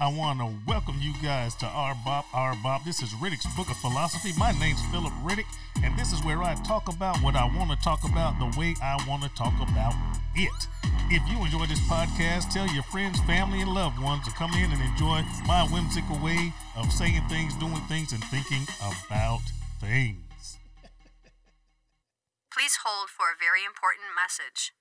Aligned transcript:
I 0.00 0.08
want 0.08 0.40
to 0.40 0.52
welcome 0.66 0.96
you 1.00 1.12
guys 1.22 1.54
to 1.56 1.66
our 1.66 1.94
Bob. 2.04 2.84
This 2.84 3.02
is 3.02 3.10
Riddick's 3.14 3.46
Book 3.56 3.70
of 3.70 3.76
Philosophy. 3.78 4.32
My 4.38 4.52
name's 4.60 4.80
Philip 4.92 5.12
Riddick, 5.24 5.46
and 5.82 5.98
this 5.98 6.12
is 6.12 6.22
where 6.22 6.42
I 6.42 6.54
talk 6.66 6.88
about 6.92 7.16
what 7.22 7.34
I 7.34 7.44
want 7.44 7.70
to 7.70 7.76
talk 7.82 8.04
about 8.04 8.38
the 8.38 8.58
way 8.58 8.74
I 8.82 9.02
want 9.08 9.22
to 9.22 9.30
talk 9.30 9.54
about 9.60 9.94
it. 10.34 10.68
If 11.08 11.22
you 11.30 11.42
enjoy 11.44 11.66
this 11.66 11.80
podcast, 11.88 12.52
tell 12.52 12.66
your 12.68 12.82
friends, 12.84 13.20
family, 13.20 13.60
and 13.60 13.72
loved 13.72 13.98
ones 13.98 14.24
to 14.26 14.30
come 14.32 14.52
in 14.54 14.70
and 14.72 14.82
enjoy 14.82 15.22
my 15.46 15.66
whimsical 15.70 16.18
way 16.18 16.52
of 16.76 16.92
saying 16.92 17.22
things, 17.28 17.54
doing 17.54 17.80
things, 17.88 18.12
and 18.12 18.22
thinking 18.24 18.66
about 19.06 19.40
things. 19.80 20.58
Please 22.52 22.78
hold 22.84 23.08
for 23.08 23.26
a 23.26 23.36
very 23.38 23.64
important 23.64 24.06
message. 24.14 24.72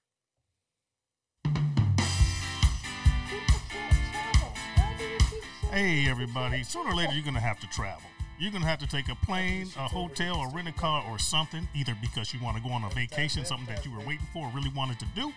Hey, 5.71 6.07
everybody. 6.10 6.64
Sooner 6.64 6.92
or 6.92 6.96
later, 6.96 7.14
you're 7.14 7.24
going 7.24 7.36
to 7.36 7.42
have 7.42 7.60
to 7.60 7.68
travel. 7.68 8.04
You're 8.39 8.51
going 8.51 8.64
to 8.64 8.68
have 8.68 8.79
to 8.79 8.87
take 8.87 9.10
a 9.10 9.15
plane, 9.15 9.68
a 9.78 9.88
hotel, 9.88 10.38
or 10.38 10.50
rent 10.51 10.68
a 10.68 10.71
car 10.71 11.04
or 11.10 11.19
something, 11.19 11.68
either 11.75 11.96
because 12.01 12.33
you 12.33 12.39
want 12.41 12.55
to 12.55 12.64
go 12.64 12.69
on 12.69 12.83
a 12.83 12.89
vacation, 12.89 13.43
something 13.43 13.68
that 13.68 13.86
you 13.86 13.91
were 13.91 14.00
waiting 14.00 14.25
for 14.32 14.47
or 14.47 14.51
really 14.54 14.71
wanted 14.75 15.00
to 15.00 15.05
do, 15.15 15.33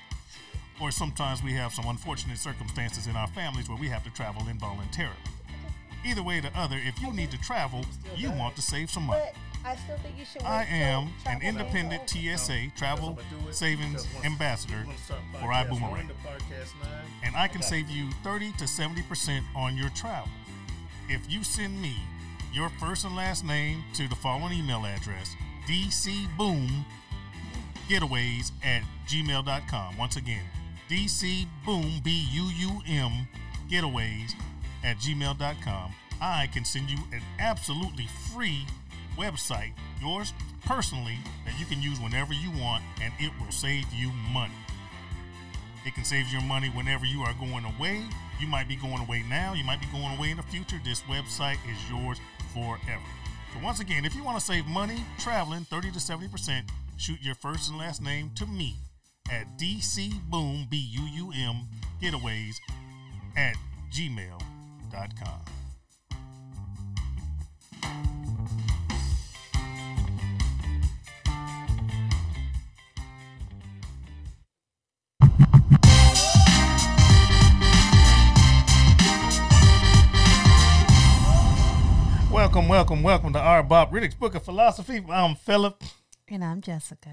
or 0.80 0.90
sometimes 0.90 1.42
we 1.42 1.52
have 1.54 1.72
some 1.72 1.86
unfortunate 1.86 2.38
circumstances 2.38 3.06
in 3.06 3.16
our 3.16 3.26
families 3.28 3.68
where 3.68 3.78
we 3.78 3.88
have 3.88 4.04
to 4.04 4.10
travel 4.10 4.42
involuntarily. 4.48 5.16
Either 6.06 6.22
way 6.22 6.38
or 6.38 6.42
the 6.42 6.56
other, 6.56 6.76
if 6.84 7.00
you 7.02 7.12
need 7.12 7.30
to 7.30 7.38
travel, 7.38 7.84
you 8.16 8.30
want 8.30 8.54
to 8.54 8.62
save 8.62 8.90
some 8.90 9.04
money. 9.04 9.24
I 9.64 9.76
still 9.76 9.96
think 9.98 10.18
you 10.18 10.24
should. 10.24 10.42
I 10.42 10.64
am 10.64 11.10
an 11.26 11.40
independent 11.42 12.08
TSA 12.08 12.72
travel 12.76 13.18
savings 13.50 14.06
ambassador 14.24 14.86
for 15.40 15.48
iBuumerang, 15.48 16.10
and 17.22 17.36
I 17.36 17.46
can 17.48 17.60
save 17.62 17.90
you 17.90 18.10
30 18.24 18.52
to 18.52 18.64
70% 18.64 19.42
on 19.54 19.76
your 19.76 19.90
travel. 19.90 20.30
If 21.08 21.30
you 21.30 21.44
send 21.44 21.80
me 21.80 21.94
your 22.52 22.70
first 22.80 23.04
and 23.04 23.14
last 23.16 23.44
name 23.44 23.84
to 23.94 24.08
the 24.08 24.16
following 24.16 24.52
email 24.52 24.84
address, 24.86 25.36
dcbuumgetaways 25.68 28.52
at 28.64 28.82
gmail.com. 29.06 29.96
Once 29.98 30.16
again, 30.16 30.44
dcbuum, 30.88 32.02
B-U-U-M, 32.02 33.28
getaways 33.70 34.34
at 34.82 34.98
gmail.com. 34.98 35.92
I 36.20 36.48
can 36.48 36.64
send 36.64 36.90
you 36.90 36.98
an 37.12 37.22
absolutely 37.38 38.08
free 38.32 38.66
website, 39.18 39.72
yours 40.00 40.32
personally, 40.64 41.18
that 41.44 41.58
you 41.58 41.66
can 41.66 41.82
use 41.82 42.00
whenever 42.00 42.32
you 42.32 42.50
want, 42.52 42.82
and 43.02 43.12
it 43.18 43.32
will 43.40 43.52
save 43.52 43.84
you 43.92 44.10
money. 44.32 44.54
It 45.84 45.94
can 45.94 46.04
save 46.04 46.28
your 46.28 46.42
money 46.42 46.68
whenever 46.68 47.04
you 47.04 47.22
are 47.22 47.34
going 47.34 47.64
away. 47.64 48.04
You 48.40 48.46
might 48.46 48.68
be 48.68 48.76
going 48.76 49.00
away 49.00 49.24
now, 49.28 49.54
you 49.54 49.64
might 49.64 49.80
be 49.80 49.86
going 49.86 50.16
away 50.16 50.30
in 50.30 50.36
the 50.36 50.42
future. 50.44 50.80
This 50.84 51.00
website 51.02 51.58
is 51.70 51.78
yours 51.90 52.18
forever. 52.52 53.02
So, 53.52 53.60
once 53.62 53.80
again, 53.80 54.04
if 54.04 54.14
you 54.14 54.22
want 54.22 54.38
to 54.38 54.44
save 54.44 54.66
money 54.66 55.04
traveling 55.18 55.64
30 55.64 55.92
to 55.92 55.98
70%, 55.98 56.62
shoot 56.96 57.18
your 57.22 57.34
first 57.34 57.70
and 57.70 57.78
last 57.78 58.02
name 58.02 58.30
to 58.36 58.46
me 58.46 58.76
at 59.30 59.58
dcbuum, 59.58 60.68
B 60.70 60.76
U 60.76 61.02
U 61.02 61.32
M, 61.34 61.66
getaways 62.00 62.56
at 63.36 63.56
gmail.com. 63.92 65.57
Welcome, 82.48 82.68
welcome, 82.68 83.02
welcome 83.02 83.32
to 83.34 83.38
our 83.38 83.62
Bob 83.62 83.92
Riddick's 83.92 84.14
Book 84.14 84.34
of 84.34 84.42
Philosophy. 84.42 85.04
I'm 85.10 85.34
Philip. 85.34 85.84
And 86.28 86.42
I'm 86.42 86.62
Jessica. 86.62 87.10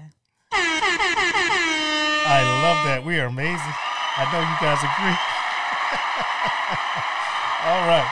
I 0.50 2.40
love 2.62 2.86
that. 2.86 3.04
We 3.04 3.20
are 3.20 3.26
amazing. 3.26 3.74
I 4.16 4.24
know 4.32 4.40
you 4.40 4.56
guys 4.62 4.78
agree. 4.80 5.12
All 7.68 7.86
right. 7.86 8.08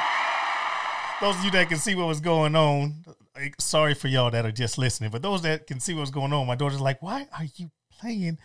Those 1.23 1.39
of 1.39 1.45
you 1.47 1.51
that 1.53 1.71
can 1.71 1.79
see 1.79 1.95
what 1.95 2.07
was 2.09 2.21
going 2.21 2.55
on, 2.55 2.97
eh, 3.37 3.49
sorry 3.59 3.95
for 3.95 4.09
y'all 4.09 4.31
that 4.31 4.45
are 4.45 4.53
just 4.53 4.77
listening, 4.77 5.09
but 5.11 5.23
those 5.23 5.41
that 5.43 5.67
can 5.67 5.81
see 5.81 5.95
what's 5.95 6.11
going 6.11 6.35
on, 6.35 6.47
my 6.47 6.57
daughter's 6.57 6.83
like, 6.83 7.01
why 7.01 7.27
are 7.39 7.47
you 7.57 7.71
playing 8.01 8.37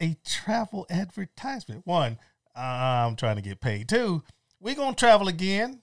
a 0.00 0.16
travel 0.24 0.86
advertisement? 0.90 1.84
One, 1.88 2.18
I'm 2.54 3.16
trying 3.16 3.34
to 3.34 3.42
get 3.42 3.60
paid. 3.60 3.88
Two, 3.88 4.22
we're 4.60 4.76
going 4.76 4.94
to 4.94 4.98
travel 4.98 5.26
again. 5.26 5.82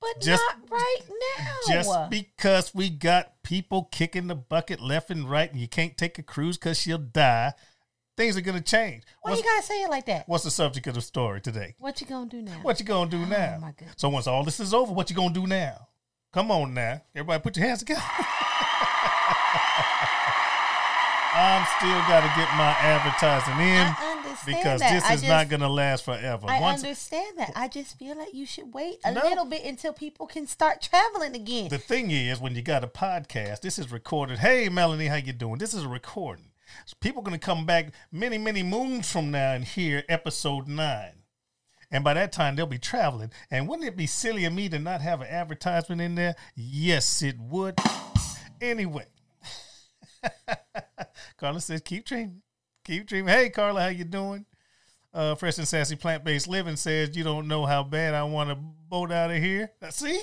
But 0.00 0.20
Just- 0.20 0.42
not 0.42 0.70
right 0.70 0.98
now. 1.38 1.56
Just 1.68 2.10
because 2.10 2.74
we 2.74 2.90
got 2.90 3.42
people 3.42 3.84
kicking 3.90 4.26
the 4.26 4.34
bucket 4.34 4.80
left 4.80 5.10
and 5.10 5.28
right, 5.28 5.50
and 5.50 5.60
you 5.60 5.68
can't 5.68 5.96
take 5.96 6.18
a 6.18 6.22
cruise 6.22 6.58
because 6.58 6.78
she'll 6.78 6.98
die, 6.98 7.54
things 8.16 8.36
are 8.36 8.40
gonna 8.42 8.60
change. 8.60 9.04
Why 9.22 9.30
What's, 9.30 9.42
you 9.42 9.48
gotta 9.48 9.62
say 9.62 9.82
it 9.82 9.90
like 9.90 10.06
that? 10.06 10.28
what's 10.28 10.44
the 10.44 10.50
subject 10.50 10.86
of 10.86 10.94
the 10.94 11.00
story 11.00 11.40
today? 11.40 11.74
What 11.78 12.00
you 12.00 12.06
gonna 12.06 12.28
do 12.28 12.42
now? 12.42 12.58
What 12.62 12.78
you 12.80 12.86
gonna 12.86 13.10
do 13.10 13.22
oh, 13.22 13.26
now? 13.26 13.54
Oh, 13.56 13.60
my 13.60 13.72
goodness. 13.72 13.94
So 13.96 14.08
once 14.08 14.26
all 14.26 14.44
this 14.44 14.60
is 14.60 14.74
over, 14.74 14.92
what 14.92 15.10
you 15.10 15.16
gonna 15.16 15.34
do 15.34 15.46
now? 15.46 15.88
Come 16.32 16.50
on 16.50 16.74
now, 16.74 17.00
everybody, 17.14 17.42
put 17.42 17.56
your 17.56 17.66
hands 17.66 17.80
together. 17.80 18.02
I'm 21.38 21.66
still 21.76 22.00
got 22.08 22.22
to 22.22 22.32
get 22.34 22.48
my 22.56 22.72
advertising 22.80 23.60
in 23.60 23.84
understand 23.86 24.05
because 24.46 24.80
that. 24.80 24.92
this 24.92 25.04
I 25.04 25.14
is 25.14 25.20
just, 25.20 25.28
not 25.30 25.48
gonna 25.48 25.68
last 25.68 26.04
forever. 26.04 26.46
I 26.48 26.60
Once 26.60 26.82
understand 26.82 27.38
that. 27.38 27.52
I 27.56 27.68
just 27.68 27.98
feel 27.98 28.16
like 28.16 28.32
you 28.32 28.46
should 28.46 28.72
wait 28.72 28.98
a 29.04 29.12
No. 29.12 29.20
little 29.22 29.44
bit 29.44 29.64
until 29.64 29.92
people 29.92 30.26
can 30.26 30.46
start 30.46 30.80
traveling 30.82 31.34
again. 31.34 31.68
the 31.68 31.78
thing 31.78 32.10
is 32.10 32.40
when 32.40 32.54
you 32.54 32.62
got 32.62 32.82
a 32.84 32.88
podcast 32.88 33.60
this 33.60 33.78
is 33.78 33.90
recorded 33.92 34.38
hey 34.38 34.68
melanie 34.68 35.06
how 35.06 35.16
you 35.16 35.32
doing 35.32 35.58
this 35.58 35.74
is 35.74 35.82
a 35.84 35.88
recording 35.88 36.50
so 36.84 36.94
people 37.00 37.20
are 37.22 37.24
going 37.24 37.38
to 37.38 37.44
come 37.44 37.64
back 37.66 37.92
many 38.10 38.38
many 38.38 38.62
moons 38.62 39.10
from 39.10 39.30
now 39.30 39.52
and 39.52 39.64
hear 39.64 40.02
episode 40.08 40.66
9 40.68 41.10
and 41.90 42.02
by 42.04 42.14
that 42.14 42.32
time 42.32 42.56
they'll 42.56 42.66
be 42.66 42.78
traveling 42.78 43.30
and 43.50 43.68
wouldn't 43.68 43.86
it 43.88 43.96
be 43.96 44.06
silly 44.06 44.44
of 44.44 44.52
me 44.52 44.68
to 44.68 44.78
not 44.78 45.00
have 45.00 45.20
an 45.20 45.28
advertisement 45.28 46.00
in 46.00 46.14
there 46.16 46.34
yes 46.54 47.22
it 47.22 47.38
would 47.38 47.78
anyway 48.60 49.06
carla 51.36 51.60
says 51.60 51.80
keep 51.82 52.04
dreaming 52.04 52.42
keep 52.86 53.06
dreaming 53.06 53.34
hey 53.34 53.50
carla 53.50 53.82
how 53.82 53.88
you 53.88 54.04
doing 54.04 54.46
uh, 55.14 55.34
Fresh 55.34 55.56
and 55.56 55.66
Sassy 55.66 55.96
Plant 55.96 56.24
Based 56.24 56.46
Living 56.46 56.76
says, 56.76 57.16
You 57.16 57.24
don't 57.24 57.48
know 57.48 57.64
how 57.64 57.82
bad 57.82 58.12
I 58.12 58.22
want 58.24 58.50
to 58.50 58.54
boat 58.54 59.10
out 59.10 59.30
of 59.30 59.38
here. 59.38 59.72
Now, 59.80 59.88
see? 59.88 60.20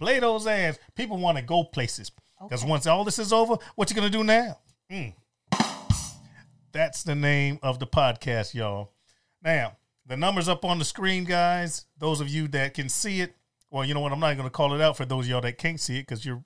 Play 0.00 0.18
those 0.18 0.48
ads. 0.48 0.80
People 0.96 1.16
want 1.18 1.38
to 1.38 1.44
go 1.44 1.62
places. 1.62 2.10
Because 2.42 2.62
Okay. 2.62 2.70
once 2.70 2.88
all 2.88 3.04
this 3.04 3.20
is 3.20 3.32
over, 3.32 3.56
what 3.76 3.88
you 3.88 3.94
going 3.94 4.10
to 4.10 4.18
do 4.18 4.24
now? 4.24 4.58
Mm. 4.90 5.14
That's 6.72 7.04
the 7.04 7.14
name 7.14 7.60
of 7.62 7.78
the 7.78 7.86
podcast, 7.86 8.52
y'all. 8.52 8.90
Now, 9.44 9.76
the 10.06 10.16
number's 10.16 10.48
up 10.48 10.64
on 10.64 10.80
the 10.80 10.84
screen, 10.84 11.22
guys. 11.22 11.84
Those 11.98 12.20
of 12.20 12.28
you 12.28 12.48
that 12.48 12.74
can 12.74 12.88
see 12.88 13.20
it, 13.20 13.36
well, 13.70 13.84
you 13.84 13.94
know 13.94 14.00
what? 14.00 14.10
I'm 14.10 14.18
not 14.18 14.36
going 14.36 14.48
to 14.48 14.50
call 14.50 14.74
it 14.74 14.80
out 14.80 14.96
for 14.96 15.04
those 15.04 15.26
of 15.26 15.30
y'all 15.30 15.40
that 15.42 15.56
can't 15.56 15.78
see 15.78 15.98
it 15.98 16.08
because 16.08 16.26
you're 16.26 16.42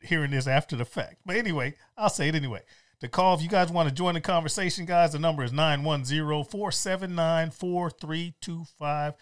hearing 0.00 0.30
this 0.30 0.46
after 0.46 0.76
the 0.76 0.84
fact. 0.84 1.16
But 1.26 1.34
anyway, 1.34 1.74
I'll 1.96 2.10
say 2.10 2.28
it 2.28 2.36
anyway. 2.36 2.60
The 3.00 3.08
call, 3.08 3.34
if 3.34 3.42
you 3.42 3.48
guys 3.48 3.72
want 3.72 3.88
to 3.88 3.94
join 3.94 4.12
the 4.12 4.20
conversation, 4.20 4.84
guys, 4.84 5.12
the 5.12 5.18
number 5.18 5.42
is 5.42 5.52
910 5.54 6.44
479 6.44 7.50
4325. 7.50 9.14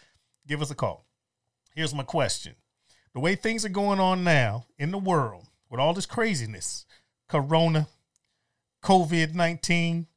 Give 0.48 0.62
us 0.62 0.70
a 0.72 0.74
call. 0.74 1.06
Here's 1.76 1.94
my 1.94 2.02
question 2.02 2.56
The 3.14 3.20
way 3.20 3.36
things 3.36 3.64
are 3.64 3.70
going 3.70 4.00
on 4.00 4.24
now 4.24 4.66
in 4.78 4.90
the 4.90 4.98
world, 4.98 5.46
with 5.70 5.78
all 5.78 5.94
this 5.94 6.06
craziness, 6.06 6.86
corona, 7.28 7.86
COVID 8.82 9.34
19, 9.34 10.08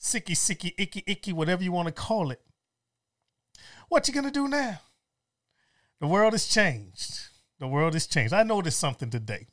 sicky, 0.00 0.32
sicky, 0.32 0.74
icky, 0.76 1.04
icky, 1.06 1.32
whatever 1.32 1.62
you 1.62 1.70
want 1.70 1.86
to 1.86 1.94
call 1.94 2.32
it, 2.32 2.40
what 3.88 4.08
you 4.08 4.14
going 4.14 4.26
to 4.26 4.32
do 4.32 4.48
now? 4.48 4.80
The 6.00 6.08
world 6.08 6.32
has 6.32 6.48
changed. 6.48 7.28
The 7.60 7.68
world 7.68 7.94
has 7.94 8.08
changed. 8.08 8.34
I 8.34 8.42
noticed 8.42 8.80
something 8.80 9.10
today. 9.10 9.46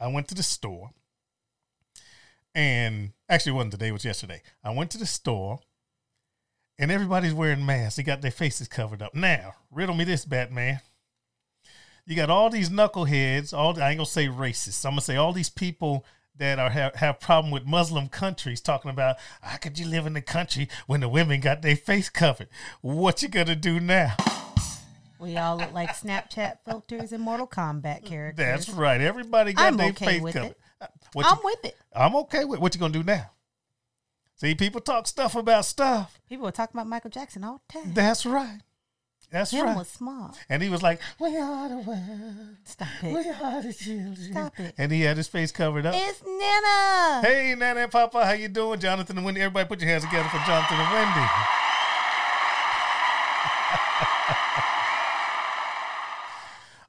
I 0.00 0.08
went 0.08 0.28
to 0.28 0.34
the 0.34 0.42
store 0.42 0.92
and 2.56 3.12
actually 3.28 3.52
it 3.52 3.56
wasn't 3.56 3.72
today, 3.72 3.88
it 3.88 3.92
was 3.92 4.04
yesterday. 4.04 4.40
I 4.64 4.70
went 4.70 4.90
to 4.92 4.98
the 4.98 5.06
store 5.06 5.60
and 6.78 6.90
everybody's 6.90 7.34
wearing 7.34 7.64
masks. 7.64 7.96
They 7.96 8.02
got 8.02 8.22
their 8.22 8.30
faces 8.30 8.66
covered 8.66 9.02
up. 9.02 9.14
Now, 9.14 9.52
riddle 9.70 9.94
me 9.94 10.04
this, 10.04 10.24
Batman. 10.24 10.80
You 12.06 12.16
got 12.16 12.30
all 12.30 12.48
these 12.48 12.70
knuckleheads, 12.70 13.52
all 13.52 13.80
I 13.80 13.90
ain't 13.90 13.98
gonna 13.98 14.06
say 14.06 14.26
racists. 14.26 14.84
I'm 14.86 14.92
gonna 14.92 15.02
say 15.02 15.16
all 15.16 15.34
these 15.34 15.50
people 15.50 16.06
that 16.38 16.58
are 16.58 16.70
have, 16.70 16.94
have 16.94 17.20
problem 17.20 17.50
with 17.50 17.66
Muslim 17.66 18.08
countries 18.08 18.60
talking 18.62 18.90
about 18.90 19.16
how 19.42 19.58
could 19.58 19.78
you 19.78 19.86
live 19.86 20.06
in 20.06 20.14
the 20.14 20.22
country 20.22 20.68
when 20.86 21.00
the 21.00 21.08
women 21.10 21.40
got 21.40 21.60
their 21.60 21.76
face 21.76 22.08
covered? 22.08 22.48
What 22.80 23.22
you 23.22 23.28
gonna 23.28 23.56
do 23.56 23.80
now? 23.80 24.14
We 25.18 25.36
all 25.36 25.56
look 25.56 25.72
like 25.72 25.90
Snapchat 25.90 26.58
filters 26.64 27.12
and 27.12 27.22
Mortal 27.22 27.46
Kombat 27.46 28.04
characters. 28.04 28.36
That's 28.36 28.68
right. 28.70 29.00
Everybody 29.00 29.52
got 29.52 29.66
I'm 29.66 29.76
their 29.76 29.88
okay 29.90 30.20
face 30.20 30.32
covered. 30.32 30.50
it. 30.52 30.58
What 31.16 31.24
I'm 31.26 31.38
you- 31.38 31.44
with 31.44 31.64
it. 31.64 31.76
I'm 31.94 32.14
okay 32.16 32.44
with 32.44 32.60
what 32.60 32.74
you 32.74 32.78
gonna 32.80 32.92
do 32.92 33.02
now. 33.02 33.30
See, 34.34 34.54
people 34.54 34.82
talk 34.82 35.06
stuff 35.06 35.34
about 35.34 35.64
stuff. 35.64 36.20
People 36.28 36.46
are 36.46 36.52
talking 36.52 36.76
about 36.76 36.86
Michael 36.86 37.08
Jackson 37.08 37.42
all 37.42 37.62
the 37.68 37.72
time. 37.80 37.94
That's 37.94 38.26
right. 38.26 38.60
That's 39.30 39.50
Him 39.50 39.64
right. 39.64 39.76
was 39.78 39.88
smart. 39.88 40.36
And 40.50 40.62
he 40.62 40.68
was 40.68 40.82
like, 40.82 41.00
"We 41.18 41.38
are 41.38 41.70
the 41.70 41.78
world. 41.78 42.56
Stop 42.64 42.88
it. 43.02 43.14
We 43.14 43.30
are 43.30 43.62
the 43.62 43.72
children." 43.72 44.16
Stop 44.30 44.60
it. 44.60 44.74
And 44.76 44.92
he 44.92 45.00
had 45.00 45.16
his 45.16 45.26
face 45.26 45.50
covered 45.52 45.86
up. 45.86 45.94
It's 45.96 46.22
Nana. 46.22 47.22
Hey, 47.26 47.54
Nana 47.56 47.80
and 47.80 47.90
Papa, 47.90 48.26
how 48.26 48.32
you 48.32 48.48
doing? 48.48 48.78
Jonathan 48.78 49.16
and 49.16 49.24
Wendy. 49.24 49.40
Everybody 49.40 49.66
put 49.68 49.80
your 49.80 49.88
hands 49.88 50.04
together 50.04 50.28
for 50.28 50.38
Jonathan 50.46 50.78
and 50.78 50.92
Wendy. 50.92 51.28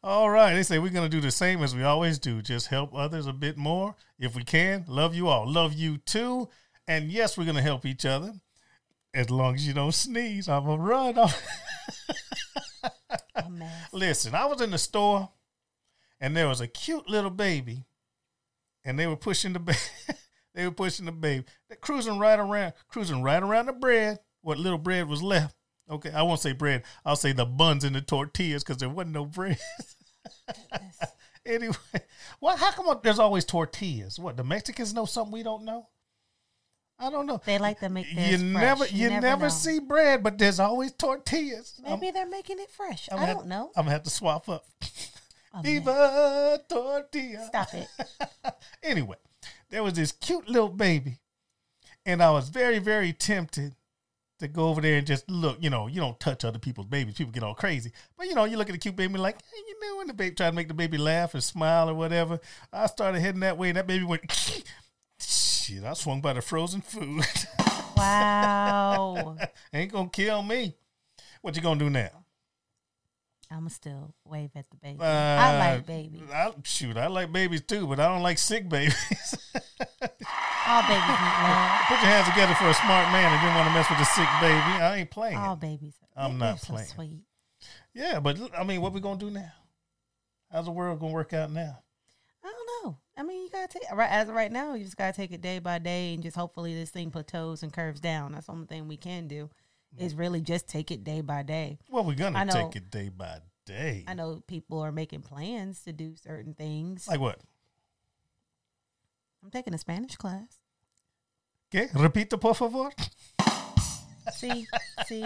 All 0.07 0.29
right. 0.29 0.53
They 0.53 0.63
say 0.63 0.79
we're 0.79 0.87
going 0.93 1.11
to 1.11 1.17
do 1.17 1.19
the 1.19 1.31
same 1.31 1.61
as 1.61 1.75
we 1.75 1.83
always 1.83 2.17
do. 2.17 2.41
Just 2.41 2.67
help 2.67 2.95
others 2.95 3.27
a 3.27 3.33
bit 3.33 3.57
more 3.57 3.93
if 4.17 4.37
we 4.37 4.43
can. 4.45 4.85
Love 4.87 5.13
you 5.13 5.27
all. 5.27 5.45
Love 5.45 5.73
you 5.73 5.97
too. 5.97 6.47
And 6.87 7.11
yes, 7.11 7.37
we're 7.37 7.43
going 7.43 7.57
to 7.57 7.61
help 7.61 7.85
each 7.85 8.05
other. 8.05 8.31
As 9.13 9.29
long 9.29 9.55
as 9.55 9.67
you 9.67 9.73
don't 9.73 9.93
sneeze, 9.93 10.47
I'm 10.47 10.63
going 10.63 10.79
to 10.79 10.85
run. 10.85 11.15
Mess. 13.51 13.89
Listen, 13.91 14.33
I 14.33 14.45
was 14.45 14.61
in 14.61 14.71
the 14.71 14.77
store 14.77 15.27
and 16.21 16.37
there 16.37 16.47
was 16.47 16.61
a 16.61 16.67
cute 16.67 17.09
little 17.09 17.29
baby 17.29 17.83
and 18.85 18.97
they 18.97 19.07
were 19.07 19.17
pushing 19.17 19.51
the 19.51 19.59
baby. 19.59 19.77
they 20.55 20.63
were 20.63 20.71
pushing 20.71 21.05
the 21.05 21.11
baby. 21.11 21.43
They're 21.67 21.75
cruising 21.75 22.17
right 22.17 22.39
around, 22.39 22.71
cruising 22.87 23.23
right 23.23 23.43
around 23.43 23.65
the 23.65 23.73
bread, 23.73 24.19
what 24.39 24.57
little 24.57 24.79
bread 24.79 25.09
was 25.09 25.21
left. 25.21 25.57
Okay, 25.89 26.11
I 26.11 26.21
won't 26.21 26.39
say 26.39 26.53
bread. 26.53 26.83
I'll 27.05 27.17
say 27.17 27.33
the 27.33 27.45
buns 27.45 27.83
and 27.83 27.93
the 27.93 28.01
tortillas 28.01 28.63
because 28.63 28.77
there 28.77 28.89
wasn't 28.89 29.13
no 29.13 29.25
bread. 29.25 29.59
anyway, 31.45 31.75
well, 32.41 32.57
how 32.57 32.71
come 32.71 32.87
there's 33.03 33.19
always 33.19 33.45
tortillas? 33.45 34.19
What, 34.19 34.37
the 34.37 34.43
Mexicans 34.43 34.93
know 34.93 35.05
something 35.05 35.31
we 35.33 35.43
don't 35.43 35.63
know? 35.65 35.87
I 36.99 37.11
don't 37.11 37.27
know. 37.27 37.39
They 37.45 37.59
like 37.59 37.79
to 37.81 37.89
make 37.89 38.07
You 38.11 38.37
never, 38.39 38.85
fresh. 38.85 38.91
you 38.91 39.09
never, 39.09 39.43
know. 39.43 39.49
see 39.49 39.79
bread, 39.79 40.23
but 40.23 40.37
there's 40.39 40.59
always 40.59 40.91
tortillas. 40.93 41.79
I'm- 41.85 41.99
Maybe 41.99 42.11
they're 42.11 42.25
making 42.27 42.59
it 42.59 42.71
fresh. 42.71 43.07
I'm 43.11 43.19
I 43.19 43.25
don't 43.27 43.35
have- 43.37 43.45
know. 43.45 43.71
I'm 43.75 43.83
gonna 43.83 43.91
have 43.91 44.03
to 44.03 44.09
swap 44.09 44.49
up. 44.49 44.65
Viva 45.63 46.59
tortilla. 46.69 47.45
Stop 47.47 47.73
it. 47.73 47.87
Anyway, 48.83 49.17
there 49.69 49.83
was 49.83 49.93
this 49.93 50.11
cute 50.11 50.47
little 50.49 50.69
baby, 50.69 51.19
and 52.05 52.21
I 52.23 52.31
was 52.31 52.49
very, 52.49 52.79
very 52.79 53.11
tempted 53.13 53.75
to 54.39 54.47
go 54.47 54.69
over 54.69 54.81
there 54.81 54.97
and 54.97 55.07
just 55.07 55.29
look. 55.29 55.57
You 55.61 55.69
know, 55.69 55.87
you 55.87 55.99
don't 55.99 56.19
touch 56.19 56.45
other 56.45 56.59
people's 56.59 56.87
babies; 56.87 57.15
people 57.15 57.31
get 57.31 57.43
all 57.43 57.55
crazy. 57.55 57.91
But 58.17 58.27
you 58.27 58.35
know, 58.35 58.45
you 58.45 58.57
look 58.57 58.69
at 58.69 58.73
the 58.73 58.79
cute 58.79 58.95
baby, 58.95 59.17
like, 59.17 59.35
hey, 59.35 59.61
you 59.67 59.79
know, 59.79 59.97
when 59.97 60.07
the 60.07 60.13
baby 60.13 60.35
try 60.35 60.49
to 60.49 60.55
make 60.55 60.67
the 60.67 60.73
baby 60.73 60.97
laugh 60.97 61.35
or 61.35 61.41
smile 61.41 61.89
or 61.89 61.93
whatever. 61.93 62.39
I 62.71 62.87
started 62.87 63.19
heading 63.19 63.41
that 63.41 63.57
way, 63.57 63.69
and 63.69 63.77
that 63.77 63.87
baby 63.87 64.05
went. 64.05 64.31
Shit, 65.19 65.83
I 65.83 65.93
swung 65.93 66.21
by 66.21 66.33
the 66.33 66.41
frozen 66.41 66.81
food. 66.81 67.25
Wow. 67.97 69.35
Ain't 69.73 69.91
gonna 69.91 70.09
kill 70.09 70.43
me. 70.43 70.75
What 71.41 71.55
you 71.55 71.63
gonna 71.63 71.79
do 71.79 71.89
now? 71.89 72.26
I'ma 73.49 73.69
still 73.69 74.13
wave 74.25 74.51
at 74.55 74.69
the 74.69 74.77
baby. 74.77 74.99
Uh, 74.99 75.05
I 75.05 75.57
like 75.57 75.85
babies. 75.85 76.21
I, 76.31 76.53
shoot, 76.63 76.97
I 76.97 77.07
like 77.07 77.31
babies 77.31 77.61
too, 77.61 77.87
but 77.87 77.99
I 77.99 78.07
don't 78.07 78.21
like 78.21 78.37
sick 78.37 78.67
babies. 78.67 78.95
All 80.67 80.81
babies 80.81 81.07
need 81.07 81.37
love. 81.47 81.81
Put 81.87 82.01
your 82.01 82.11
hands 82.11 82.27
together 82.27 82.53
for 82.55 82.67
a 82.67 82.73
smart 82.73 83.11
man 83.13 83.31
and 83.31 83.41
didn't 83.41 83.55
want 83.55 83.67
to 83.69 83.73
mess 83.73 83.89
with 83.89 83.99
a 83.99 84.05
sick 84.05 84.27
baby. 84.41 84.83
I 84.83 84.97
ain't 84.97 85.09
playing. 85.09 85.37
All 85.37 85.55
babies. 85.55 85.95
I'm 86.15 86.37
not 86.37 86.59
so 86.59 86.73
playing. 86.73 86.87
Sweet. 86.89 87.21
Yeah, 87.93 88.19
but 88.19 88.37
I 88.57 88.63
mean, 88.65 88.81
what 88.81 88.91
we 88.91 88.99
gonna 88.99 89.17
do 89.17 89.29
now? 89.29 89.51
How's 90.51 90.65
the 90.65 90.71
world 90.71 90.99
gonna 90.99 91.13
work 91.13 91.33
out 91.33 91.51
now? 91.51 91.79
I 92.43 92.51
don't 92.51 92.85
know. 92.85 92.97
I 93.15 93.23
mean, 93.23 93.43
you 93.43 93.49
gotta 93.49 93.67
take 93.67 93.83
right 93.93 94.11
as 94.11 94.27
of 94.27 94.35
right 94.35 94.51
now. 94.51 94.73
You 94.73 94.83
just 94.83 94.97
gotta 94.97 95.15
take 95.15 95.31
it 95.31 95.41
day 95.41 95.59
by 95.59 95.79
day, 95.79 96.13
and 96.13 96.21
just 96.21 96.35
hopefully 96.35 96.75
this 96.75 96.89
thing 96.89 97.11
plateaus 97.11 97.63
and 97.63 97.71
curves 97.71 98.01
down. 98.01 98.33
That's 98.33 98.47
the 98.47 98.51
only 98.51 98.67
thing 98.67 98.87
we 98.87 98.97
can 98.97 99.27
do. 99.27 99.49
Is 99.99 100.15
really 100.15 100.41
just 100.41 100.67
take 100.67 100.91
it 100.91 101.03
day 101.03 101.21
by 101.21 101.43
day. 101.43 101.79
Well, 101.89 102.03
we're 102.03 102.15
gonna 102.15 102.45
know. 102.45 102.53
take 102.53 102.75
it 102.75 102.91
day 102.91 103.09
by 103.09 103.39
day. 103.65 104.05
I 104.07 104.13
know 104.13 104.41
people 104.47 104.79
are 104.79 104.91
making 104.91 105.21
plans 105.21 105.81
to 105.83 105.93
do 105.93 106.15
certain 106.21 106.53
things. 106.53 107.07
Like 107.07 107.19
what? 107.19 107.39
I'm 109.43 109.51
taking 109.51 109.73
a 109.73 109.77
Spanish 109.77 110.15
class. 110.15 110.59
Okay, 111.73 111.87
repito 111.93 112.39
por 112.39 112.53
favor. 112.53 112.91
See, 114.33 114.67
see, 115.05 115.25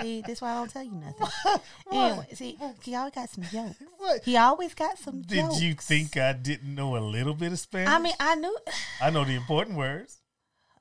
see. 0.00 0.22
This 0.26 0.40
why 0.42 0.50
I 0.50 0.54
don't 0.54 0.70
tell 0.70 0.82
you 0.82 0.92
nothing. 0.92 1.26
Anyway, 1.92 2.26
see, 2.34 2.56
he 2.82 2.94
always 2.94 3.12
got 3.12 3.28
some 3.28 3.44
jokes. 3.44 3.76
What? 3.98 4.24
He 4.24 4.36
always 4.36 4.74
got 4.74 4.96
some 4.96 5.22
Did 5.22 5.40
jokes. 5.40 5.60
you 5.60 5.74
think 5.74 6.16
I 6.16 6.32
didn't 6.32 6.72
know 6.72 6.96
a 6.96 7.02
little 7.02 7.34
bit 7.34 7.50
of 7.50 7.58
Spanish? 7.58 7.88
I 7.88 7.98
mean, 7.98 8.14
I 8.20 8.36
knew. 8.36 8.56
I 9.02 9.10
know 9.10 9.24
the 9.24 9.34
important 9.34 9.76
words. 9.76 10.19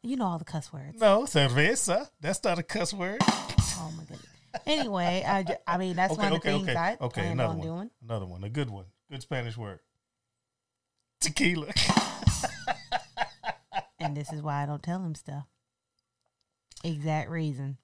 You 0.01 0.15
know 0.15 0.25
all 0.25 0.39
the 0.39 0.45
cuss 0.45 0.71
words. 0.71 0.99
No, 0.99 1.23
cerveza. 1.23 2.09
That's 2.21 2.43
not 2.43 2.57
a 2.57 2.63
cuss 2.63 2.93
word. 2.93 3.19
Oh 3.21 3.91
my 3.97 4.03
goodness. 4.03 4.25
Anyway, 4.65 5.23
I, 5.27 5.45
I 5.67 5.77
mean 5.77 5.95
that's 5.95 6.13
okay, 6.13 6.21
one 6.21 6.31
of 6.33 6.39
okay, 6.39 6.51
the 6.51 6.57
things 6.57 6.69
okay. 6.69 6.77
I 6.77 6.97
okay, 7.01 7.21
planned 7.21 7.39
another 7.39 7.49
on 7.49 7.57
one. 7.57 7.67
doing. 7.67 7.89
Another 8.03 8.25
one. 8.25 8.43
A 8.43 8.49
good 8.49 8.69
one. 8.69 8.85
Good 9.11 9.21
Spanish 9.21 9.57
word. 9.57 9.79
Tequila. 11.19 11.67
And 13.99 14.15
this 14.15 14.31
is 14.31 14.41
why 14.41 14.63
I 14.63 14.65
don't 14.65 14.81
tell 14.81 15.03
him 15.03 15.13
stuff. 15.13 15.45
Exact 16.83 17.29
reason. 17.29 17.77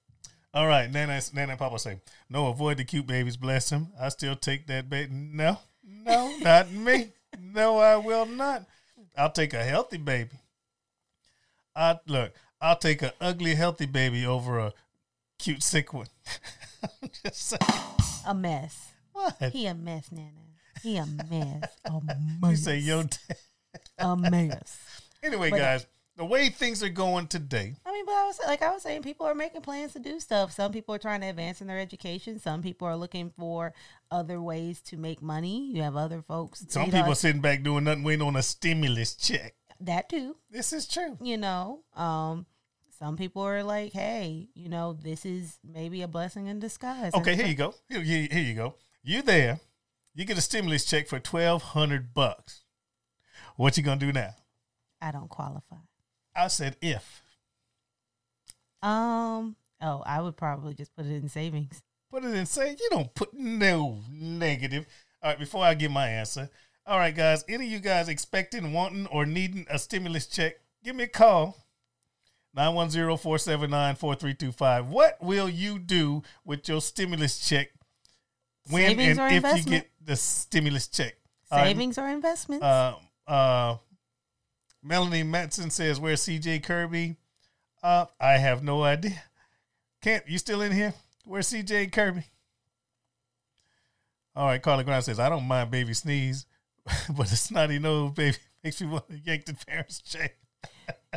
All 0.54 0.66
right, 0.66 0.90
Nana, 0.90 1.20
Nana 1.34 1.52
and 1.52 1.58
Papa 1.58 1.78
say, 1.78 2.00
no, 2.30 2.46
avoid 2.46 2.78
the 2.78 2.84
cute 2.84 3.06
babies, 3.06 3.36
bless 3.36 3.68
them. 3.68 3.88
I 4.00 4.08
still 4.08 4.34
take 4.34 4.66
that 4.68 4.88
baby. 4.88 5.12
No, 5.12 5.58
no, 5.84 6.34
not 6.40 6.70
me. 6.70 7.12
No, 7.38 7.76
I 7.76 7.96
will 7.96 8.24
not. 8.24 8.64
I'll 9.14 9.30
take 9.30 9.52
a 9.52 9.62
healthy 9.62 9.98
baby. 9.98 10.30
I 11.76 11.98
look, 12.06 12.32
I'll 12.60 12.76
take 12.78 13.02
an 13.02 13.10
ugly, 13.20 13.54
healthy 13.54 13.86
baby 13.86 14.24
over 14.26 14.58
a 14.58 14.72
cute, 15.38 15.62
sick 15.62 15.92
one. 15.92 16.06
I'm 17.02 17.10
just 17.24 17.40
saying. 17.48 17.82
A 18.26 18.34
mess. 18.34 18.92
What? 19.12 19.36
He 19.52 19.66
a 19.66 19.74
mess, 19.74 20.10
Nana. 20.10 20.30
He 20.82 20.96
a 20.96 21.06
mess. 21.30 21.76
A 21.84 22.00
mess. 22.40 22.50
You 22.50 22.56
say, 22.56 22.78
yo, 22.78 23.02
dad. 23.02 23.36
a 23.98 24.16
mess. 24.16 24.78
Anyway, 25.22 25.50
But- 25.50 25.60
uh, 25.60 25.62
guys, 25.64 25.86
the 26.16 26.24
way 26.24 26.48
things 26.48 26.82
are 26.82 26.88
going 26.88 27.26
today, 27.26 27.74
I 27.84 27.92
mean, 27.92 28.06
but 28.06 28.12
I 28.12 28.24
was 28.24 28.40
like 28.46 28.62
I 28.62 28.70
was 28.72 28.82
saying, 28.82 29.02
people 29.02 29.26
are 29.26 29.34
making 29.34 29.60
plans 29.60 29.92
to 29.92 29.98
do 29.98 30.18
stuff. 30.18 30.50
Some 30.50 30.72
people 30.72 30.94
are 30.94 30.98
trying 30.98 31.20
to 31.20 31.26
advance 31.26 31.60
in 31.60 31.66
their 31.66 31.78
education. 31.78 32.38
Some 32.38 32.62
people 32.62 32.88
are 32.88 32.96
looking 32.96 33.30
for 33.38 33.74
other 34.10 34.40
ways 34.40 34.80
to 34.82 34.96
make 34.96 35.20
money. 35.20 35.70
You 35.74 35.82
have 35.82 35.94
other 35.94 36.22
folks. 36.22 36.64
some 36.70 36.84
know, 36.88 36.90
people 36.96 37.12
are 37.12 37.16
sitting 37.16 37.42
back 37.42 37.62
doing 37.62 37.84
nothing, 37.84 38.02
waiting 38.02 38.26
on 38.26 38.34
a 38.36 38.42
stimulus 38.42 39.14
check. 39.14 39.54
That 39.80 40.08
too. 40.08 40.36
This 40.50 40.72
is 40.72 40.86
true. 40.88 41.16
you 41.20 41.36
know 41.36 41.80
um 41.94 42.46
some 42.98 43.16
people 43.16 43.42
are 43.42 43.62
like 43.62 43.92
hey 43.92 44.48
you 44.54 44.68
know 44.68 44.94
this 44.94 45.26
is 45.26 45.58
maybe 45.62 46.02
a 46.02 46.08
blessing 46.08 46.46
in 46.46 46.58
disguise 46.58 47.12
Okay, 47.14 47.36
here 47.36 47.46
you 47.46 47.54
go. 47.54 47.74
Here, 47.88 48.00
here, 48.00 48.42
you 48.42 48.54
go. 48.54 48.74
You 49.02 49.22
there? 49.22 49.60
You 50.14 50.24
get 50.24 50.38
a 50.38 50.40
stimulus 50.40 50.84
check 50.84 51.06
for 51.08 51.18
twelve 51.20 51.62
hundred 51.62 52.14
bucks. 52.14 52.62
What 53.56 53.76
you 53.76 53.82
gonna 53.82 54.00
do 54.00 54.12
now? 54.12 54.34
i 55.02 55.10
don't 55.10 55.28
qualify 55.28 55.76
I 56.34 56.48
said 56.48 56.76
if. 56.80 57.22
um 58.82 59.56
oh 59.80 60.02
i 60.06 60.20
would 60.20 60.36
probably 60.36 60.74
just 60.74 60.94
put 60.96 61.06
it 61.06 61.12
in 61.12 61.28
savings 61.28 61.82
Put 62.10 62.24
it 62.24 62.34
in. 62.34 62.46
Say 62.46 62.70
you 62.70 62.88
don't 62.90 63.12
put 63.16 63.34
no 63.34 63.98
negative. 64.12 64.86
All 65.20 65.30
right, 65.30 65.38
before 65.38 65.64
I 65.64 65.74
give 65.74 65.90
my 65.90 66.08
answer. 66.08 66.48
All 66.86 66.98
right, 66.98 67.14
guys. 67.14 67.44
Any 67.48 67.66
of 67.66 67.72
you 67.72 67.78
guys 67.80 68.08
expecting, 68.08 68.72
wanting, 68.72 69.06
or 69.08 69.26
needing 69.26 69.66
a 69.68 69.78
stimulus 69.78 70.26
check? 70.26 70.54
Give 70.84 70.94
me 70.94 71.04
a 71.04 71.08
call. 71.08 71.56
910-479-4325. 72.56 74.86
What 74.86 75.18
will 75.20 75.48
you 75.48 75.78
do 75.78 76.22
with 76.44 76.68
your 76.68 76.80
stimulus 76.80 77.38
check 77.46 77.68
when 78.70 78.88
Savings 78.88 79.18
and 79.18 79.44
if 79.44 79.56
you 79.58 79.64
get 79.70 79.90
the 80.02 80.16
stimulus 80.16 80.88
check? 80.88 81.14
Savings 81.52 81.98
or 81.98 82.08
investments 82.08 82.64
Uh, 82.64 82.94
uh, 83.26 83.76
Melanie 84.82 85.22
Matson 85.22 85.70
says, 85.70 86.00
"Where's 86.00 86.22
CJ 86.22 86.60
Kirby?" 86.62 87.16
Uh, 87.82 88.06
I 88.20 88.38
have 88.38 88.62
no 88.62 88.82
idea. 88.84 89.22
Can't 90.00 90.26
you 90.28 90.38
still 90.38 90.62
in 90.62 90.72
here? 90.72 90.94
Where's 91.24 91.48
CJ 91.48 91.92
Kirby? 91.92 92.24
All 94.34 94.46
right, 94.46 94.62
Carla 94.62 94.82
Brown 94.84 95.02
says, 95.02 95.20
"I 95.20 95.28
don't 95.28 95.46
mind 95.46 95.70
baby 95.70 95.92
sneeze, 95.94 96.46
but 97.16 97.30
a 97.32 97.36
snotty 97.36 97.78
nose 97.78 98.12
baby 98.12 98.36
makes 98.64 98.80
me 98.80 98.86
want 98.88 99.08
to 99.08 99.18
yank 99.18 99.44
the 99.46 99.54
parents' 99.54 100.00
chain." 100.00 100.30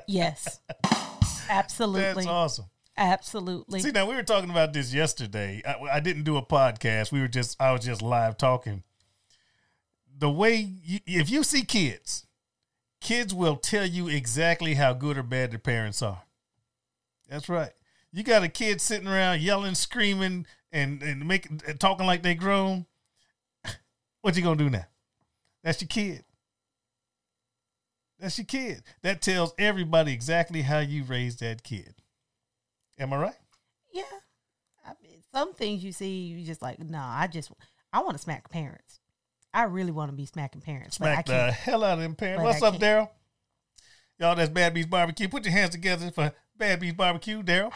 yes 0.08 0.60
absolutely 1.50 2.24
That's 2.24 2.28
awesome. 2.28 2.66
absolutely 2.98 3.82
See, 3.82 3.92
now 3.92 4.08
we 4.08 4.16
were 4.16 4.24
talking 4.24 4.50
about 4.50 4.74
this 4.74 4.94
yesterday. 4.94 5.62
I, 5.66 5.98
I 5.98 6.00
didn't 6.00 6.24
do 6.24 6.38
a 6.38 6.46
podcast. 6.46 7.12
We 7.12 7.22
were 7.22 7.28
just, 7.28 7.60
I 7.62 7.72
was 7.72 7.84
just 7.86 8.02
live 8.02 8.38
talking. 8.38 8.84
The 10.18 10.30
way, 10.30 10.56
you, 10.84 11.00
if 11.06 11.30
you 11.30 11.44
see 11.44 11.64
kids, 11.64 12.26
kids 13.00 13.34
will 13.34 13.56
tell 13.56 13.86
you 13.86 14.08
exactly 14.10 14.74
how 14.74 14.94
good 14.94 15.18
or 15.18 15.24
bad 15.24 15.52
their 15.52 15.60
parents 15.60 16.02
are. 16.02 16.24
That's 17.30 17.48
right. 17.48 17.72
You 18.12 18.24
got 18.24 18.44
a 18.44 18.50
kid 18.50 18.82
sitting 18.82 19.08
around 19.08 19.42
yelling, 19.42 19.76
screaming, 19.76 20.46
and 20.72 21.02
and 21.04 21.28
making 21.28 21.62
talking 21.78 22.08
like 22.08 22.24
they 22.24 22.36
grown. 22.36 22.86
What 24.22 24.36
you 24.36 24.42
gonna 24.42 24.58
do 24.58 24.70
now? 24.70 24.86
That's 25.64 25.82
your 25.82 25.88
kid. 25.88 26.24
That's 28.20 28.38
your 28.38 28.46
kid. 28.46 28.84
That 29.02 29.22
tells 29.22 29.54
everybody 29.58 30.14
exactly 30.14 30.62
how 30.62 30.80
you 30.80 31.04
raised 31.04 31.40
that 31.40 31.64
kid. 31.64 31.96
Am 32.98 33.14
I 33.14 33.18
right? 33.18 33.36
yeah 33.94 34.04
I 34.86 34.92
mean, 35.02 35.22
some 35.34 35.54
things 35.54 35.84
you 35.84 35.92
see, 35.92 36.18
you 36.18 36.46
just 36.46 36.62
like, 36.62 36.80
no, 36.80 36.98
nah, 36.98 37.18
I 37.18 37.28
just, 37.28 37.52
I 37.94 38.02
want 38.02 38.14
to 38.14 38.22
smack 38.22 38.50
parents. 38.50 39.00
I 39.54 39.64
really 39.64 39.92
want 39.92 40.12
to 40.12 40.16
be 40.16 40.26
smacking 40.26 40.62
parents. 40.62 40.98
Smack 40.98 41.26
the 41.26 41.52
hell 41.52 41.84
out 41.84 41.98
of 41.98 42.04
them 42.04 42.16
parents. 42.16 42.44
What's 42.44 42.62
up, 42.62 42.76
Daryl? 42.76 43.10
Y'all, 44.20 44.36
that's 44.36 44.50
Bad 44.50 44.74
Beast 44.74 44.90
Barbecue. 44.90 45.28
Put 45.30 45.46
your 45.46 45.54
hands 45.54 45.72
together 45.72 46.12
for 46.12 46.32
Bad 46.58 46.82
Beast 46.82 46.98
Barbecue, 46.98 47.42
Daryl. 47.42 47.72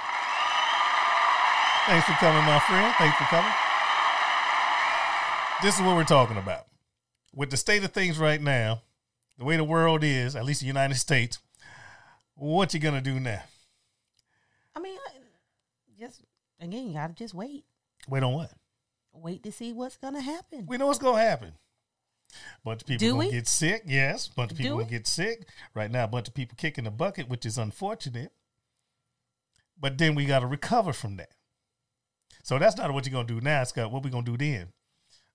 Thanks 1.88 2.06
for 2.06 2.14
coming, 2.14 2.44
my 2.46 2.60
friend. 2.60 2.94
Thanks 2.98 3.18
for 3.18 3.24
coming. 3.26 3.52
This 5.62 5.76
is 5.76 5.82
what 5.82 5.96
we're 5.96 6.04
talking 6.04 6.38
about. 6.38 6.68
With 7.36 7.50
the 7.50 7.58
state 7.58 7.84
of 7.84 7.92
things 7.92 8.18
right 8.18 8.42
now, 8.42 8.82
the 9.38 9.46
way 9.46 9.58
the 9.58 9.64
world 9.64 10.04
is, 10.04 10.36
at 10.36 10.46
least 10.46 10.62
the 10.62 10.68
United 10.68 10.96
States, 10.96 11.40
what 12.36 12.74
you 12.74 12.80
gonna 12.80 13.02
do 13.02 13.20
now? 13.20 13.42
I 14.76 14.80
mean, 14.80 14.98
just 16.00 16.22
again, 16.60 16.88
you 16.88 16.94
gotta 16.94 17.14
just 17.14 17.34
wait. 17.34 17.66
Wait 18.08 18.24
on 18.24 18.34
what? 18.34 18.52
Wait 19.14 19.44
to 19.44 19.52
see 19.52 19.74
what's 19.74 19.98
gonna 19.98 20.22
happen. 20.22 20.66
We 20.68 20.78
know 20.78 20.88
what's 20.88 21.00
gonna 21.00 21.22
happen. 21.22 21.54
Bunch 22.64 22.82
of 22.82 22.88
people 22.88 23.00
do 23.00 23.12
gonna 23.12 23.20
we? 23.20 23.32
get 23.32 23.48
sick. 23.48 23.84
Yes, 23.86 24.28
bunch 24.28 24.52
of 24.52 24.58
people 24.58 24.78
gonna 24.78 24.90
get 24.90 25.08
sick. 25.08 25.48
Right 25.74 25.92
now, 25.92 26.06
a 26.06 26.08
bunch 26.08 26.28
of 26.28 26.34
people 26.34 26.56
kicking 26.58 26.84
the 26.84 26.92
bucket, 26.92 27.30
which 27.30 27.46
is 27.46 27.58
unfortunate. 27.58 28.32
But 29.80 29.98
then 29.98 30.16
we 30.16 30.26
got 30.26 30.40
to 30.40 30.48
recover 30.48 30.94
from 30.94 31.18
that. 31.18 31.32
So 32.44 32.58
that's 32.58 32.78
not 32.78 32.94
what 32.94 33.06
you're 33.06 33.14
gonna 33.14 33.28
do 33.28 33.42
now. 33.42 33.62
It's 33.62 33.72
got 33.72 33.92
what 33.92 34.04
we 34.04 34.10
gonna 34.10 34.24
do 34.26 34.38
then. 34.38 34.68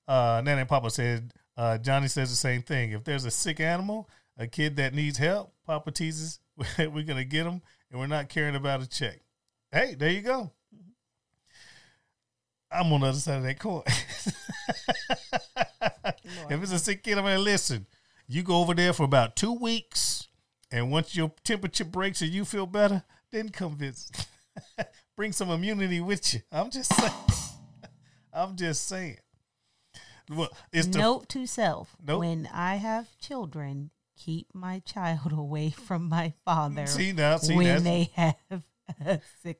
Uh, 0.07 0.43
Nana 0.45 0.61
and 0.61 0.69
Papa 0.69 0.91
said. 0.91 1.33
Uh, 1.59 1.77
Johnny 1.77 2.07
says 2.07 2.31
the 2.31 2.37
same 2.37 2.63
thing. 2.63 2.93
If 2.93 3.03
there's 3.03 3.25
a 3.25 3.33
sick 3.33 3.59
animal, 3.59 4.09
a 4.39 4.47
kid 4.47 4.77
that 4.77 4.95
needs 4.95 5.19
help, 5.19 5.53
Papa 5.67 5.91
teases, 5.91 6.39
we're 6.79 7.03
gonna 7.03 7.25
get 7.25 7.47
him, 7.47 7.61
and 7.91 7.99
we're 7.99 8.07
not 8.07 8.29
caring 8.29 8.55
about 8.55 8.81
a 8.81 8.89
check. 8.89 9.21
Hey, 9.73 9.97
there 9.99 10.11
you 10.11 10.21
go. 10.23 10.53
I'm 12.71 12.93
on 12.93 13.01
the 13.01 13.09
other 13.09 13.19
side 13.19 13.39
of 13.39 13.43
that 13.43 13.59
coin. 13.59 13.83
if 16.49 16.63
it's 16.63 16.71
a 16.73 16.79
sick 16.79 17.03
kid, 17.03 17.19
I'm 17.19 17.25
gonna 17.25 17.39
listen. 17.41 17.87
You 18.29 18.45
go 18.45 18.59
over 18.59 18.75
there 18.75 18.93
for 18.93 19.03
about 19.03 19.35
two 19.35 19.53
weeks, 19.53 20.29
and 20.71 20.93
once 20.93 21.17
your 21.17 21.33
temperature 21.43 21.85
breaks 21.85 22.23
and 22.23 22.31
you 22.31 22.45
feel 22.45 22.67
better, 22.67 23.03
then 23.33 23.49
come 23.49 23.77
visit. 23.77 24.27
Bring 25.17 25.33
some 25.33 25.51
immunity 25.51 26.01
with 26.01 26.35
you. 26.35 26.41
I'm 26.53 26.71
just 26.71 26.95
saying. 26.95 27.13
I'm 28.33 28.55
just 28.55 28.87
saying. 28.87 29.17
Well, 30.31 30.51
it's 30.73 30.87
Note 30.87 31.29
to 31.31 31.47
self: 31.47 31.97
nope. 32.05 32.21
When 32.21 32.49
I 32.53 32.77
have 32.77 33.07
children, 33.19 33.91
keep 34.17 34.49
my 34.55 34.81
child 34.81 35.33
away 35.37 35.71
from 35.71 36.09
my 36.09 36.35
father. 36.45 36.87
See 36.87 37.13
now, 37.13 37.39
see 37.39 37.57
when 37.57 37.85
they 37.85 38.11
have 38.15 38.63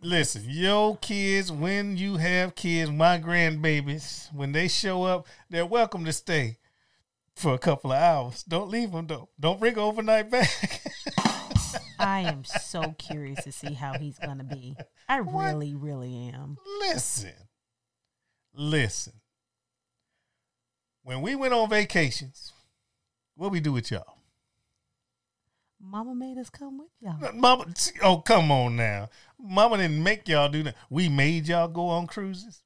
Listen, 0.01 0.45
yo 0.47 0.95
kids, 1.01 1.53
when 1.53 1.97
you 1.97 2.17
have 2.17 2.55
kids, 2.55 2.91
my 2.91 3.19
grandbabies, 3.19 4.33
when 4.35 4.53
they 4.53 4.69
show 4.69 5.05
up, 5.05 5.27
they're 5.51 5.67
welcome 5.67 6.05
to 6.05 6.13
stay 6.13 6.57
for 7.37 7.55
a 7.55 7.59
couple 7.59 7.93
of 7.93 7.99
hours. 7.99 8.43
Don't 8.43 8.71
leave 8.71 8.93
them 8.93 9.07
though. 9.07 9.29
Don't 9.39 9.61
bring 9.61 9.79
overnight 9.79 10.31
back. 10.31 10.83
I 11.99 12.21
am 12.21 12.45
so 12.45 12.95
curious 12.99 13.45
to 13.45 13.53
see 13.53 13.75
how 13.75 13.99
he's 13.99 14.19
gonna 14.19 14.45
be. 14.45 14.77
I 15.09 15.21
what? 15.21 15.47
really, 15.47 15.75
really 15.75 16.31
am. 16.35 16.57
Listen, 16.81 17.35
listen. 18.55 19.15
When 21.09 21.23
we 21.23 21.35
went 21.37 21.55
on 21.55 21.71
vacations, 21.71 22.53
what 23.35 23.51
we 23.51 23.61
do 23.61 23.73
with 23.73 23.91
y'all? 23.91 24.19
Mama 25.81 26.15
made 26.15 26.37
us 26.37 26.51
come 26.51 26.77
with 26.77 26.91
y'all. 27.01 27.25
Uh, 27.25 27.33
mama, 27.33 27.65
oh 28.03 28.19
come 28.19 28.53
on 28.53 28.77
now. 28.77 29.09
Mama 29.43 29.79
didn't 29.79 30.03
make 30.03 30.29
y'all 30.29 30.51
do 30.51 30.65
that. 30.65 30.77
We 30.91 31.09
made 31.09 31.49
y'all 31.49 31.67
go 31.67 31.89
on 31.89 32.09
cruises. 32.09 32.63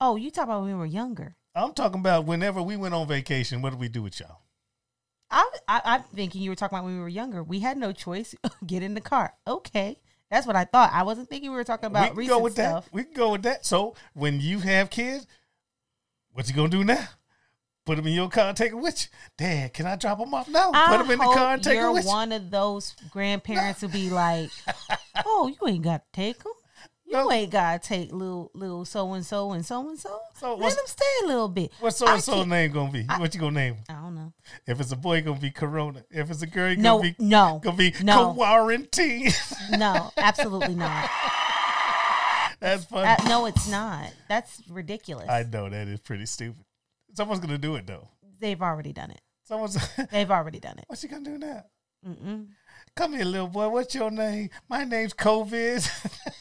Oh, 0.00 0.14
you 0.14 0.30
talk 0.30 0.44
about 0.44 0.60
when 0.60 0.68
we 0.70 0.78
were 0.78 0.86
younger. 0.86 1.34
I'm 1.52 1.72
talking 1.72 1.98
about 1.98 2.26
whenever 2.26 2.62
we 2.62 2.76
went 2.76 2.94
on 2.94 3.08
vacation. 3.08 3.60
What 3.60 3.70
did 3.70 3.80
we 3.80 3.88
do 3.88 4.02
with 4.02 4.20
y'all? 4.20 4.38
I, 5.28 5.50
I 5.66 5.96
am 5.96 6.04
thinking 6.14 6.42
you 6.42 6.50
were 6.50 6.54
talking 6.54 6.78
about 6.78 6.84
when 6.84 6.94
we 6.94 7.00
were 7.00 7.08
younger. 7.08 7.42
We 7.42 7.58
had 7.58 7.76
no 7.76 7.90
choice. 7.90 8.36
Get 8.68 8.84
in 8.84 8.94
the 8.94 9.00
car. 9.00 9.34
Okay, 9.48 9.98
that's 10.30 10.46
what 10.46 10.54
I 10.54 10.64
thought. 10.64 10.92
I 10.92 11.02
wasn't 11.02 11.28
thinking 11.28 11.50
we 11.50 11.56
were 11.56 11.64
talking 11.64 11.88
about 11.88 12.14
we 12.14 12.26
can 12.26 12.36
go 12.36 12.38
with 12.38 12.52
stuff. 12.52 12.84
That. 12.84 12.94
We 12.94 13.02
can 13.02 13.14
go 13.14 13.32
with 13.32 13.42
that. 13.42 13.66
So 13.66 13.96
when 14.14 14.40
you 14.40 14.60
have 14.60 14.90
kids, 14.90 15.26
what 16.30 16.48
you 16.48 16.54
gonna 16.54 16.68
do 16.68 16.84
now? 16.84 17.08
Put 17.88 17.96
them 17.96 18.06
in 18.06 18.12
your 18.12 18.28
car 18.28 18.48
and 18.48 18.56
take 18.56 18.70
them 18.70 18.82
with 18.82 19.02
you. 19.02 19.08
Dad, 19.38 19.72
can 19.72 19.86
I 19.86 19.96
drop 19.96 20.18
them 20.18 20.34
off? 20.34 20.46
No, 20.46 20.70
I 20.74 20.88
put 20.88 20.98
them 20.98 21.10
in 21.10 21.18
the 21.18 21.24
car 21.24 21.54
and 21.54 21.64
take 21.64 21.78
them 21.80 21.94
with 21.94 22.04
you. 22.04 22.10
You're 22.10 22.16
one 22.16 22.32
of 22.32 22.50
those 22.50 22.94
grandparents 23.10 23.80
no. 23.80 23.88
who 23.88 23.94
be 23.94 24.10
like, 24.10 24.50
"Oh, 25.24 25.48
you 25.48 25.68
ain't 25.68 25.84
got 25.84 26.02
to 26.04 26.08
take 26.12 26.42
them. 26.42 26.52
You 27.06 27.14
no. 27.14 27.32
ain't 27.32 27.50
got 27.50 27.82
to 27.82 27.88
take 27.88 28.12
little 28.12 28.50
little 28.52 28.84
so 28.84 29.14
and 29.14 29.24
so 29.24 29.52
and 29.52 29.64
so 29.64 29.88
and 29.88 29.98
so. 29.98 30.20
Let 30.42 30.76
them 30.76 30.84
stay 30.84 31.04
a 31.24 31.28
little 31.28 31.48
bit." 31.48 31.72
What's 31.80 31.96
so 31.96 32.08
and 32.08 32.22
so 32.22 32.44
name 32.44 32.72
gonna 32.72 32.92
be? 32.92 33.06
I, 33.08 33.18
what 33.18 33.34
you 33.34 33.40
gonna 33.40 33.52
name? 33.52 33.76
I 33.88 33.94
don't 33.94 34.14
know. 34.14 34.34
If 34.66 34.80
it's 34.80 34.92
a 34.92 34.96
boy, 34.96 35.22
gonna 35.22 35.40
be 35.40 35.50
Corona. 35.50 36.04
If 36.10 36.30
it's 36.30 36.42
a 36.42 36.46
girl, 36.46 36.74
gonna 36.74 36.82
no, 36.82 37.00
be 37.00 37.16
no, 37.18 37.58
gonna 37.64 37.76
be 37.76 37.94
no. 38.02 38.34
quarantine. 38.34 39.30
no, 39.78 40.10
absolutely 40.18 40.74
not. 40.74 41.08
That's 42.60 42.84
funny. 42.84 43.08
Uh, 43.08 43.28
no, 43.28 43.46
it's 43.46 43.68
not. 43.70 44.12
That's 44.28 44.60
ridiculous. 44.68 45.28
I 45.28 45.44
know 45.44 45.70
that 45.70 45.88
is 45.88 46.00
pretty 46.00 46.26
stupid. 46.26 46.64
Someone's 47.18 47.40
gonna 47.40 47.58
do 47.58 47.74
it 47.74 47.84
though. 47.84 48.06
They've 48.38 48.62
already 48.62 48.92
done 48.92 49.10
it. 49.10 49.20
Someone's. 49.42 49.76
They've 50.12 50.30
already 50.30 50.60
done 50.60 50.78
it. 50.78 50.84
What's 50.86 51.02
she 51.02 51.08
gonna 51.08 51.24
do 51.24 51.36
now? 51.36 51.64
Mm-mm. 52.06 52.46
Come 52.94 53.14
here, 53.14 53.24
little 53.24 53.48
boy. 53.48 53.68
What's 53.70 53.92
your 53.92 54.12
name? 54.12 54.50
My 54.68 54.84
name's 54.84 55.14
COVID. 55.14 55.82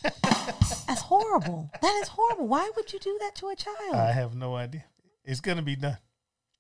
That's 0.86 1.02
horrible. 1.02 1.72
That 1.82 2.00
is 2.04 2.10
horrible. 2.10 2.48
Why 2.48 2.70
would 2.76 2.94
you 2.94 3.00
do 3.00 3.18
that 3.22 3.34
to 3.38 3.48
a 3.48 3.56
child? 3.56 3.96
I 3.96 4.12
have 4.12 4.36
no 4.36 4.56
idea. 4.56 4.86
It's 5.26 5.42
gonna 5.42 5.64
be 5.64 5.76
done. 5.76 5.98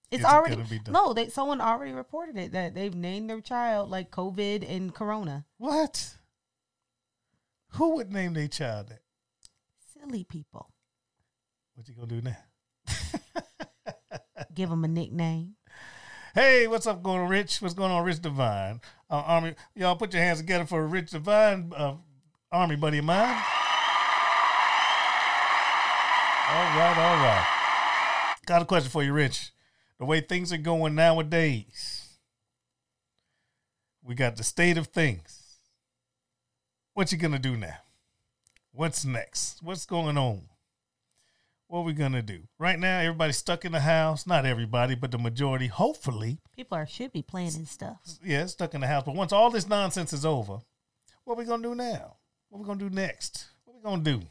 It's, 0.09 0.23
it's 0.23 0.25
already 0.25 0.55
done. 0.55 0.93
no. 0.93 1.13
They 1.13 1.29
someone 1.29 1.61
already 1.61 1.91
reported 1.91 2.39
it 2.39 2.53
that 2.53 2.73
they've 2.73 2.95
named 2.95 3.29
their 3.29 3.41
child 3.41 3.91
like 3.91 4.09
COVID 4.09 4.67
and 4.67 4.95
Corona. 4.95 5.45
What? 5.59 6.15
Who 7.73 7.93
would 7.93 8.11
name 8.11 8.33
their 8.33 8.47
child 8.47 8.89
that? 8.89 9.01
Silly 9.93 10.23
people. 10.23 10.71
What 11.75 11.87
you 11.87 11.93
gonna 11.93 12.07
do 12.07 12.21
now? 12.21 12.37
give 14.57 14.71
him 14.71 14.83
a 14.83 14.87
nickname. 14.87 15.53
Hey, 16.33 16.65
what's 16.67 16.87
up, 16.87 17.03
going 17.03 17.21
on, 17.21 17.29
Rich? 17.29 17.61
What's 17.61 17.75
going 17.75 17.91
on, 17.91 18.03
Rich 18.03 18.23
Divine? 18.23 18.81
Uh, 19.07 19.21
Army, 19.25 19.53
y'all 19.75 19.95
put 19.95 20.11
your 20.13 20.23
hands 20.23 20.39
together 20.39 20.65
for 20.65 20.85
Rich 20.87 21.11
Divine, 21.11 21.71
uh, 21.77 21.93
Army 22.51 22.75
buddy 22.75 22.97
of 22.97 23.05
mine. 23.05 23.43
All 26.49 26.63
right, 26.75 26.95
all 26.97 27.17
right. 27.17 27.45
Got 28.47 28.63
a 28.63 28.65
question 28.65 28.89
for 28.89 29.03
you, 29.03 29.13
Rich. 29.13 29.51
The 29.99 30.05
way 30.05 30.21
things 30.21 30.51
are 30.51 30.57
going 30.57 30.95
nowadays, 30.95 32.17
we 34.03 34.15
got 34.15 34.37
the 34.37 34.43
state 34.43 34.77
of 34.77 34.87
things. 34.87 35.59
What 36.93 37.11
you 37.11 37.19
gonna 37.19 37.37
do 37.37 37.55
now? 37.55 37.77
What's 38.71 39.05
next? 39.05 39.61
What's 39.61 39.85
going 39.85 40.17
on? 40.17 40.43
What 41.67 41.79
are 41.79 41.83
we 41.83 41.93
gonna 41.93 42.21
do? 42.21 42.43
Right 42.57 42.79
now, 42.79 42.99
everybody's 42.99 43.37
stuck 43.37 43.65
in 43.65 43.73
the 43.73 43.81
house. 43.81 44.25
Not 44.25 44.45
everybody, 44.45 44.95
but 44.95 45.11
the 45.11 45.17
majority. 45.17 45.67
Hopefully, 45.67 46.39
people 46.55 46.77
are 46.77 46.87
should 46.87 47.11
be 47.11 47.21
planning 47.21 47.65
stuff. 47.65 47.97
Yeah, 48.23 48.45
stuck 48.45 48.73
in 48.73 48.81
the 48.81 48.87
house. 48.87 49.03
But 49.05 49.15
once 49.15 49.33
all 49.33 49.49
this 49.49 49.67
nonsense 49.67 50.13
is 50.13 50.25
over, 50.25 50.59
what 51.25 51.33
are 51.33 51.37
we 51.37 51.45
gonna 51.45 51.63
do 51.63 51.75
now? 51.75 52.15
What 52.49 52.59
are 52.59 52.61
we 52.61 52.67
gonna 52.67 52.89
do 52.89 52.89
next? 52.89 53.47
What 53.65 53.73
are 53.73 53.77
we 53.77 53.83
gonna 53.83 54.03
do? 54.03 54.27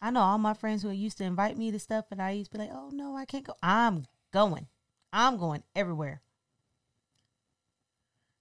I 0.00 0.10
know 0.10 0.20
all 0.20 0.38
my 0.38 0.54
friends 0.54 0.82
who 0.82 0.90
used 0.90 1.18
to 1.18 1.24
invite 1.24 1.58
me 1.58 1.70
to 1.72 1.78
stuff, 1.78 2.06
and 2.10 2.22
I 2.22 2.30
used 2.30 2.52
to 2.52 2.58
be 2.58 2.64
like, 2.64 2.72
"Oh 2.72 2.88
no, 2.90 3.16
I 3.16 3.26
can't 3.26 3.44
go." 3.44 3.54
I'm 3.62 4.06
going. 4.32 4.66
I'm 5.12 5.36
going 5.36 5.62
everywhere. 5.74 6.22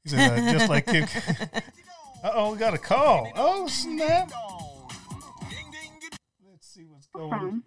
He 0.04 0.10
said, 0.10 0.40
uh, 0.40 0.52
just 0.54 0.70
like 0.70 0.86
Kim. 0.86 1.04
uh 2.24 2.32
oh, 2.34 2.54
we 2.54 2.58
got 2.58 2.74
a 2.74 2.78
call. 2.78 3.30
Oh 3.36 3.68
snap! 3.68 4.32
Let's 6.50 6.68
see 6.68 6.86
what's 6.86 7.08
going 7.08 7.34
on. 7.34 7.64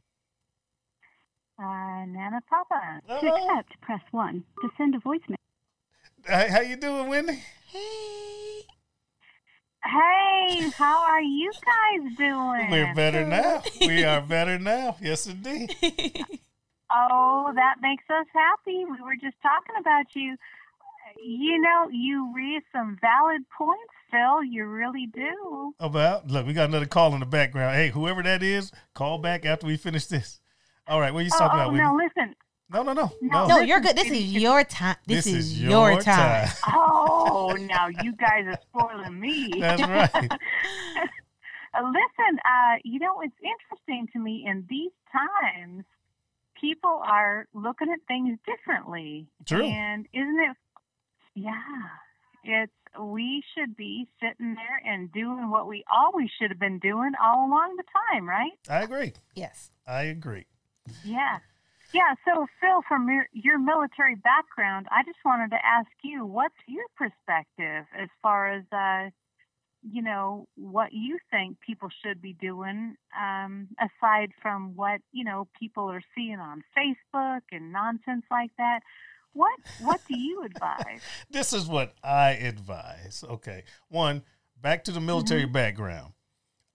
Uh, 1.62 2.04
Nana 2.06 2.40
Papa. 2.50 3.00
To 3.06 3.34
accept, 3.34 3.80
press 3.82 4.00
1. 4.10 4.42
To 4.62 4.68
send 4.76 4.96
a 4.96 4.98
voicemail. 4.98 5.36
Hey, 6.26 6.48
how 6.50 6.60
you 6.60 6.74
doing, 6.74 7.08
Wendy? 7.08 7.40
Hey. 7.68 8.62
Hey, 9.84 10.70
how 10.70 11.04
are 11.04 11.22
you 11.22 11.52
guys 11.64 12.16
doing? 12.16 12.70
We're 12.70 12.94
better 12.94 13.24
now. 13.26 13.62
We 13.80 14.02
are 14.04 14.20
better 14.20 14.58
now. 14.58 14.96
Yes, 15.00 15.26
indeed. 15.26 15.74
oh, 16.90 17.52
that 17.54 17.76
makes 17.80 18.04
us 18.10 18.26
happy. 18.34 18.84
We 18.84 19.00
were 19.00 19.16
just 19.20 19.36
talking 19.42 19.76
about 19.78 20.06
you. 20.14 20.36
You 21.24 21.60
know, 21.60 21.88
you 21.92 22.32
raise 22.34 22.62
some 22.72 22.96
valid 23.00 23.42
points, 23.56 23.92
Phil. 24.10 24.42
You 24.44 24.66
really 24.66 25.06
do. 25.12 25.74
About 25.78 26.28
look, 26.28 26.46
we 26.46 26.54
got 26.54 26.68
another 26.68 26.86
call 26.86 27.14
in 27.14 27.20
the 27.20 27.26
background. 27.26 27.76
Hey, 27.76 27.90
whoever 27.90 28.22
that 28.22 28.42
is, 28.42 28.72
call 28.94 29.18
back 29.18 29.44
after 29.44 29.66
we 29.66 29.76
finish 29.76 30.06
this. 30.06 30.40
All 30.88 31.00
right, 31.00 31.12
what 31.12 31.20
are 31.20 31.22
you 31.22 31.30
talking 31.30 31.60
oh, 31.60 31.68
about? 31.68 31.68
Oh, 31.68 31.76
now 31.76 31.96
listen. 31.96 32.34
No, 32.72 32.82
no, 32.82 32.92
no, 32.94 33.12
no. 33.20 33.46
No, 33.46 33.58
you're 33.58 33.80
good. 33.80 33.96
This 33.96 34.10
is 34.10 34.32
your 34.32 34.64
time. 34.64 34.96
This, 35.06 35.26
this 35.26 35.34
is, 35.34 35.52
is, 35.52 35.62
your, 35.62 36.00
time. 36.00 36.48
time. 36.48 36.74
oh, 36.74 37.54
now 37.60 37.88
you 37.88 38.14
guys 38.16 38.46
are 38.46 38.58
spoiling 38.68 39.20
me. 39.20 39.52
That's 39.58 39.82
right. 39.82 40.10
Uh, 40.14 41.82
listen, 41.82 42.38
uh, 42.44 42.76
you 42.82 42.98
know, 42.98 43.20
it's 43.20 43.34
interesting 43.42 44.08
to 44.14 44.18
me 44.18 44.46
in 44.48 44.66
these 44.70 44.90
times, 45.12 45.84
people 46.58 47.02
are 47.04 47.46
looking 47.52 47.92
at 47.92 47.98
things 48.08 48.38
differently. 48.46 49.26
True. 49.44 49.64
And 49.64 50.06
isn't 50.14 50.40
it? 50.40 50.56
Yeah. 51.34 51.52
It's 52.44 52.72
we 53.00 53.42
should 53.54 53.76
be 53.76 54.06
sitting 54.20 54.54
there 54.54 54.92
and 54.92 55.10
doing 55.12 55.50
what 55.50 55.66
we 55.66 55.84
always 55.92 56.28
should 56.38 56.50
have 56.50 56.60
been 56.60 56.78
doing 56.78 57.12
all 57.22 57.46
along 57.46 57.76
the 57.76 57.84
time, 58.12 58.28
right? 58.28 58.52
I 58.68 58.82
agree. 58.82 59.12
Yes. 59.34 59.70
I 59.86 60.04
agree. 60.04 60.46
Yeah. 61.04 61.38
Yeah, 61.92 62.14
so 62.24 62.46
Phil, 62.58 62.80
from 62.88 63.06
your, 63.08 63.26
your 63.32 63.58
military 63.58 64.14
background, 64.14 64.86
I 64.90 65.02
just 65.04 65.18
wanted 65.26 65.50
to 65.50 65.58
ask 65.62 65.90
you, 66.02 66.24
what's 66.24 66.54
your 66.66 66.86
perspective 66.96 67.84
as 67.98 68.08
far 68.22 68.50
as, 68.50 68.64
uh, 68.72 69.10
you 69.82 70.00
know, 70.00 70.46
what 70.56 70.92
you 70.92 71.18
think 71.30 71.58
people 71.60 71.90
should 72.02 72.22
be 72.22 72.32
doing, 72.32 72.96
um, 73.18 73.68
aside 73.78 74.30
from 74.40 74.74
what 74.76 75.00
you 75.12 75.24
know 75.24 75.48
people 75.58 75.90
are 75.90 76.02
seeing 76.14 76.38
on 76.38 76.62
Facebook 76.76 77.40
and 77.50 77.72
nonsense 77.72 78.24
like 78.30 78.52
that? 78.58 78.80
What 79.32 79.58
What 79.78 80.00
do 80.08 80.14
you 80.14 80.44
advise? 80.44 81.00
this 81.30 81.52
is 81.52 81.66
what 81.66 81.94
I 82.02 82.30
advise. 82.30 83.24
Okay, 83.28 83.64
one, 83.88 84.22
back 84.60 84.84
to 84.84 84.92
the 84.92 85.00
military 85.00 85.42
Mm-hmm. 85.42 85.52
background. 85.52 86.12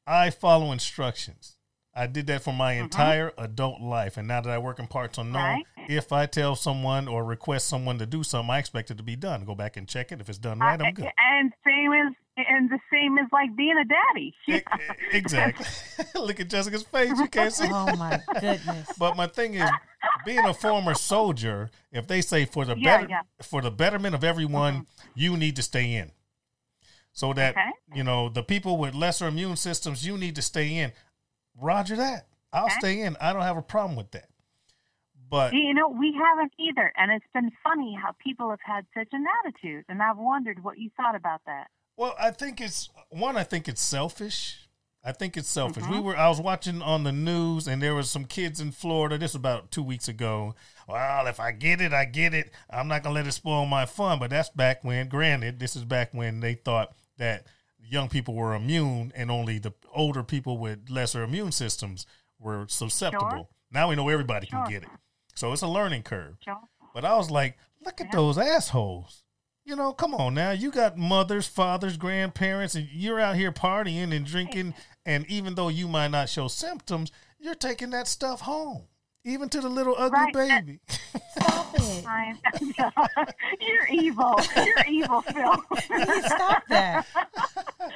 I 0.06 0.30
follow 0.30 0.72
instructions. 0.72 1.57
I 1.98 2.08
did 2.08 2.28
that 2.28 2.44
for 2.44 2.54
my 2.54 2.76
Mm-hmm. 2.76 2.84
entire 2.84 3.32
adult 3.38 3.82
life, 3.82 4.18
and 4.18 4.28
now 4.28 4.42
that 4.42 4.52
I 4.52 4.58
work 4.60 4.78
in 4.80 4.88
parts 4.88 5.18
unknown, 5.18 5.42
Right. 5.42 5.64
if 5.90 6.12
I 6.12 6.26
tell 6.28 6.56
someone 6.56 7.08
or 7.08 7.26
request 7.26 7.68
someone 7.68 7.98
to 8.00 8.06
do 8.06 8.24
something, 8.24 8.52
I 8.52 8.60
expect 8.60 8.92
it 8.92 8.98
to 8.98 9.04
be 9.04 9.16
done. 9.16 9.46
Go 9.46 9.56
back 9.56 9.78
and 9.78 9.88
check 9.88 10.12
it. 10.12 10.22
If 10.22 10.30
it's 10.30 10.38
done 10.38 10.60
right, 10.60 10.80
I'm 10.82 10.94
good. 10.94 11.10
And 11.18 11.52
same 11.66 11.92
as 11.94 12.14
and 12.50 12.70
the 12.70 12.78
same 12.94 13.18
as 13.18 13.26
like 13.32 13.56
being 13.58 13.76
a 13.78 13.86
daddy. 13.86 14.36
Exactly. 15.12 15.66
Look 16.16 16.40
at 16.40 16.50
Jessica's 16.50 16.84
face. 16.84 17.18
You 17.18 17.28
can't 17.28 17.52
see. 17.52 17.68
Oh 17.68 17.96
my 17.96 18.22
goodness. 18.40 18.90
But 19.00 19.18
my 19.18 19.26
thing 19.28 19.56
is, 19.56 19.68
being 20.26 20.46
a 20.46 20.54
former 20.54 20.94
soldier, 20.94 21.72
if 21.92 22.08
they 22.08 22.22
say 22.22 22.46
for 22.46 22.64
the 22.66 22.76
Yeah, 22.78 22.98
better 22.98 23.10
yeah. 23.10 23.22
for 23.42 23.62
the 23.64 23.72
betterment 23.72 24.14
of 24.14 24.24
everyone, 24.24 24.86
you 25.16 25.36
need 25.36 25.56
to 25.56 25.64
stay 25.64 25.96
in. 25.96 26.12
So 27.12 27.34
that 27.34 27.56
Okay. 27.58 27.72
you 27.96 28.04
know 28.04 28.30
the 28.30 28.44
people 28.44 28.78
with 28.78 28.94
lesser 28.94 29.28
immune 29.28 29.56
systems, 29.56 30.06
you 30.06 30.18
need 30.18 30.36
to 30.36 30.42
stay 30.44 30.78
in. 30.78 30.92
Roger 31.60 31.96
that. 31.98 32.28
I'll 32.54 32.66
Okay. 32.66 32.76
stay 32.80 33.02
in. 33.02 33.18
I 33.20 33.34
don't 33.34 33.42
have 33.42 33.58
a 33.58 33.62
problem 33.62 33.96
with 33.98 34.12
that. 34.12 34.30
But 35.30 35.54
You 35.54 35.74
know, 35.74 35.90
we 35.90 36.14
haven't 36.14 36.54
either, 36.58 36.94
and 36.96 37.12
it's 37.12 37.26
been 37.34 37.52
funny 37.64 37.98
how 38.02 38.14
people 38.14 38.50
have 38.50 38.62
had 38.64 38.86
such 38.94 39.10
an 39.12 39.26
attitude, 39.44 39.84
and 39.90 40.02
I've 40.02 40.18
wondered 40.18 40.64
what 40.64 40.78
you 40.78 40.90
thought 40.96 41.16
about 41.16 41.42
that. 41.46 41.68
Well, 41.98 42.16
I 42.20 42.32
think 42.32 42.62
it's 42.62 42.90
one. 43.10 43.36
I 43.36 43.44
think 43.44 43.68
it's 43.68 43.82
selfish. 43.82 44.70
I 45.04 45.12
think 45.12 45.36
it's 45.36 45.50
selfish. 45.50 45.84
Mm-hmm. 45.84 45.94
We 45.94 46.00
were. 46.00 46.18
I 46.18 46.30
was 46.30 46.40
watching 46.40 46.82
on 46.82 47.04
the 47.04 47.12
news, 47.12 47.68
and 47.68 47.82
there 47.82 47.96
was 47.96 48.10
some 48.10 48.26
kids 48.26 48.62
in 48.62 48.72
Florida. 48.72 49.18
This 49.18 49.32
was 49.32 49.36
about 49.40 49.72
two 49.72 49.84
weeks 49.84 50.08
ago. 50.08 50.56
Well, 50.88 51.28
if 51.28 51.40
I 51.40 51.52
get 51.52 51.82
it, 51.82 51.92
I 51.92 52.06
get 52.06 52.34
it. 52.34 52.52
I'm 52.70 52.88
not 52.88 53.04
gonna 53.04 53.16
let 53.16 53.28
it 53.28 53.32
spoil 53.34 53.66
my 53.66 53.86
fun. 53.86 54.20
But 54.20 54.30
that's 54.30 54.50
back 54.50 54.84
when. 54.84 55.10
Granted, 55.10 55.60
this 55.60 55.76
is 55.76 55.84
back 55.84 56.14
when 56.14 56.40
they 56.40 56.54
thought 56.54 56.94
that 57.18 57.48
young 57.84 58.10
people 58.10 58.34
were 58.34 58.54
immune, 58.56 59.12
and 59.16 59.30
only 59.32 59.60
the 59.60 59.74
older 59.94 60.24
people 60.24 60.58
with 60.58 60.90
lesser 60.90 61.24
immune 61.24 61.52
systems 61.52 62.06
were 62.40 62.66
susceptible. 62.68 63.30
Sure. 63.30 63.48
Now 63.72 63.90
we 63.90 63.96
know 63.96 64.10
everybody 64.10 64.48
Sure. 64.48 64.64
can 64.64 64.72
get 64.72 64.84
it. 64.84 64.90
So 65.36 65.54
it's 65.54 65.62
a 65.62 65.68
learning 65.68 66.04
curve. 66.04 66.40
Joe? 66.40 66.58
But 66.94 67.06
I 67.06 67.16
was 67.16 67.30
like, 67.30 67.58
look 67.86 68.02
at 68.02 68.12
those 68.12 68.38
assholes. 68.38 69.24
You 69.66 69.76
know, 69.76 69.92
come 69.94 70.16
on 70.16 70.34
now. 70.34 70.52
You 70.52 70.72
got 70.72 70.98
mothers, 70.98 71.46
fathers, 71.46 71.98
grandparents, 71.98 72.74
and 72.76 72.88
you're 72.90 73.20
out 73.20 73.36
here 73.36 73.52
partying 73.52 74.16
and 74.16 74.26
drinking. 74.26 74.74
And 75.06 75.26
even 75.28 75.56
though 75.56 75.68
you 75.68 75.88
might 75.88 76.08
not 76.10 76.30
show 76.30 76.48
symptoms, 76.48 77.12
you're 77.38 77.54
taking 77.54 77.90
that 77.92 78.08
stuff 78.08 78.42
home, 78.42 78.84
even 79.28 79.50
to 79.50 79.62
the 79.62 79.70
little 79.70 79.96
ugly 79.98 80.20
Right. 80.34 80.34
baby. 80.66 80.80
Stop 81.32 81.76
it. 81.76 82.06
You're 83.60 83.88
evil. 83.88 84.40
You're 84.56 84.86
evil, 84.88 85.22
Phil. 85.22 85.58
Please 85.76 86.26
stop 86.26 86.64
that. 86.70 87.06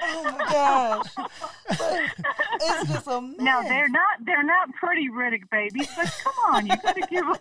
Oh 0.03 0.23
my 0.23 0.45
gosh. 0.51 1.29
It's 1.69 2.89
just 2.91 3.07
a 3.07 3.21
mess. 3.21 3.35
Now 3.39 3.61
they're 3.61 3.89
not 3.89 4.25
they're 4.25 4.43
not 4.43 4.73
pretty 4.73 5.09
Riddick 5.09 5.49
babies, 5.49 5.87
but 5.95 6.11
come 6.23 6.33
on, 6.55 6.65
you 6.65 6.73
gotta 6.81 7.01
give 7.09 7.25
us 7.27 7.39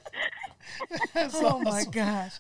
That's 1.15 1.35
Oh 1.37 1.61
my 1.61 1.85
gosh. 1.85 2.35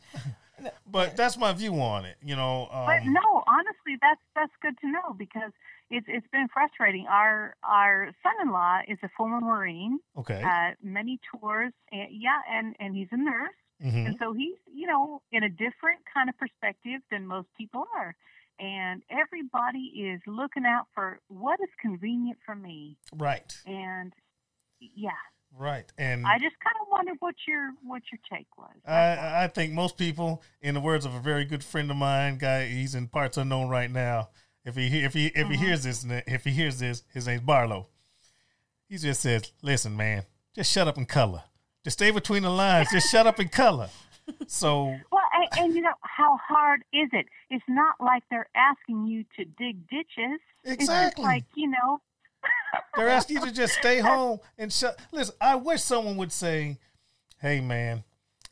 But 0.91 1.17
that's 1.17 1.37
my 1.39 1.53
view 1.53 1.75
on 1.81 2.05
it. 2.07 2.17
You 2.25 2.37
know, 2.37 2.69
But 2.73 3.03
um, 3.03 3.13
no, 3.13 3.45
honestly, 3.47 3.97
that's 4.01 4.21
that's 4.35 4.53
good 4.61 4.77
to 4.81 4.91
know 4.91 5.15
because 5.17 5.53
it's 5.91 6.07
it's 6.09 6.27
been 6.33 6.49
frustrating. 6.53 7.07
Our 7.09 7.55
our 7.65 8.11
son-in-law 8.23 8.81
is 8.89 8.99
a 9.03 9.09
former 9.17 9.41
Marine, 9.41 9.99
okay. 10.17 10.43
uh, 10.43 10.75
many 10.83 11.19
tours, 11.31 11.73
and, 11.93 12.09
yeah, 12.11 12.39
and 12.51 12.77
and 12.79 12.95
he's 12.95 13.09
a 13.11 13.17
nurse, 13.17 13.55
Mhm. 13.85 14.07
and 14.07 14.17
so 14.19 14.33
he's 14.33 14.57
you 14.73 14.87
know 14.87 15.23
in 15.33 15.43
a 15.43 15.49
different 15.49 16.01
kind 16.13 16.29
of 16.29 16.39
perspective 16.39 17.01
than 17.11 17.27
most 17.27 17.49
people 17.59 17.85
are, 17.97 18.15
and 18.59 19.03
everybody 19.11 19.81
is 20.11 20.21
looking 20.27 20.65
out 20.65 20.87
for 20.95 21.21
what 21.29 21.59
is 21.61 21.69
convenient 21.81 22.39
for 22.47 22.55
me, 22.55 22.97
Right. 23.13 23.53
and 23.67 24.13
yeah, 24.81 25.11
Right. 25.59 25.93
And 25.99 26.25
I 26.25 26.39
just 26.39 26.55
kind 26.61 26.77
of 26.81 26.87
wondered 26.93 27.17
what 27.19 27.35
your 27.49 27.73
what 27.83 28.03
your 28.13 28.21
take 28.33 28.47
was. 28.57 28.71
I, 28.87 29.45
I 29.45 29.49
think 29.49 29.73
most 29.73 29.99
people, 29.99 30.43
in 30.63 30.75
the 30.75 30.81
words 30.81 31.05
of 31.05 31.13
a 31.15 31.19
very 31.21 31.45
good 31.45 31.65
friend 31.65 31.91
of 31.91 31.97
mine, 31.97 32.39
guy, 32.39 32.67
he's 32.67 32.95
in 32.95 33.09
parts 33.09 33.37
unknown 33.37 33.69
right 33.69 33.91
now. 33.91 34.29
If 34.71 34.77
he 34.77 35.05
if 35.05 35.13
he 35.15 35.27
if 35.27 35.35
he 35.35 35.43
Mm-hmm. 35.55 35.65
hears 35.65 35.83
this, 35.85 36.07
if 36.27 36.45
he 36.45 36.51
hears 36.51 36.79
this, 36.79 37.03
his 37.13 37.27
name's 37.27 37.43
Barlow. 37.43 37.89
He 38.89 38.97
just 38.99 39.21
says, 39.21 39.53
"Listen, 39.63 39.97
man, 39.97 40.25
just 40.55 40.71
shut 40.73 40.89
up 40.89 40.97
and 40.97 41.09
color. 41.09 41.43
Just 41.85 41.99
stay 41.99 42.11
between 42.11 42.43
the 42.43 42.51
lines. 42.51 42.89
Just 42.93 43.11
shut 43.11 43.27
up 43.27 43.39
and 43.39 43.51
color." 43.51 43.89
So 44.47 44.85
Well, 45.11 45.23
and, 45.35 45.49
and 45.59 45.75
you 45.75 45.81
know 45.81 45.93
how 46.03 46.39
hard 46.47 46.83
is 46.93 47.09
it? 47.13 47.27
It's 47.51 47.65
not 47.69 47.97
like 47.99 48.23
they're 48.31 48.49
asking 48.55 49.09
you 49.09 49.25
to 49.37 49.45
dig 49.45 49.89
ditches. 49.89 50.39
It's 50.63 50.75
Exactly. 50.75 51.25
like 51.25 51.45
you 51.57 51.69
know. 51.69 52.01
they're 52.97 53.09
asking 53.09 53.39
you 53.39 53.47
to 53.47 53.53
just 53.53 53.75
stay 53.75 53.99
home 53.99 54.39
and 54.57 54.73
shut. 54.73 55.01
Listen, 55.11 55.35
I 55.41 55.57
wish 55.57 55.83
someone 55.83 56.17
would 56.19 56.31
say, 56.31 56.79
"Hey, 57.41 57.61
man, 57.61 58.05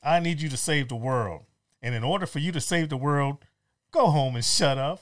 I 0.03 0.19
need 0.19 0.41
you 0.41 0.49
to 0.49 0.57
save 0.57 0.89
the 0.89 0.97
world, 0.97 1.43
and 1.81 1.95
in 1.95 2.03
order 2.03 2.27
for 2.27 2.41
you 2.41 2.51
to 2.53 2.61
save 2.61 2.89
the 2.89 2.97
world, 2.97 3.39
go 3.93 4.07
home 4.11 4.35
and 4.35 4.45
shut 4.45 4.79
up." 4.79 5.01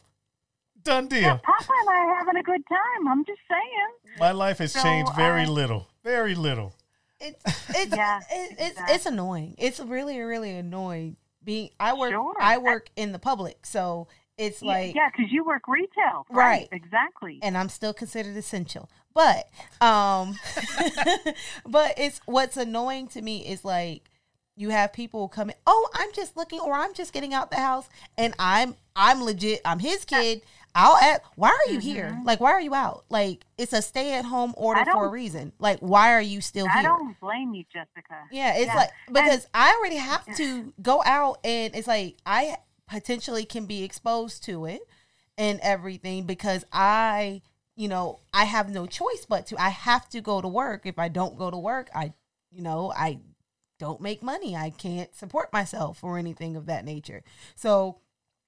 Done 0.86 1.08
deal. 1.08 1.20
Yeah, 1.20 1.36
Papa 1.38 1.72
and 1.80 1.88
I 1.90 1.98
are 2.06 2.14
having 2.16 2.36
a 2.36 2.42
good 2.42 2.62
time. 2.68 3.08
I'm 3.08 3.24
just 3.24 3.40
saying. 3.48 4.18
My 4.20 4.30
life 4.32 4.58
has 4.58 4.72
So, 4.72 4.82
changed 4.82 5.12
very 5.16 5.44
uh, 5.44 5.50
little. 5.50 5.88
Very 6.04 6.34
little. 6.34 6.74
It's 7.20 7.42
it's 7.70 7.94
Yeah, 7.96 8.20
it, 8.30 8.52
it's 8.52 8.70
exactly. 8.70 8.94
it's 8.94 9.06
annoying. 9.06 9.54
It's 9.58 9.80
really 9.80 10.18
really 10.20 10.52
annoying. 10.52 11.16
Being 11.42 11.70
I 11.80 11.92
work 11.94 12.10
Sure. 12.12 12.34
I 12.40 12.58
work 12.58 12.88
in 12.96 13.12
the 13.12 13.18
public, 13.18 13.66
so 13.66 14.06
it's 14.38 14.62
like 14.62 14.94
yeah, 14.94 15.08
because 15.10 15.32
you 15.32 15.44
work 15.44 15.66
retail, 15.66 16.26
Right. 16.30 16.68
Exactly. 16.70 17.38
and 17.42 17.56
I'm 17.58 17.68
still 17.68 17.92
considered 17.94 18.36
essential. 18.36 18.88
But 19.14 19.48
um 19.80 20.36
but 21.66 21.94
it's 21.96 22.20
what's 22.26 22.56
annoying 22.56 23.08
to 23.08 23.22
me 23.22 23.46
is 23.46 23.64
like 23.64 24.10
you 24.56 24.70
have 24.70 24.92
people 24.92 25.28
coming 25.28 25.56
oh, 25.66 25.88
I'm 25.94 26.12
just 26.12 26.36
looking 26.36 26.60
or 26.60 26.74
I'm 26.74 26.94
just 26.94 27.12
getting 27.12 27.34
out 27.34 27.50
the 27.50 27.56
house 27.56 27.88
and 28.16 28.34
I'm 28.38 28.76
I'm 28.94 29.22
legit, 29.22 29.60
I'm 29.64 29.78
his 29.80 30.04
kid. 30.04 30.42
I'll 30.76 30.96
ask, 30.98 31.22
why 31.36 31.48
are 31.48 31.72
you 31.72 31.80
here? 31.80 32.10
Mm-hmm. 32.12 32.26
Like 32.26 32.38
why 32.38 32.52
are 32.52 32.60
you 32.60 32.74
out? 32.74 33.06
Like 33.08 33.44
it's 33.56 33.72
a 33.72 33.80
stay 33.80 34.12
at 34.12 34.26
home 34.26 34.52
order 34.58 34.84
for 34.84 35.06
a 35.06 35.08
reason. 35.08 35.52
Like 35.58 35.78
why 35.80 36.12
are 36.12 36.20
you 36.20 36.42
still 36.42 36.66
here? 36.68 36.80
I 36.80 36.82
don't 36.82 37.18
blame 37.18 37.54
you, 37.54 37.64
Jessica. 37.72 38.24
Yeah, 38.30 38.54
it's 38.54 38.66
Yeah. 38.66 38.74
like 38.74 38.90
And- 39.06 39.14
because 39.14 39.48
I 39.54 39.74
already 39.74 39.96
have 39.96 40.36
to 40.36 40.74
go 40.82 41.02
out 41.04 41.38
and 41.44 41.74
it's 41.74 41.88
like 41.88 42.16
I 42.26 42.58
potentially 42.88 43.46
can 43.46 43.64
be 43.64 43.82
exposed 43.84 44.44
to 44.44 44.66
it 44.66 44.82
and 45.38 45.58
everything 45.62 46.24
because 46.24 46.64
I, 46.72 47.40
you 47.74 47.88
know, 47.88 48.20
I 48.34 48.44
have 48.44 48.68
no 48.68 48.86
choice 48.86 49.26
but 49.26 49.46
to 49.46 49.56
I 49.60 49.70
have 49.70 50.08
to 50.10 50.20
go 50.20 50.42
to 50.42 50.48
work. 50.48 50.82
If 50.84 50.98
I 50.98 51.08
don't 51.08 51.38
go 51.38 51.50
to 51.50 51.56
work, 51.58 51.88
I, 51.94 52.12
you 52.52 52.62
know, 52.62 52.92
I 52.94 53.20
don't 53.78 54.00
make 54.00 54.22
money. 54.22 54.54
I 54.54 54.70
can't 54.70 55.14
support 55.14 55.52
myself 55.52 56.04
or 56.04 56.18
anything 56.18 56.54
of 56.54 56.66
that 56.66 56.84
nature. 56.84 57.22
So 57.54 57.98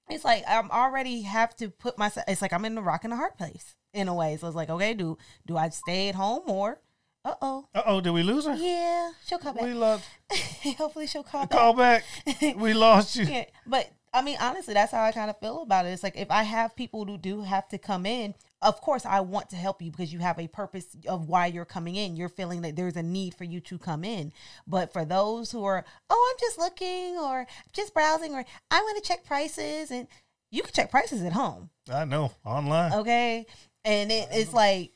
it's 0.09 0.25
like 0.25 0.43
I'm 0.47 0.69
already 0.71 1.21
have 1.21 1.55
to 1.57 1.69
put 1.69 1.97
myself 1.97 2.25
it's 2.27 2.41
like 2.41 2.53
I'm 2.53 2.65
in 2.65 2.75
the 2.75 2.81
rock 2.81 3.03
and 3.03 3.13
a 3.13 3.15
hard 3.15 3.37
place 3.37 3.75
in 3.93 4.07
a 4.07 4.13
way. 4.15 4.37
So 4.37 4.47
it's 4.47 4.55
like, 4.55 4.69
okay, 4.69 4.93
do 4.93 5.17
do 5.45 5.57
I 5.57 5.69
stay 5.69 6.09
at 6.09 6.15
home 6.15 6.43
or 6.47 6.81
uh 7.25 7.35
oh. 7.41 7.65
Uh 7.75 7.83
oh, 7.85 8.01
did 8.01 8.11
we 8.11 8.23
lose 8.23 8.45
her? 8.45 8.55
Yeah, 8.55 9.11
she'll 9.25 9.39
come 9.39 9.55
back. 9.55 9.63
We 9.63 9.73
lost. 9.73 10.05
Hopefully 10.77 11.07
she'll 11.07 11.23
call 11.23 11.45
back. 11.45 11.51
Call 11.51 11.73
back. 11.73 12.03
We 12.55 12.73
lost 12.73 13.15
you. 13.15 13.25
Yeah, 13.25 13.45
but 13.65 13.89
I 14.13 14.21
mean, 14.21 14.37
honestly, 14.39 14.73
that's 14.73 14.91
how 14.91 15.03
I 15.03 15.11
kind 15.11 15.29
of 15.29 15.39
feel 15.39 15.61
about 15.61 15.85
it. 15.85 15.89
It's 15.89 16.03
like 16.03 16.17
if 16.17 16.31
I 16.31 16.43
have 16.43 16.75
people 16.75 17.05
who 17.05 17.17
do 17.17 17.41
have 17.41 17.67
to 17.69 17.77
come 17.77 18.05
in, 18.05 18.33
of 18.61 18.81
course 18.81 19.05
I 19.05 19.21
want 19.21 19.49
to 19.49 19.55
help 19.55 19.81
you 19.81 19.91
because 19.91 20.11
you 20.11 20.19
have 20.19 20.39
a 20.39 20.47
purpose 20.47 20.85
of 21.07 21.27
why 21.29 21.47
you're 21.47 21.65
coming 21.65 21.95
in. 21.95 22.15
You're 22.15 22.29
feeling 22.29 22.61
that 22.61 22.75
there's 22.75 22.97
a 22.97 23.03
need 23.03 23.33
for 23.35 23.45
you 23.45 23.59
to 23.61 23.77
come 23.77 24.03
in. 24.03 24.33
But 24.67 24.91
for 24.91 25.05
those 25.05 25.51
who 25.51 25.63
are, 25.63 25.85
oh, 26.09 26.33
I'm 26.33 26.39
just 26.39 26.57
looking 26.57 27.17
or 27.17 27.47
just 27.73 27.93
browsing 27.93 28.33
or 28.33 28.43
I 28.71 28.81
want 28.81 29.01
to 29.01 29.07
check 29.07 29.25
prices 29.25 29.91
and 29.91 30.07
you 30.51 30.63
can 30.63 30.73
check 30.73 30.91
prices 30.91 31.23
at 31.23 31.33
home. 31.33 31.69
I 31.91 32.05
know. 32.05 32.31
Online. 32.45 32.93
Okay. 32.93 33.45
And 33.85 34.11
it, 34.11 34.27
it's 34.31 34.53
like 34.53 34.91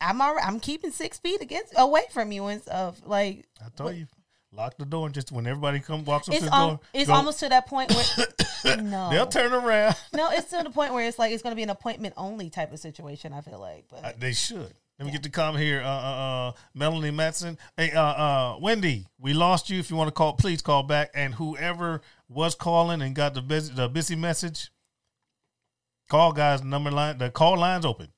I'm 0.00 0.20
already, 0.20 0.46
I'm 0.46 0.60
keeping 0.60 0.90
six 0.90 1.18
feet 1.18 1.42
against 1.42 1.74
away 1.76 2.04
from 2.12 2.32
you 2.32 2.46
and 2.46 2.62
stuff. 2.62 3.00
Like 3.04 3.46
I 3.60 3.68
told 3.76 3.96
you, 3.96 4.06
lock 4.54 4.76
the 4.78 4.84
door 4.84 5.06
and 5.06 5.14
just 5.14 5.32
when 5.32 5.46
everybody 5.46 5.80
come 5.80 6.04
walks 6.04 6.28
up 6.28 6.34
it's 6.34 6.44
to 6.44 6.50
the 6.50 6.56
door, 6.56 6.80
it's 6.92 7.08
go- 7.08 7.14
almost 7.14 7.40
to 7.40 7.48
that 7.48 7.66
point 7.66 7.92
where 7.94 8.76
no, 8.82 9.10
they'll 9.10 9.26
turn 9.26 9.52
around. 9.52 9.96
no, 10.14 10.30
it's 10.30 10.50
to 10.50 10.62
the 10.62 10.70
point 10.70 10.92
where 10.94 11.06
it's 11.06 11.18
like 11.18 11.32
it's 11.32 11.42
going 11.42 11.52
to 11.52 11.56
be 11.56 11.62
an 11.62 11.70
appointment 11.70 12.14
only 12.16 12.50
type 12.50 12.72
of 12.72 12.78
situation. 12.78 13.32
I 13.32 13.40
feel 13.40 13.58
like, 13.58 13.84
but 13.90 14.04
Uh, 14.04 14.12
they 14.18 14.32
should. 14.32 14.72
Let 14.98 15.06
me 15.06 15.10
get 15.10 15.24
the 15.24 15.28
comment 15.28 15.62
here. 15.62 15.80
Uh, 15.82 15.86
uh, 15.88 16.48
uh, 16.48 16.52
Melanie 16.72 17.10
Matson. 17.10 17.58
Hey, 17.76 17.90
uh, 17.90 18.00
uh, 18.00 18.58
Wendy, 18.60 19.06
we 19.18 19.34
lost 19.34 19.68
you. 19.68 19.80
If 19.80 19.90
you 19.90 19.96
want 19.96 20.06
to 20.06 20.12
call, 20.12 20.34
please 20.34 20.62
call 20.62 20.84
back. 20.84 21.10
And 21.14 21.34
whoever 21.34 22.00
was 22.28 22.54
calling 22.54 23.02
and 23.02 23.12
got 23.12 23.34
the 23.34 23.42
busy, 23.42 23.72
the 23.74 23.88
busy 23.88 24.14
message, 24.14 24.70
call 26.08 26.32
guys. 26.32 26.62
Number 26.62 26.92
line, 26.92 27.18
the 27.18 27.28
call 27.30 27.58
line's 27.58 27.84
open. 27.84 28.08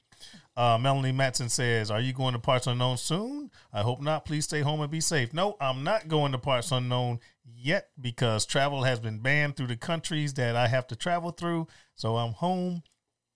Uh, 0.57 0.79
Melanie 0.79 1.13
Matson 1.13 1.51
says, 1.51 1.91
"Are 1.91 2.01
you 2.01 2.15
going 2.15 2.33
to 2.33 2.39
Parts 2.39 2.67
Unknown 2.67 2.97
soon? 2.97 3.51
I 3.73 3.83
hope 3.83 4.01
not. 4.01 4.25
Please 4.25 4.45
stay 4.45 4.61
home 4.61 4.81
and 4.81 4.91
be 4.91 5.01
safe." 5.03 5.35
No, 5.35 5.57
I'm 5.61 5.85
not 5.85 6.09
going 6.09 6.33
to 6.33 6.39
Parts 6.39 6.73
Unknown 6.73 7.21
yet 7.45 7.91
because 8.01 8.47
travel 8.47 8.85
has 8.85 8.99
been 8.99 9.19
banned 9.19 9.57
through 9.57 9.67
the 9.67 9.77
countries 9.77 10.35
that 10.35 10.57
I 10.57 10.69
have 10.69 10.87
to 10.89 10.97
travel 10.97 11.31
through. 11.31 11.67
So 11.95 12.17
I'm 12.17 12.33
home 12.33 12.83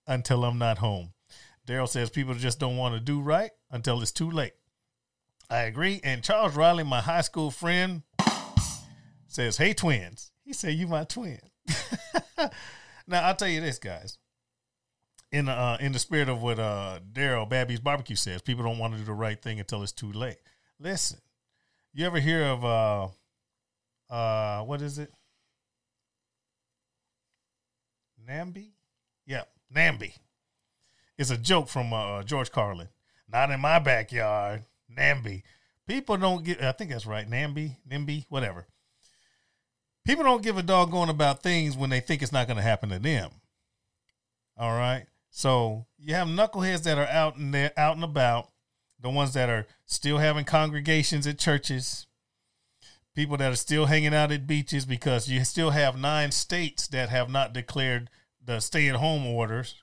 until 0.07 0.43
I'm 0.43 0.57
not 0.57 0.79
home. 0.79 1.13
Daryl 1.67 1.87
says 1.87 2.09
people 2.09 2.33
just 2.33 2.59
don't 2.59 2.77
want 2.77 2.95
to 2.95 2.99
do 2.99 3.21
right 3.21 3.51
until 3.69 4.01
it's 4.01 4.11
too 4.11 4.31
late. 4.31 4.53
I 5.49 5.59
agree. 5.63 5.99
And 6.03 6.23
Charles 6.23 6.55
Riley, 6.55 6.83
my 6.83 7.01
high 7.01 7.21
school 7.21 7.51
friend, 7.51 8.01
says, 9.27 9.57
"Hey 9.57 9.73
twins." 9.73 10.31
He 10.43 10.53
said, 10.53 10.73
"You 10.73 10.87
my 10.87 11.03
twin." 11.03 11.39
now 13.07 13.21
I'll 13.23 13.35
tell 13.35 13.47
you 13.47 13.61
this, 13.61 13.77
guys. 13.77 14.17
In 15.31 15.47
uh, 15.47 15.77
in 15.79 15.93
the 15.93 15.99
spirit 15.99 16.27
of 16.27 16.41
what 16.41 16.59
uh, 16.59 16.99
Daryl 17.13 17.47
Babby's 17.47 17.79
barbecue 17.79 18.17
says, 18.17 18.41
people 18.41 18.65
don't 18.65 18.79
want 18.79 18.93
to 18.93 18.99
do 18.99 19.05
the 19.05 19.13
right 19.13 19.41
thing 19.41 19.59
until 19.59 19.81
it's 19.81 19.93
too 19.93 20.11
late. 20.11 20.37
Listen, 20.77 21.19
you 21.93 22.05
ever 22.05 22.19
hear 22.19 22.43
of 22.43 22.65
uh, 22.65 23.07
uh, 24.13 24.63
what 24.63 24.81
is 24.81 24.99
it? 24.99 25.11
Namby? 28.27 28.73
Yeah, 29.25 29.43
Namby. 29.73 30.15
It's 31.17 31.31
a 31.31 31.37
joke 31.37 31.69
from 31.69 31.93
uh, 31.93 32.23
George 32.23 32.51
Carlin. 32.51 32.89
Not 33.31 33.51
in 33.51 33.59
my 33.61 33.79
backyard, 33.79 34.63
Namby. 34.89 35.43
People 35.87 36.17
don't 36.17 36.43
get. 36.43 36.61
I 36.61 36.73
think 36.73 36.91
that's 36.91 37.05
right, 37.05 37.27
Namby, 37.27 37.77
Nimby, 37.89 38.25
whatever. 38.27 38.67
People 40.05 40.23
don't 40.23 40.43
give 40.43 40.57
a 40.57 40.63
doggone 40.63 41.09
about 41.09 41.43
things 41.43 41.77
when 41.77 41.89
they 41.89 41.99
think 41.99 42.21
it's 42.21 42.31
not 42.31 42.47
going 42.47 42.57
to 42.57 42.63
happen 42.63 42.89
to 42.89 42.99
them. 42.99 43.29
All 44.57 44.71
right. 44.71 45.05
So 45.31 45.87
you 45.97 46.13
have 46.13 46.27
knuckleheads 46.27 46.83
that 46.83 46.97
are 46.97 47.07
out 47.07 47.37
and 47.37 47.53
there, 47.53 47.71
out 47.77 47.95
and 47.95 48.03
about. 48.03 48.49
The 48.99 49.09
ones 49.09 49.33
that 49.33 49.49
are 49.49 49.65
still 49.85 50.19
having 50.19 50.45
congregations 50.45 51.25
at 51.25 51.39
churches. 51.39 52.05
People 53.15 53.35
that 53.37 53.51
are 53.51 53.55
still 53.55 53.87
hanging 53.87 54.13
out 54.13 54.31
at 54.31 54.45
beaches 54.45 54.85
because 54.85 55.27
you 55.27 55.43
still 55.43 55.71
have 55.71 55.97
nine 55.97 56.31
states 56.31 56.87
that 56.89 57.09
have 57.09 57.29
not 57.29 57.51
declared 57.51 58.09
the 58.45 58.59
stay-at-home 58.59 59.25
orders. 59.25 59.75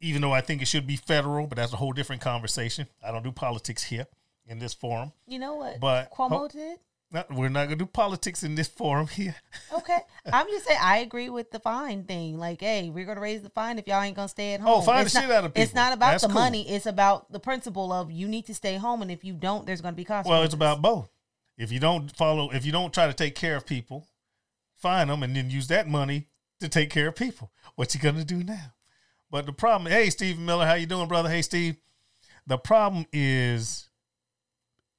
Even 0.00 0.20
though 0.20 0.32
I 0.32 0.42
think 0.42 0.60
it 0.60 0.68
should 0.68 0.86
be 0.86 0.96
federal, 0.96 1.46
but 1.46 1.56
that's 1.56 1.72
a 1.72 1.76
whole 1.76 1.92
different 1.92 2.20
conversation. 2.20 2.86
I 3.02 3.10
don't 3.12 3.24
do 3.24 3.32
politics 3.32 3.84
here 3.84 4.06
in 4.46 4.58
this 4.58 4.74
forum. 4.74 5.12
you 5.26 5.38
know 5.38 5.54
what? 5.54 5.80
But- 5.80 6.10
Cuomo 6.10 6.28
ho- 6.28 6.48
did. 6.48 6.78
No, 7.14 7.24
we're 7.30 7.48
not 7.48 7.66
gonna 7.66 7.76
do 7.76 7.86
politics 7.86 8.42
in 8.42 8.56
this 8.56 8.66
forum 8.66 9.06
here. 9.06 9.36
Okay, 9.72 9.98
I'm 10.32 10.46
just 10.46 10.66
saying 10.66 10.78
I 10.80 10.98
agree 10.98 11.28
with 11.28 11.50
the 11.50 11.58
fine 11.58 12.04
thing. 12.04 12.38
Like, 12.38 12.60
hey, 12.60 12.90
we're 12.90 13.04
gonna 13.04 13.20
raise 13.20 13.42
the 13.42 13.50
fine 13.50 13.78
if 13.78 13.86
y'all 13.86 14.02
ain't 14.02 14.16
gonna 14.16 14.28
stay 14.28 14.54
at 14.54 14.60
oh, 14.60 14.64
home. 14.64 14.74
Oh, 14.78 14.80
fine 14.80 15.04
it's 15.04 15.12
the 15.12 15.20
not, 15.20 15.26
shit 15.26 15.36
out 15.36 15.44
of 15.44 15.52
people. 15.52 15.62
It's 15.62 15.74
not 15.74 15.92
about 15.92 16.10
That's 16.12 16.22
the 16.22 16.28
cool. 16.28 16.40
money. 16.40 16.68
It's 16.68 16.86
about 16.86 17.30
the 17.30 17.38
principle 17.38 17.92
of 17.92 18.10
you 18.10 18.26
need 18.26 18.46
to 18.46 18.54
stay 18.54 18.76
home, 18.76 19.02
and 19.02 19.10
if 19.10 19.24
you 19.24 19.34
don't, 19.34 19.66
there's 19.66 19.80
gonna 19.80 19.96
be 19.96 20.04
consequences. 20.04 20.30
Well, 20.30 20.42
it's 20.42 20.54
about 20.54 20.80
both. 20.80 21.10
If 21.58 21.70
you 21.70 21.80
don't 21.80 22.10
follow, 22.16 22.50
if 22.50 22.64
you 22.64 22.72
don't 22.72 22.94
try 22.94 23.06
to 23.06 23.12
take 23.12 23.34
care 23.34 23.56
of 23.56 23.66
people, 23.66 24.08
fine 24.76 25.08
them, 25.08 25.22
and 25.22 25.36
then 25.36 25.50
use 25.50 25.68
that 25.68 25.86
money 25.86 26.28
to 26.60 26.68
take 26.68 26.90
care 26.90 27.08
of 27.08 27.16
people. 27.16 27.52
What 27.74 27.94
you 27.94 28.00
gonna 28.00 28.24
do 28.24 28.42
now? 28.42 28.72
But 29.30 29.46
the 29.46 29.52
problem, 29.52 29.92
hey, 29.92 30.10
Stephen 30.10 30.46
Miller, 30.46 30.66
how 30.66 30.74
you 30.74 30.86
doing, 30.86 31.08
brother? 31.08 31.28
Hey, 31.28 31.42
Steve. 31.42 31.76
The 32.46 32.58
problem 32.58 33.06
is, 33.12 33.88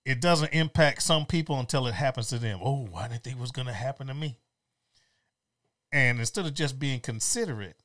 it 0.05 0.21
doesn't 0.21 0.53
impact 0.53 1.01
some 1.01 1.25
people 1.25 1.59
until 1.59 1.87
it 1.87 1.93
happens 1.93 2.29
to 2.29 2.37
them. 2.37 2.59
Oh, 2.63 2.87
why 2.89 3.07
didn't 3.07 3.23
think 3.23 3.37
it 3.37 3.41
was 3.41 3.51
gonna 3.51 3.73
happen 3.73 4.07
to 4.07 4.13
me? 4.13 4.37
And 5.91 6.19
instead 6.19 6.45
of 6.45 6.53
just 6.53 6.79
being 6.79 6.99
considerate 6.99 7.77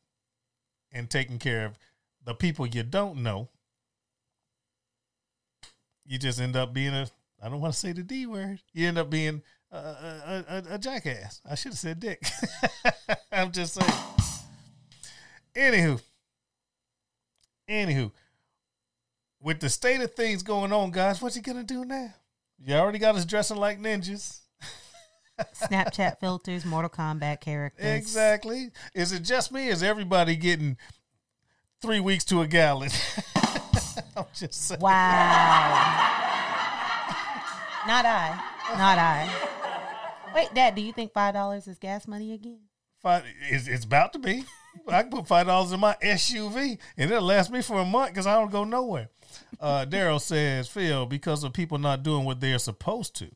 and 0.92 1.08
taking 1.08 1.38
care 1.38 1.64
of 1.64 1.78
the 2.24 2.34
people 2.34 2.66
you 2.66 2.82
don't 2.82 3.22
know, 3.22 3.48
you 6.04 6.18
just 6.18 6.40
end 6.40 6.56
up 6.56 6.74
being 6.74 6.92
a 6.92 7.08
I 7.42 7.48
don't 7.48 7.60
want 7.60 7.72
to 7.72 7.78
say 7.78 7.92
the 7.92 8.02
D 8.02 8.26
word. 8.26 8.60
You 8.72 8.88
end 8.88 8.98
up 8.98 9.08
being 9.08 9.42
a, 9.72 9.76
a, 9.76 10.44
a, 10.48 10.74
a 10.74 10.78
jackass. 10.78 11.40
I 11.48 11.54
should 11.54 11.72
have 11.72 11.78
said 11.78 12.00
dick. 12.00 12.22
I'm 13.32 13.50
just 13.50 13.74
saying. 13.74 13.92
Anywho, 15.54 16.00
anywho, 17.68 18.12
with 19.42 19.60
the 19.60 19.68
state 19.68 20.00
of 20.00 20.14
things 20.14 20.42
going 20.42 20.72
on, 20.72 20.90
guys, 20.90 21.20
what 21.22 21.34
you 21.34 21.42
gonna 21.42 21.62
do 21.62 21.84
now? 21.84 22.12
You 22.62 22.74
already 22.74 22.98
got 22.98 23.14
us 23.14 23.24
dressing 23.24 23.56
like 23.56 23.80
ninjas. 23.80 24.40
Snapchat 25.54 26.20
filters, 26.20 26.64
Mortal 26.64 26.90
Kombat 26.90 27.40
characters. 27.40 27.84
Exactly. 27.84 28.70
Is 28.94 29.12
it 29.12 29.20
just 29.20 29.50
me? 29.50 29.68
Is 29.68 29.82
everybody 29.82 30.36
getting 30.36 30.76
three 31.80 32.00
weeks 32.00 32.24
to 32.26 32.42
a 32.42 32.46
gallon? 32.46 32.90
I'm 34.16 34.26
just 34.34 34.54
saying. 34.54 34.80
Wow. 34.80 35.70
Not 37.86 38.04
I. 38.04 38.42
Not 38.76 38.98
I. 38.98 39.48
Wait, 40.34 40.54
Dad, 40.54 40.74
do 40.74 40.82
you 40.82 40.92
think 40.92 41.12
five 41.12 41.34
dollars 41.34 41.66
is 41.66 41.78
gas 41.78 42.06
money 42.06 42.32
again? 42.34 42.60
Five, 43.02 43.24
it's, 43.48 43.66
it's 43.66 43.84
about 43.84 44.12
to 44.12 44.18
be. 44.18 44.44
I 44.88 45.02
can 45.02 45.10
put 45.10 45.26
five 45.26 45.46
dollars 45.46 45.72
in 45.72 45.80
my 45.80 45.96
SUV 46.02 46.78
and 46.96 47.10
it'll 47.10 47.22
last 47.24 47.50
me 47.50 47.62
for 47.62 47.80
a 47.80 47.84
month 47.84 48.10
because 48.10 48.26
I 48.26 48.34
don't 48.34 48.50
go 48.50 48.64
nowhere. 48.64 49.08
Uh, 49.60 49.86
Daryl 49.88 50.20
says, 50.20 50.68
Phil, 50.68 51.06
because 51.06 51.44
of 51.44 51.52
people 51.52 51.78
not 51.78 52.02
doing 52.02 52.24
what 52.24 52.40
they're 52.40 52.58
supposed 52.58 53.14
to, 53.16 53.30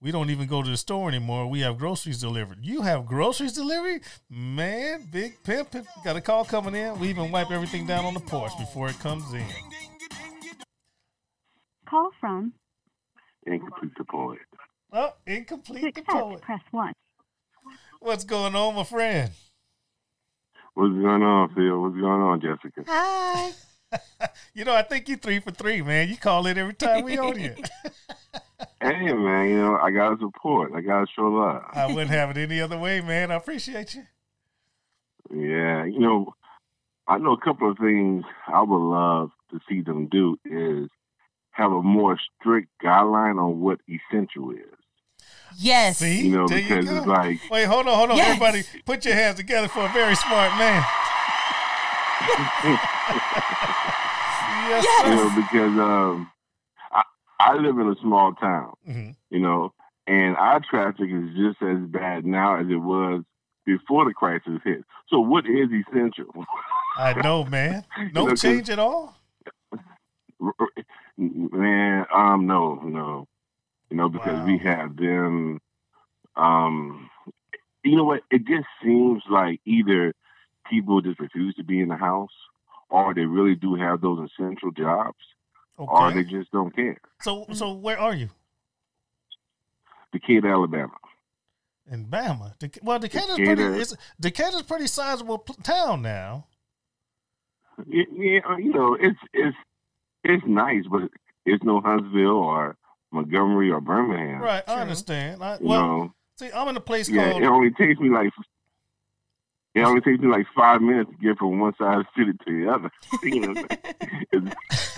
we 0.00 0.10
don't 0.10 0.30
even 0.30 0.46
go 0.46 0.62
to 0.62 0.70
the 0.70 0.76
store 0.76 1.08
anymore. 1.08 1.48
We 1.48 1.60
have 1.60 1.78
groceries 1.78 2.20
delivered. 2.20 2.58
You 2.62 2.82
have 2.82 3.06
groceries 3.06 3.52
delivered, 3.52 4.02
man. 4.30 5.08
Big 5.10 5.42
pimping. 5.42 5.86
Got 6.04 6.16
a 6.16 6.20
call 6.20 6.44
coming 6.44 6.74
in. 6.74 6.98
We 7.00 7.08
even 7.08 7.30
wipe 7.32 7.50
everything 7.50 7.86
down 7.86 8.04
on 8.04 8.14
the 8.14 8.20
porch 8.20 8.52
before 8.58 8.88
it 8.88 8.98
comes 9.00 9.32
in. 9.32 9.44
Call 11.88 12.10
from 12.20 12.52
Incomplete 13.46 13.92
the 13.96 14.04
poet. 14.04 14.38
Oh, 14.92 15.12
incomplete 15.26 15.94
the 15.94 16.02
poet. 16.02 16.42
press 16.42 16.60
1. 16.70 16.92
What's 18.00 18.24
going 18.24 18.54
on, 18.54 18.74
my 18.74 18.84
friend? 18.84 19.30
What's 20.78 20.94
going 20.94 21.24
on, 21.24 21.52
Phil? 21.56 21.82
What's 21.82 21.96
going 21.96 22.22
on, 22.22 22.40
Jessica? 22.40 22.84
Hi. 22.86 23.50
You 24.52 24.64
know, 24.64 24.74
I 24.74 24.82
think 24.82 25.08
you 25.08 25.16
three 25.16 25.40
for 25.40 25.50
three, 25.50 25.80
man. 25.80 26.08
You 26.08 26.16
call 26.16 26.46
in 26.46 26.58
every 26.58 26.74
time 26.74 27.04
we 27.04 27.16
on 27.16 27.36
here. 27.36 27.56
Hey, 28.80 29.12
man, 29.12 29.48
you 29.48 29.56
know, 29.56 29.76
I 29.76 29.90
got 29.90 30.10
to 30.10 30.16
support. 30.18 30.72
I 30.74 30.80
got 30.80 31.00
to 31.00 31.06
show 31.14 31.22
love. 31.22 31.62
I 31.72 31.86
wouldn't 31.86 32.10
have 32.10 32.30
it 32.30 32.36
any 32.36 32.60
other 32.60 32.78
way, 32.78 33.00
man. 33.00 33.30
I 33.30 33.36
appreciate 33.36 33.94
you. 33.94 34.02
Yeah, 35.30 35.84
you 35.84 35.98
know, 35.98 36.34
I 37.06 37.18
know 37.18 37.32
a 37.32 37.40
couple 37.40 37.70
of 37.70 37.78
things 37.78 38.24
I 38.46 38.62
would 38.62 38.76
love 38.76 39.30
to 39.50 39.60
see 39.68 39.80
them 39.80 40.08
do 40.08 40.38
is 40.44 40.88
have 41.50 41.72
a 41.72 41.82
more 41.82 42.18
strict 42.40 42.68
guideline 42.82 43.40
on 43.42 43.60
what 43.60 43.80
essential 43.88 44.50
is. 44.50 44.77
Yes. 45.60 45.98
See, 45.98 46.22
You 46.28 46.30
know, 46.36 46.46
there 46.48 46.58
because 46.60 46.84
you 46.84 46.90
go. 46.92 46.96
it's 46.98 47.06
like, 47.06 47.40
Wait, 47.50 47.64
hold 47.64 47.88
on, 47.88 47.96
hold 47.96 48.10
on, 48.12 48.16
Yes. 48.16 48.28
everybody, 48.28 48.62
put 48.86 49.04
your 49.04 49.14
hands 49.14 49.36
together 49.36 49.66
for 49.68 49.84
a 49.86 49.88
very 49.92 50.14
smart 50.14 50.56
man. 50.56 50.84
yes, 54.68 54.84
Yes. 54.84 55.08
you 55.08 55.14
know, 55.16 55.30
because 55.34 55.78
um, 55.78 56.30
I, 56.92 57.02
I 57.40 57.54
live 57.56 57.78
in 57.78 57.88
a 57.88 57.96
small 58.00 58.34
town, 58.34 58.74
Mhm. 58.88 59.16
you 59.30 59.40
know, 59.40 59.72
and 60.06 60.36
our 60.36 60.60
traffic 60.60 61.08
is 61.10 61.34
just 61.36 61.60
as 61.62 61.78
bad 61.88 62.24
now 62.24 62.56
as 62.56 62.66
it 62.70 62.76
was 62.76 63.22
before 63.66 64.04
the 64.04 64.14
crisis 64.14 64.60
hit. 64.64 64.84
So, 65.08 65.20
what 65.20 65.44
is 65.46 65.68
essential? 65.70 66.26
I 66.96 67.14
know, 67.20 67.44
man. 67.44 67.84
No 67.98 68.02
You 68.04 68.12
know, 68.12 68.26
'cause- 68.28 68.42
change 68.42 68.70
at 68.70 68.78
all. 68.78 69.16
Man, 71.18 72.06
um, 72.14 72.46
no, 72.46 72.76
no, 72.84 73.26
you 73.90 73.96
know, 73.96 74.08
because 74.08 74.38
Wow. 74.38 74.46
we 74.46 74.58
have 74.58 74.96
them. 74.96 75.60
Um, 76.36 77.10
you 77.84 77.96
know 77.96 78.04
what? 78.04 78.22
It 78.30 78.46
just 78.46 78.66
seems 78.82 79.22
like 79.30 79.60
either 79.64 80.12
people 80.70 81.00
just 81.00 81.18
refuse 81.20 81.54
to 81.56 81.64
be 81.64 81.80
in 81.80 81.88
the 81.88 81.96
house, 81.96 82.32
or 82.90 83.14
they 83.14 83.24
really 83.24 83.54
do 83.54 83.74
have 83.74 84.00
those 84.00 84.28
essential 84.30 84.70
jobs, 84.72 85.18
or 85.76 86.10
they 86.12 86.24
just 86.24 86.50
don't 86.52 86.74
care. 86.74 86.98
So, 87.20 87.46
so 87.52 87.72
where 87.72 87.98
are 87.98 88.14
you? 88.14 88.28
Decatur, 90.12 90.48
Alabama. 90.48 90.94
In 91.90 92.06
Bama. 92.06 92.52
Well, 92.82 92.98
Decatur's 92.98 93.36
Decatur. 93.36 93.54
pretty. 93.68 93.80
It's, 93.80 93.96
Decatur's 94.20 94.62
pretty 94.62 94.86
sizable 94.86 95.38
town 95.62 96.02
now. 96.02 96.46
Yeah, 97.86 98.02
you 98.58 98.72
know, 98.72 98.94
it's 99.00 99.18
it's 99.32 99.56
it's 100.24 100.44
nice, 100.46 100.84
but 100.90 101.10
it's 101.46 101.62
no 101.64 101.80
Huntsville 101.80 102.26
or 102.28 102.76
Montgomery 103.12 103.70
or 103.70 103.80
Birmingham. 103.80 104.40
Right, 104.40 104.62
I 104.68 104.80
understand. 104.80 105.42
I, 105.42 105.58
well, 105.60 105.80
know, 105.80 106.14
see, 106.38 106.50
I'm 106.54 106.68
in 106.68 106.76
a 106.76 106.80
place 106.80 107.08
yeah, 107.08 107.30
called. 107.30 107.42
it 107.42 107.46
only 107.46 107.70
takes 107.70 107.98
me 108.00 108.10
like 108.10 108.30
it 109.74 109.82
only 109.82 110.00
takes 110.00 110.20
me 110.20 110.28
like 110.28 110.46
five 110.56 110.80
minutes 110.82 111.10
to 111.10 111.16
get 111.26 111.38
from 111.38 111.60
one 111.60 111.72
side 111.78 111.98
of 111.98 112.06
the 112.16 112.22
city 112.24 112.38
to 112.46 112.64
the 112.64 112.70
other. 112.72 112.90
you 113.22 113.40
know, 113.40 113.62
it, 114.32 114.54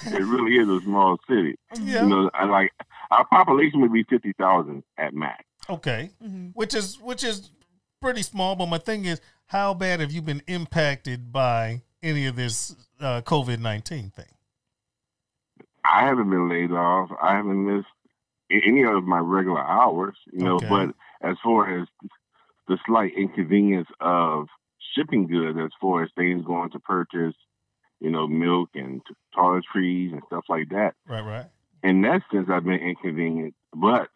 it 0.07 0.23
really 0.25 0.57
is 0.57 0.68
a 0.68 0.81
small 0.85 1.18
city. 1.29 1.57
Yeah. 1.81 2.03
You 2.05 2.09
know, 2.09 2.31
I 2.35 2.44
like 2.46 2.73
our 3.11 3.27
population 3.27 3.81
would 3.83 3.92
be 3.92 4.05
fifty 4.05 4.33
thousand 4.38 4.83
at 4.96 5.12
max. 5.14 5.44
Okay, 5.68 6.11
Mm-hmm. 6.25 6.49
which 6.55 6.75
is 6.75 6.99
which 7.01 7.23
is 7.23 7.51
pretty 8.01 8.23
small. 8.23 8.57
But 8.57 8.66
my 8.66 8.79
thing 8.79 9.05
is, 9.05 9.20
how 9.46 9.75
bad 9.75 10.01
have 10.01 10.11
you 10.12 10.23
been 10.23 10.42
impacted 10.46 11.31
by 11.33 11.83
any 12.03 12.27
of 12.27 12.35
this 12.37 12.75
uh, 13.01 13.20
COVID 13.23 13.59
nineteen 13.61 14.11
thing? 14.11 14.27
I 15.85 16.03
haven't 16.07 16.29
been 16.31 16.49
laid 16.49 16.73
off. 16.73 17.11
I 17.23 17.37
haven't 17.37 17.64
missed 17.66 17.87
a- 17.87 17.99
any 18.50 18.84
of 18.84 19.04
my 19.04 19.18
regular 19.18 19.60
hours. 19.62 20.16
You 20.32 20.44
know, 20.44 20.56
Okay. 20.56 20.68
but 20.68 20.94
as 21.22 21.36
far 21.42 21.80
as 21.80 21.88
the 22.68 22.78
slight 22.86 23.12
inconvenience 23.16 23.88
of 24.00 24.48
shipping 24.94 25.26
goods, 25.26 25.58
as 25.58 25.70
far 25.80 26.02
as 26.02 26.10
things 26.16 26.44
going 26.44 26.70
to 26.70 26.78
purchase, 26.80 27.34
you 28.00 28.10
know, 28.10 28.26
milk 28.26 28.70
and 28.74 29.02
toiletries 29.36 30.12
and 30.12 30.22
stuff 30.26 30.44
like 30.48 30.68
that. 30.70 30.94
Right, 31.06 31.24
right. 31.24 31.46
in 31.82 32.02
that 32.02 32.22
sense, 32.32 32.48
I've 32.50 32.64
been 32.64 32.74
inconvenient. 32.80 33.54
But 33.74 34.08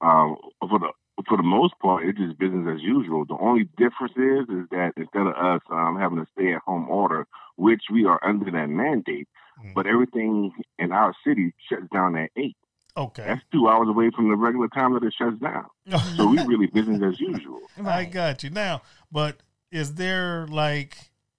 um, 0.00 0.36
for 0.60 0.78
the 0.78 0.92
for 1.28 1.36
the 1.36 1.42
most 1.42 1.74
part, 1.80 2.06
it's 2.06 2.18
just 2.18 2.38
business 2.38 2.66
as 2.76 2.82
usual. 2.82 3.24
The 3.24 3.36
only 3.40 3.64
difference 3.76 4.14
is 4.16 4.48
is 4.48 4.68
that 4.70 4.92
instead 4.96 5.26
of 5.26 5.34
us 5.34 5.60
um, 5.70 5.96
having 5.98 6.18
a 6.18 6.26
stay 6.32 6.52
at 6.54 6.62
home 6.62 6.88
order, 6.88 7.26
which 7.56 7.82
we 7.90 8.04
are 8.04 8.20
under 8.22 8.50
that 8.50 8.68
mandate, 8.68 9.28
Mhm. 9.58 9.74
but 9.74 9.86
everything 9.86 10.52
in 10.78 10.92
our 10.92 11.12
city 11.26 11.52
shuts 11.68 11.88
down 11.92 12.16
at 12.16 12.30
eight. 12.36 12.56
Okay, 12.98 13.24
That's 13.26 13.40
two 13.52 13.68
hours 13.68 13.88
away 13.88 14.10
from 14.10 14.28
the 14.28 14.34
regular 14.34 14.66
time 14.68 14.92
that 14.94 15.04
it 15.04 15.14
shuts 15.16 15.38
down. 15.38 15.66
So 16.16 16.26
we 16.26 16.38
really 16.44 16.66
business 16.66 17.00
as 17.02 17.20
usual. 17.20 17.60
I 17.84 18.04
got 18.04 18.42
you 18.42 18.50
now. 18.50 18.82
But 19.12 19.36
is 19.70 19.94
there 19.94 20.48
like 20.48 20.96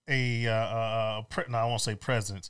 a, 0.08 0.48
uh, 0.48 0.52
uh, 0.54 1.22
pre- 1.24 1.43
no, 1.50 1.58
I 1.58 1.65
won't 1.65 1.82
say 1.82 1.95
presence, 1.95 2.50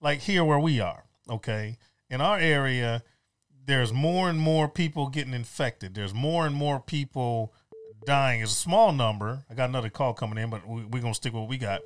like 0.00 0.20
here 0.20 0.44
where 0.44 0.60
we 0.60 0.78
are, 0.78 1.04
okay? 1.28 1.76
In 2.08 2.20
our 2.20 2.38
area, 2.38 3.02
there's 3.66 3.92
more 3.92 4.30
and 4.30 4.38
more 4.38 4.68
people 4.68 5.08
getting 5.08 5.34
infected. 5.34 5.94
There's 5.94 6.14
more 6.14 6.46
and 6.46 6.54
more 6.54 6.78
people 6.78 7.52
dying. 8.06 8.42
It's 8.42 8.52
a 8.52 8.54
small 8.54 8.92
number. 8.92 9.44
I 9.50 9.54
got 9.54 9.68
another 9.68 9.90
call 9.90 10.14
coming 10.14 10.38
in, 10.38 10.50
but 10.50 10.66
we, 10.66 10.84
we're 10.84 11.00
going 11.00 11.12
to 11.12 11.16
stick 11.16 11.32
with 11.32 11.40
what 11.40 11.50
we 11.50 11.58
got. 11.58 11.80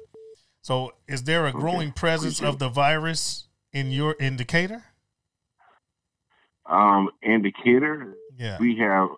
So 0.60 0.92
is 1.08 1.22
there 1.22 1.46
a 1.46 1.52
growing 1.52 1.90
presence 1.92 2.42
of 2.42 2.58
the 2.58 2.68
virus 2.68 3.48
in 3.72 3.90
your 3.90 4.12
in 4.12 4.36
Decatur? 4.36 4.84
Um, 6.66 7.10
in 7.22 7.42
Decatur, 7.42 8.14
Yeah. 8.38 8.58
we 8.60 8.76
have, 8.78 9.08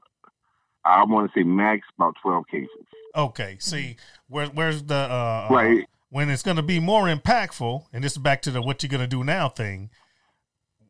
I 0.85 1.05
want 1.05 1.31
to 1.33 1.39
say 1.39 1.45
max 1.45 1.87
about 1.99 2.15
12 2.23 2.45
cases. 2.51 2.69
Okay. 3.15 3.57
See, 3.61 3.97
where, 4.29 4.47
where's 4.47 4.83
the 4.85 4.95
uh, 4.95 5.47
uh, 5.51 5.55
Right. 5.55 5.87
when 6.09 6.31
it's 6.31 6.43
going 6.43 6.57
to 6.57 6.63
be 6.63 6.81
more 6.81 7.05
impactful, 7.05 7.87
and 7.93 8.03
this 8.03 8.13
is 8.13 8.19
back 8.19 8.43
to 8.43 8.51
the 8.51 8.63
what 8.63 8.83
you're 8.83 8.89
going 8.91 9.03
to 9.03 9.07
do 9.07 9.23
now 9.25 9.49
thing. 9.49 9.91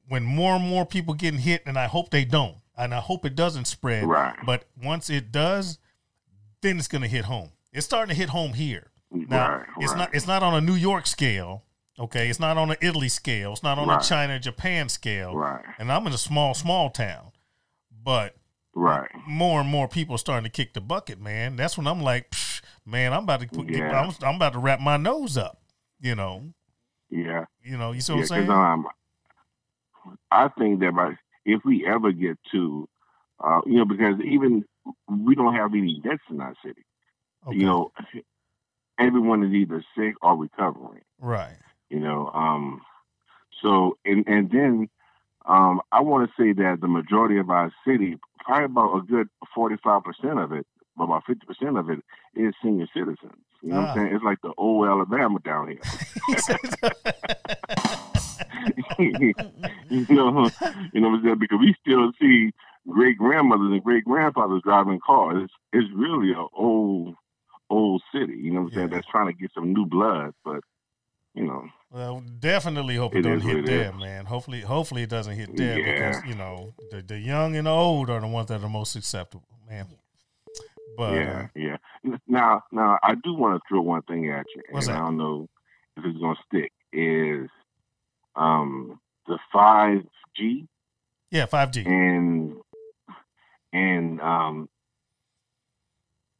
When 0.08 0.22
more 0.24 0.54
and 0.56 0.64
more 0.68 0.84
people 0.86 1.14
getting 1.14 1.40
hit, 1.40 1.62
and 1.66 1.78
I 1.78 1.86
hope 1.86 2.10
they 2.10 2.24
don't, 2.24 2.56
and 2.76 2.94
I 2.94 3.00
hope 3.00 3.24
it 3.24 3.34
doesn't 3.34 3.64
spread. 3.66 4.04
Right. 4.04 4.34
But 4.44 4.64
once 4.82 5.08
it 5.10 5.32
does, 5.32 5.78
then 6.60 6.78
it's 6.78 6.88
going 6.88 7.02
to 7.02 7.08
hit 7.08 7.24
home. 7.24 7.50
It's 7.72 7.86
starting 7.86 8.14
to 8.14 8.20
hit 8.20 8.28
home 8.28 8.52
here. 8.52 8.90
Now 9.10 9.56
Right, 9.58 9.66
it's 9.78 9.92
right. 9.92 9.98
not 9.98 10.14
it's 10.14 10.26
not 10.26 10.42
on 10.42 10.54
a 10.54 10.60
New 10.60 10.74
York 10.74 11.06
scale. 11.06 11.64
Okay, 12.02 12.28
it's 12.28 12.40
not 12.40 12.56
on 12.58 12.70
an 12.70 12.76
Italy 12.80 13.08
scale. 13.08 13.52
It's 13.52 13.62
not 13.62 13.78
on 13.78 13.88
a 13.88 13.92
Right. 13.94 14.02
China 14.02 14.38
Japan 14.40 14.88
scale. 14.88 15.34
Right. 15.36 15.64
And 15.78 15.90
I'm 15.92 16.06
in 16.06 16.12
a 16.12 16.18
small 16.18 16.52
small 16.52 16.90
town, 16.90 17.30
but 17.90 18.34
Right. 18.74 19.08
more 19.26 19.60
and 19.60 19.68
more 19.70 19.86
people 19.86 20.16
are 20.16 20.18
starting 20.18 20.44
to 20.44 20.50
kick 20.50 20.72
the 20.72 20.80
bucket, 20.80 21.20
man. 21.20 21.54
That's 21.56 21.76
when 21.78 21.86
I'm 21.86 22.00
like, 22.02 22.30
Psh, 22.30 22.62
man, 22.84 23.12
I'm 23.12 23.22
about 23.24 23.40
to 23.40 23.46
put, 23.46 23.68
Yeah. 23.68 24.00
I'm, 24.00 24.12
I'm 24.22 24.34
about 24.36 24.54
to 24.54 24.58
wrap 24.58 24.80
my 24.80 24.96
nose 24.96 25.36
up. 25.36 25.60
You 26.00 26.16
know, 26.16 26.52
Yeah. 27.08 27.44
you 27.62 27.76
know, 27.78 27.92
you 27.92 28.00
see 28.00 28.12
Yeah, 28.14 28.16
what 28.20 28.32
I'm 28.32 28.46
saying? 28.46 28.50
um, 28.50 28.88
I 30.32 30.48
think 30.48 30.80
that 30.80 30.94
by, 30.96 31.16
if 31.44 31.64
we 31.64 31.86
ever 31.86 32.10
get 32.10 32.36
to, 32.50 32.88
uh, 33.38 33.60
you 33.66 33.76
know, 33.76 33.84
because 33.84 34.16
even 34.24 34.64
we 35.08 35.36
don't 35.36 35.54
have 35.54 35.72
any 35.74 36.00
deaths 36.02 36.22
in 36.30 36.40
our 36.40 36.54
city. 36.64 36.84
okay. 37.46 37.56
You 37.58 37.66
know, 37.66 37.92
everyone 38.98 39.44
is 39.44 39.52
either 39.52 39.84
sick 39.96 40.14
or 40.22 40.36
recovering. 40.36 41.02
right? 41.20 41.56
You 41.92 42.00
know, 42.00 42.30
um, 42.32 42.80
so 43.62 43.98
and 44.06 44.24
and 44.26 44.50
then 44.50 44.88
um, 45.46 45.80
I 45.92 46.00
want 46.00 46.26
to 46.28 46.34
say 46.42 46.52
that 46.54 46.80
the 46.80 46.88
majority 46.88 47.36
of 47.36 47.50
our 47.50 47.70
city, 47.86 48.18
probably 48.44 48.64
about 48.64 48.96
a 48.96 49.02
good 49.02 49.28
forty 49.54 49.76
five 49.84 50.02
percent 50.02 50.38
of 50.38 50.52
it, 50.52 50.66
about 50.98 51.24
fifty 51.26 51.44
percent 51.46 51.76
of 51.76 51.90
it, 51.90 51.98
is 52.34 52.54
senior 52.62 52.86
citizens. 52.94 53.34
You 53.60 53.72
know 53.74 53.80
what 53.82 53.88
Ah. 53.88 53.92
I'm 53.92 53.98
saying? 53.98 54.14
It's 54.16 54.24
like 54.24 54.40
the 54.42 54.52
old 54.56 54.88
Alabama 54.88 55.38
down 55.44 55.68
here. 55.68 55.80
you 58.98 59.34
know, 60.08 60.50
you 60.92 61.00
know 61.00 61.10
what 61.10 61.16
I'm 61.18 61.22
saying? 61.24 61.38
Because 61.38 61.58
we 61.60 61.74
still 61.80 62.12
see 62.20 62.52
great 62.88 63.18
grandmothers 63.18 63.70
and 63.72 63.82
great 63.84 64.04
grandfathers 64.04 64.62
driving 64.64 65.00
cars. 65.04 65.42
It's, 65.44 65.52
it's 65.72 65.88
really 65.94 66.30
an 66.32 66.46
old, 66.54 67.14
old 67.70 68.02
city. 68.14 68.34
You 68.34 68.52
know 68.52 68.62
what 68.62 68.72
I'm 68.72 68.74
saying? 68.78 68.88
That's 68.90 69.06
trying 69.08 69.26
to 69.26 69.32
get 69.38 69.50
some 69.54 69.72
new 69.72 69.86
blood, 69.86 70.32
but 70.44 70.60
you 71.34 71.44
know, 71.44 71.64
well, 71.90 72.22
definitely 72.40 72.96
hope 72.96 73.14
it, 73.14 73.18
It 73.18 73.22
doesn't 73.22 73.48
hit 73.48 73.66
there, 73.66 73.92
man. 73.92 74.24
Hopefully, 74.26 74.60
hopefully 74.60 75.02
it 75.02 75.10
doesn't 75.10 75.34
hit 75.36 75.56
there 75.56 75.78
Yeah. 75.78 75.92
because 76.12 76.24
you 76.26 76.34
know 76.34 76.74
the 76.90 77.02
the 77.02 77.18
young 77.18 77.56
and 77.56 77.66
the 77.66 77.70
old 77.70 78.10
are 78.10 78.20
the 78.20 78.26
ones 78.28 78.48
that 78.48 78.62
are 78.62 78.68
most 78.68 78.92
susceptible, 78.92 79.46
man. 79.68 79.86
But 80.96 81.14
yeah, 81.14 81.48
yeah. 81.54 81.76
Now, 82.26 82.62
now 82.70 82.98
I 83.02 83.14
do 83.14 83.32
want 83.34 83.56
to 83.56 83.60
throw 83.68 83.80
one 83.80 84.02
thing 84.02 84.30
at 84.30 84.44
you, 84.54 84.62
What's 84.70 84.88
and 84.88 84.96
that? 84.96 85.02
I 85.02 85.04
don't 85.06 85.16
know 85.16 85.48
if 85.96 86.04
it's 86.04 86.18
gonna 86.18 86.36
stick. 86.46 86.72
Is 86.92 87.48
um 88.36 89.00
the 89.26 89.38
five 89.52 90.02
G 90.36 90.66
yeah, 91.30 91.46
five 91.46 91.70
G. 91.70 91.82
and 91.86 92.56
and 93.72 94.20
um 94.20 94.68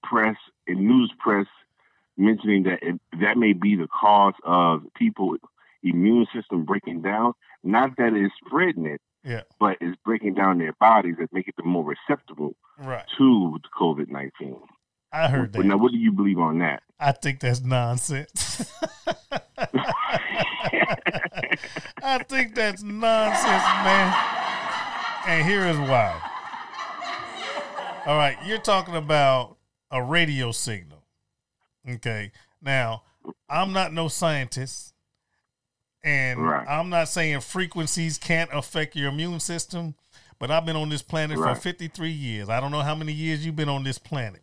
press 0.02 0.37
and 0.66 0.81
news 0.81 1.11
press 1.18 1.46
mentioning 2.16 2.64
that 2.64 2.79
it, 2.83 3.01
that 3.20 3.37
may 3.37 3.53
be 3.53 3.77
the 3.77 3.88
cause 3.88 4.35
of 4.44 4.83
people 4.96 5.37
immune 5.83 6.27
system 6.35 6.64
breaking 6.64 7.03
down. 7.03 7.33
Not 7.64 7.96
that 7.96 8.12
it's 8.14 8.35
spreading 8.44 8.87
it, 8.87 9.01
Yeah, 9.25 9.42
but 9.59 9.77
it's 9.81 9.96
breaking 10.05 10.35
down 10.35 10.59
their 10.59 10.72
bodies 10.75 11.16
and 11.18 11.29
making 11.33 11.55
them 11.57 11.68
more 11.68 11.85
receptible 11.85 12.57
right. 12.79 13.05
to 13.18 13.59
COVID 13.79 14.09
nineteen. 14.09 14.59
I 15.12 15.29
heard 15.29 15.53
that. 15.53 15.64
now, 15.64 15.77
what 15.77 15.92
do 15.92 15.98
you 15.98 16.11
believe 16.11 16.38
on 16.38 16.59
that? 16.61 16.83
I 16.98 17.12
think 17.12 17.40
that's 17.40 17.61
nonsense. 17.61 18.72
I 22.03 22.18
think 22.29 22.55
that's 22.55 22.83
nonsense, 22.83 23.62
man. 23.85 24.14
And 25.27 25.46
here 25.46 25.66
is 25.66 25.77
why. 25.79 26.20
All 28.07 28.16
right, 28.16 28.37
you're 28.44 28.59
talking 28.59 28.96
about 28.96 29.59
a 29.90 30.03
radio 30.03 30.51
signal. 30.51 31.02
Okay. 31.88 32.33
Now, 32.61 33.03
I'm 33.49 33.73
not 33.73 33.92
no 33.92 34.09
scientist, 34.09 34.95
and 36.05 36.40
Right. 36.45 36.66
I'm 36.68 36.88
not 36.88 37.09
saying 37.09 37.40
frequencies 37.40 38.18
can't 38.18 38.51
affect 38.53 38.97
your 38.97 39.09
immune 39.09 39.40
system, 39.40 39.95
but 40.38 40.51
I've 40.51 40.64
been 40.66 40.77
on 40.77 40.88
this 40.88 41.03
planet 41.03 41.38
Right. 41.38 41.55
for 41.57 41.61
53 41.61 42.11
years. 42.11 42.49
I 42.49 42.61
don't 42.61 42.71
know 42.73 42.83
how 42.83 42.95
many 42.95 43.12
years 43.12 43.45
you've 43.45 43.57
been 43.57 43.68
on 43.68 43.85
this 43.85 43.99
planet, 43.99 44.42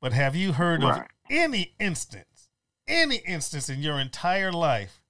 but 0.00 0.12
have 0.12 0.34
you 0.36 0.52
heard 0.52 0.82
of 0.82 1.04
any 1.30 1.74
instance, 1.78 2.48
any 2.86 3.16
instance 3.16 3.68
in 3.68 3.80
your 3.80 3.98
entire 4.00 4.52
life 4.52 5.02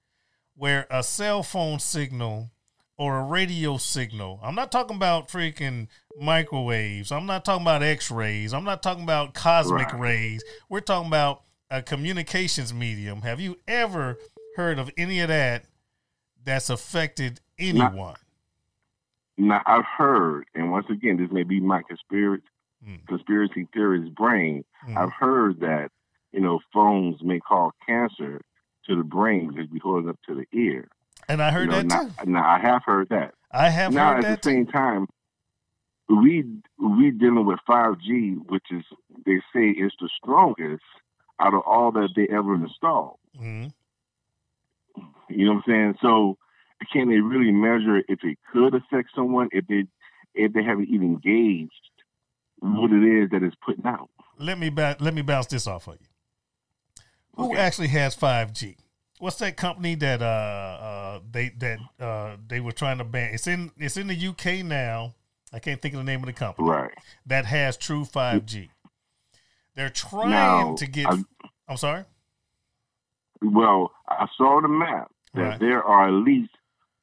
where 0.54 0.86
a 0.90 1.02
cell 1.02 1.42
phone 1.42 1.78
signal 1.78 2.50
or 2.96 3.18
a 3.18 3.22
radio 3.24 3.76
signal, 3.76 4.40
I'm 4.42 4.54
not 4.54 4.72
talking 4.72 4.96
about 4.96 5.28
freaking 5.28 5.88
microwaves, 6.18 7.12
I'm 7.12 7.26
not 7.26 7.44
talking 7.44 7.62
about 7.62 7.82
x 7.82 8.10
rays, 8.10 8.54
I'm 8.54 8.64
not 8.64 8.82
talking 8.82 9.02
about 9.04 9.34
cosmic 9.34 9.92
Right. 9.92 10.00
rays, 10.00 10.42
we're 10.68 10.80
talking 10.80 11.08
about 11.08 11.42
a 11.70 11.82
communications 11.82 12.72
medium. 12.72 13.22
Have 13.22 13.40
you 13.40 13.56
ever 13.66 14.16
heard 14.56 14.78
of 14.78 14.90
any 14.96 15.20
of 15.20 15.28
that 15.28 15.64
that's 16.44 16.70
affected 16.70 17.40
anyone? 17.58 18.16
Now 19.36 19.62
I've 19.66 19.84
heard, 19.84 20.46
and 20.54 20.70
once 20.72 20.86
again, 20.90 21.16
this 21.18 21.30
may 21.30 21.42
be 21.42 21.60
my 21.60 21.82
conspiracy 21.82 22.42
Mm. 22.86 23.04
conspiracy 23.06 23.66
theorist 23.72 24.14
brain. 24.14 24.62
Mm. 24.86 24.96
I've 24.98 25.12
heard 25.12 25.60
that 25.60 25.90
you 26.32 26.40
know 26.40 26.60
phones 26.74 27.20
may 27.22 27.40
cause 27.40 27.72
cancer 27.86 28.42
to 28.86 28.94
the 28.96 29.02
brain 29.02 29.48
because 29.48 29.68
we 29.70 29.78
hold 29.78 30.04
it 30.04 30.10
up 30.10 30.18
to 30.28 30.34
the 30.34 30.44
ear. 30.56 30.86
And 31.26 31.42
I 31.42 31.50
heard 31.50 31.62
you 31.64 31.70
know, 31.70 31.76
that 31.78 31.86
now, 31.86 32.02
too. 32.24 32.30
now 32.30 32.46
I 32.46 32.58
have 32.60 32.82
heard 32.84 33.08
that. 33.08 33.32
I 33.50 33.70
have 33.70 33.92
now 33.94 34.10
heard 34.12 34.18
at 34.18 34.22
that 34.24 34.42
the 34.42 34.50
too. 34.50 34.54
same 34.56 34.66
time, 34.66 35.06
we 36.08 36.44
we 36.78 37.10
dealing 37.10 37.46
with 37.46 37.58
five 37.66 37.98
G, 37.98 38.34
which 38.46 38.66
is 38.70 38.84
they 39.24 39.40
say 39.54 39.70
is 39.70 39.92
the 39.98 40.10
strongest 40.22 40.84
out 41.40 41.54
of 41.54 41.62
all 41.66 41.92
that 41.92 42.08
they 42.16 42.26
ever 42.34 42.54
installed. 42.54 43.18
Mhm. 43.38 43.72
You 45.28 45.46
know 45.46 45.54
what 45.54 45.64
I'm 45.66 45.72
saying? 45.72 45.94
So 46.00 46.38
can 46.92 47.08
they 47.08 47.18
really 47.20 47.52
measure 47.52 47.98
if 48.08 48.22
it 48.22 48.38
could 48.52 48.74
affect 48.74 49.10
someone 49.14 49.48
if 49.52 49.66
they 49.66 49.84
if 50.34 50.52
they 50.52 50.62
haven't 50.62 50.88
even 50.88 51.16
gauged 51.16 51.72
what 52.60 52.92
it 52.92 53.02
is 53.02 53.30
that 53.30 53.42
is 53.42 53.54
putting 53.64 53.86
out? 53.86 54.10
Let 54.38 54.58
me 54.58 54.70
ba- 54.70 54.96
let 55.00 55.14
me 55.14 55.22
bounce 55.22 55.46
this 55.46 55.66
off 55.66 55.88
of 55.88 55.94
you. 56.00 56.06
Who 57.36 57.50
Okay. 57.52 57.60
actually 57.60 57.88
has 57.88 58.14
five 58.14 58.52
G? 58.52 58.76
What's 59.18 59.36
that 59.36 59.56
company 59.56 59.94
that 59.96 60.22
uh 60.22 60.24
uh 60.24 61.20
they 61.30 61.48
that 61.58 61.78
uh 61.98 62.36
they 62.46 62.60
were 62.60 62.72
trying 62.72 62.98
to 62.98 63.04
ban? 63.04 63.34
It's 63.34 63.46
in 63.46 63.72
it's 63.76 63.96
in 63.96 64.06
the 64.06 64.14
UK 64.28 64.62
now. 64.64 65.14
I 65.52 65.58
can't 65.58 65.80
think 65.80 65.94
of 65.94 65.98
the 65.98 66.04
name 66.04 66.20
of 66.20 66.26
the 66.26 66.32
company 66.32 66.68
Right. 66.68 66.92
that 67.26 67.46
has 67.46 67.76
true 67.76 68.04
five 68.04 68.44
G. 68.46 68.70
They're 69.76 69.90
trying 69.90 70.30
Now, 70.30 70.74
to 70.76 70.86
get. 70.86 71.06
I- 71.06 71.22
I'm 71.68 71.76
sorry. 71.76 72.04
Well, 73.42 73.92
I 74.08 74.26
saw 74.36 74.60
the 74.62 74.68
map 74.68 75.10
that 75.34 75.42
Right. 75.42 75.60
there 75.60 75.84
are 75.84 76.08
at 76.08 76.12
least 76.14 76.50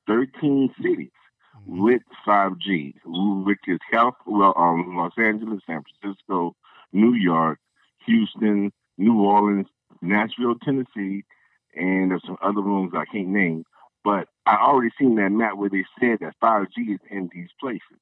13 0.07 0.73
cities 0.81 1.12
Mm-hmm. 1.55 1.81
with 1.83 2.01
5G, 2.25 2.95
which 3.05 3.59
is 3.67 3.79
Cal- 3.91 4.17
well, 4.25 4.53
um, 4.57 4.97
Los 4.97 5.13
Angeles, 5.17 5.62
San 5.65 5.83
Francisco, 6.01 6.55
New 6.91 7.13
York, 7.13 7.59
Houston, 8.05 8.73
New 8.97 9.21
Orleans, 9.23 9.67
Nashville, 10.01 10.55
Tennessee, 10.55 11.23
and 11.75 12.12
there's 12.12 12.25
some 12.25 12.38
other 12.41 12.62
ones 12.62 12.91
I 12.95 13.05
can't 13.05 13.27
name. 13.29 13.63
But 14.03 14.27
I 14.45 14.57
already 14.57 14.91
seen 14.99 15.15
that 15.15 15.31
map 15.31 15.55
where 15.55 15.69
they 15.69 15.86
said 15.99 16.19
that 16.19 16.36
5G 16.41 16.95
is 16.95 16.99
in 17.09 17.29
these 17.33 17.49
places. 17.59 17.99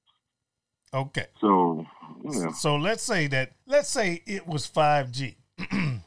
Okay. 0.93 1.27
So, 1.39 1.85
you 2.23 2.39
know, 2.45 2.51
So 2.51 2.75
let's 2.75 3.03
say 3.03 3.27
that 3.27 3.53
let's 3.65 3.89
say 3.89 4.21
it 4.25 4.45
was 4.47 4.67
5G. 4.69 5.35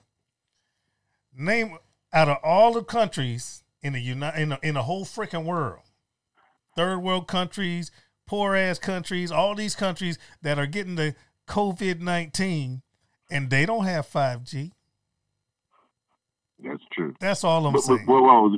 Name 1.37 1.79
out 2.13 2.29
of 2.29 2.37
all 2.45 2.73
the 2.75 2.85
countries 2.85 3.65
in 3.83 3.93
the 3.95 4.01
United 4.01 4.41
in 4.41 4.49
the, 4.51 4.59
in 4.63 4.75
the 4.75 4.83
whole 4.85 5.05
freaking 5.05 5.45
world, 5.45 5.81
third 6.77 6.99
world 6.99 7.27
countries, 7.27 7.91
poor 8.27 8.55
ass 8.55 8.79
countries, 8.79 9.33
all 9.33 9.55
these 9.55 9.75
countries 9.75 10.19
that 10.43 10.59
are 10.59 10.67
getting 10.67 10.95
the 10.95 11.15
COVID 11.49 12.01
nineteen, 12.01 12.83
and 13.31 13.51
they 13.51 13.67
don't 13.67 13.85
have 13.85 14.07
5G. 14.07 14.71
that's 16.63 16.83
true. 16.93 17.15
That's 17.21 17.43
all 17.43 17.67
I'm 17.67 17.73
But, 17.73 17.79
but, 17.89 17.97
saying. 17.97 18.07
well, 18.07 18.23
well, 18.23 18.57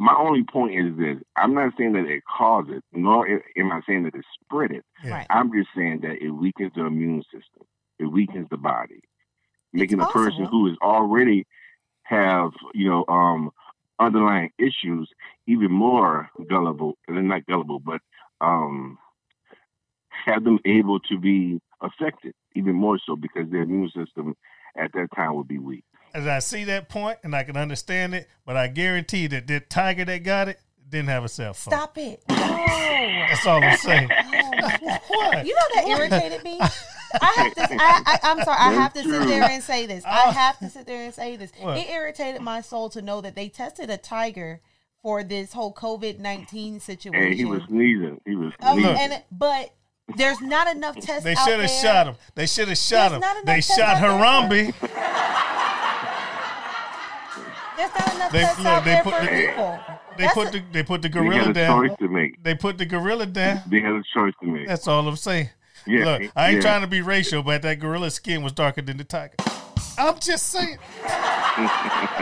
my 0.00 0.16
only 0.18 0.42
point 0.42 0.74
is 0.74 0.96
this: 0.96 1.18
I'm 1.36 1.54
not 1.54 1.74
saying 1.76 1.92
that 1.92 2.06
it 2.06 2.22
caused 2.24 2.70
it, 2.70 2.82
nor 2.90 3.28
am 3.28 3.70
I 3.70 3.80
saying 3.86 4.04
that 4.04 4.14
it 4.14 4.24
spread 4.42 4.70
it. 4.70 4.82
Yeah. 5.04 5.10
Right. 5.10 5.26
I'm 5.28 5.52
just 5.52 5.68
saying 5.76 6.00
that 6.00 6.22
it 6.22 6.30
weakens 6.30 6.72
the 6.74 6.86
immune 6.86 7.22
system. 7.24 7.66
It 7.98 8.06
weakens 8.06 8.48
the 8.50 8.56
body, 8.56 9.02
making 9.74 10.00
a 10.00 10.06
person 10.06 10.46
possible. 10.46 10.48
who 10.48 10.70
is 10.70 10.76
already 10.82 11.46
have 12.04 12.52
you 12.72 12.88
know 12.88 13.04
um, 13.08 13.50
underlying 13.98 14.50
issues 14.58 15.10
even 15.46 15.70
more 15.70 16.30
gullible. 16.48 16.96
And 17.06 17.28
not 17.28 17.44
gullible, 17.44 17.78
but 17.78 18.00
um, 18.40 18.96
have 20.08 20.44
them 20.44 20.60
able 20.64 21.00
to 21.00 21.18
be 21.18 21.60
affected 21.82 22.32
even 22.54 22.74
more 22.74 22.98
so 23.04 23.16
because 23.16 23.50
their 23.50 23.62
immune 23.62 23.90
system 23.94 24.34
at 24.78 24.92
that 24.94 25.08
time 25.14 25.36
would 25.36 25.48
be 25.48 25.58
weak. 25.58 25.84
As 26.14 26.26
I 26.26 26.38
see 26.40 26.64
that 26.64 26.88
point 26.88 27.18
and 27.22 27.34
I 27.34 27.44
can 27.44 27.56
understand 27.56 28.14
it, 28.14 28.28
but 28.44 28.56
I 28.56 28.68
guarantee 28.68 29.26
that 29.28 29.46
that 29.46 29.70
tiger 29.70 30.04
that 30.04 30.18
got 30.24 30.48
it 30.48 30.58
didn't 30.88 31.08
have 31.08 31.24
a 31.24 31.28
cell 31.28 31.54
phone. 31.54 31.72
Stop 31.72 31.98
it. 31.98 32.22
No. 33.00 33.26
That's 33.28 33.46
all 33.46 33.62
I'm 33.62 33.76
saying. 33.78 34.10
Oh. 34.62 34.98
What? 35.08 35.46
You 35.46 35.54
know 35.54 35.62
that 35.74 35.84
irritated 35.88 36.44
me. 36.44 36.60
I 37.20 37.32
have 37.36 37.54
to. 37.54 37.62
I, 37.74 38.02
I, 38.06 38.18
I'm 38.24 38.42
sorry. 38.44 38.56
I 38.58 38.72
have 38.72 38.92
to 38.92 39.02
sit 39.02 39.26
there 39.26 39.42
and 39.44 39.62
say 39.62 39.86
this. 39.86 40.04
I 40.04 40.30
have 40.32 40.58
to 40.58 40.68
sit 40.68 40.86
there 40.86 41.02
and 41.04 41.14
say 41.14 41.36
this. 41.36 41.50
What? 41.58 41.78
It 41.78 41.88
irritated 41.88 42.42
my 42.42 42.60
soul 42.60 42.90
to 42.90 43.00
know 43.00 43.20
that 43.22 43.34
they 43.34 43.48
tested 43.48 43.88
a 43.88 43.96
tiger 43.96 44.60
for 45.02 45.24
this 45.24 45.52
whole 45.54 45.72
COVID 45.72 46.18
nineteen 46.18 46.78
situation. 46.78 47.24
And 47.24 47.34
he 47.34 47.44
was 47.46 47.62
sneezing. 47.68 48.20
He 48.26 48.36
was 48.36 48.52
Um, 48.60 48.78
sneezing. 48.80 48.96
and 48.98 49.22
but 49.32 49.72
there's 50.16 50.40
not 50.42 50.74
enough 50.74 50.96
tests. 50.96 51.24
They 51.24 51.34
should 51.36 51.60
have 51.60 51.70
shot 51.70 52.06
him. 52.08 52.16
They 52.34 52.46
should 52.46 52.68
have 52.68 52.78
shot 52.78 53.10
There's 53.10 53.14
him. 53.14 53.20
not 53.20 53.46
They 53.46 53.60
shot 53.62 53.78
out 53.80 54.00
there. 54.00 54.10
Harambe. 54.10 54.74
There's 57.80 57.94
not 57.94 58.14
enough 58.14 58.32
They- 58.32 58.42
look, 58.42 58.66
out 58.66 58.84
they 58.84 58.90
there 58.90 59.02
put 59.02 59.14
for 59.14 59.20
the- 59.24 59.30
people. 59.30 59.80
They 60.16 60.24
That's 60.24 60.34
put 60.34 60.48
a- 60.48 60.50
the 60.50 60.62
they 60.72 60.82
put 60.82 61.02
the 61.02 61.08
they 61.08 61.18
had 61.18 61.24
gorilla 61.24 61.50
a 61.50 61.52
down. 61.54 61.88
choice 61.88 61.98
to 61.98 62.08
make. 62.08 62.42
They 62.42 62.54
put 62.54 62.76
the 62.78 62.84
gorilla 62.86 63.26
down. 63.26 63.62
They 63.68 63.80
had 63.80 63.92
a 63.92 64.02
choice 64.14 64.34
to 64.42 64.46
make. 64.46 64.68
That's 64.68 64.86
all 64.86 65.06
I'm 65.08 65.16
saying. 65.16 65.48
Yeah, 65.86 66.04
Look, 66.04 66.22
I 66.36 66.48
ain't 66.48 66.56
yeah. 66.56 66.60
trying 66.60 66.80
to 66.82 66.86
be 66.86 67.00
racial, 67.00 67.42
but 67.42 67.62
that 67.62 67.78
gorilla's 67.80 68.14
skin 68.14 68.42
was 68.42 68.52
darker 68.52 68.82
than 68.82 68.98
the 68.98 69.04
tiger. 69.04 69.34
I'm 69.96 70.18
just 70.18 70.48
saying. 70.48 70.76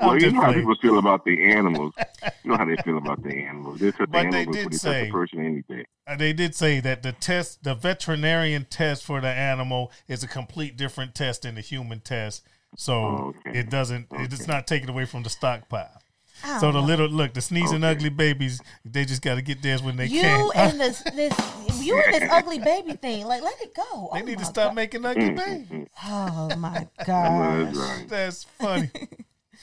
Well, 0.00 0.10
I'm 0.12 0.14
you 0.14 0.20
just 0.22 0.34
know 0.34 0.40
how 0.40 0.52
people 0.54 0.74
feel 0.80 0.96
about 0.98 1.26
the 1.26 1.52
animals. 1.52 1.92
You 2.42 2.50
know 2.52 2.56
how 2.56 2.64
they 2.64 2.76
feel 2.76 2.96
about 2.96 3.22
the 3.22 3.36
animals. 3.36 3.80
They 3.80 3.90
touch 3.90 3.98
the 4.00 4.06
But 4.06 4.30
they 4.30 4.38
animals 4.38 4.56
did 4.56 4.70
before 4.70 4.70
they 4.70 4.70
touch 4.70 4.80
say- 4.80 5.04
the 5.04 5.12
person 5.12 5.44
any 5.44 5.62
day. 5.76 5.84
Uh, 6.06 6.16
They 6.16 6.32
did 6.32 6.54
say 6.54 6.80
that 6.80 7.02
the 7.02 7.12
test, 7.12 7.64
the 7.64 7.74
veterinarian 7.74 8.64
test 8.70 9.04
for 9.04 9.20
the 9.20 9.28
animal, 9.28 9.92
is 10.08 10.22
a 10.24 10.26
complete 10.26 10.78
different 10.78 11.14
test 11.14 11.42
than 11.42 11.56
the 11.56 11.60
human 11.60 12.00
test. 12.00 12.42
So 12.76 12.94
Oh, 12.94 13.34
okay. 13.46 13.58
it 13.58 13.70
doesn't. 13.70 14.06
It's 14.12 14.46
not 14.46 14.66
taken 14.66 14.88
away 14.88 15.04
from 15.04 15.22
the 15.22 15.30
stockpile. 15.30 16.00
I 16.42 16.58
So 16.58 16.72
the 16.72 16.80
know. 16.80 16.86
little 16.86 17.08
look, 17.08 17.34
the 17.34 17.42
sneezing 17.42 17.84
Okay. 17.84 17.90
ugly 17.90 18.08
babies, 18.08 18.60
they 18.84 19.04
just 19.04 19.20
got 19.20 19.34
to 19.34 19.42
get 19.42 19.60
theirs 19.60 19.82
when 19.82 19.96
they 19.96 20.06
you 20.06 20.20
can. 20.22 20.50
and 20.54 20.80
this 20.80 21.02
this 21.14 21.34
you 21.82 21.98
and 22.00 22.14
this 22.14 22.30
ugly 22.30 22.58
baby 22.58 22.94
thing. 22.94 23.26
Like 23.26 23.42
let 23.42 23.60
it 23.60 23.74
go. 23.74 24.08
they 24.14 24.22
Oh 24.22 24.24
need 24.24 24.38
to 24.38 24.44
stop 24.46 24.68
God. 24.68 24.74
making 24.76 25.04
ugly 25.04 25.30
babies. 25.30 25.88
Oh 26.06 26.56
my 26.56 26.68
I 26.68 26.80
know 26.80 26.88
god. 27.06 27.66
that's 27.66 27.76
right. 27.78 28.08
That's 28.08 28.44
funny. 28.44 28.90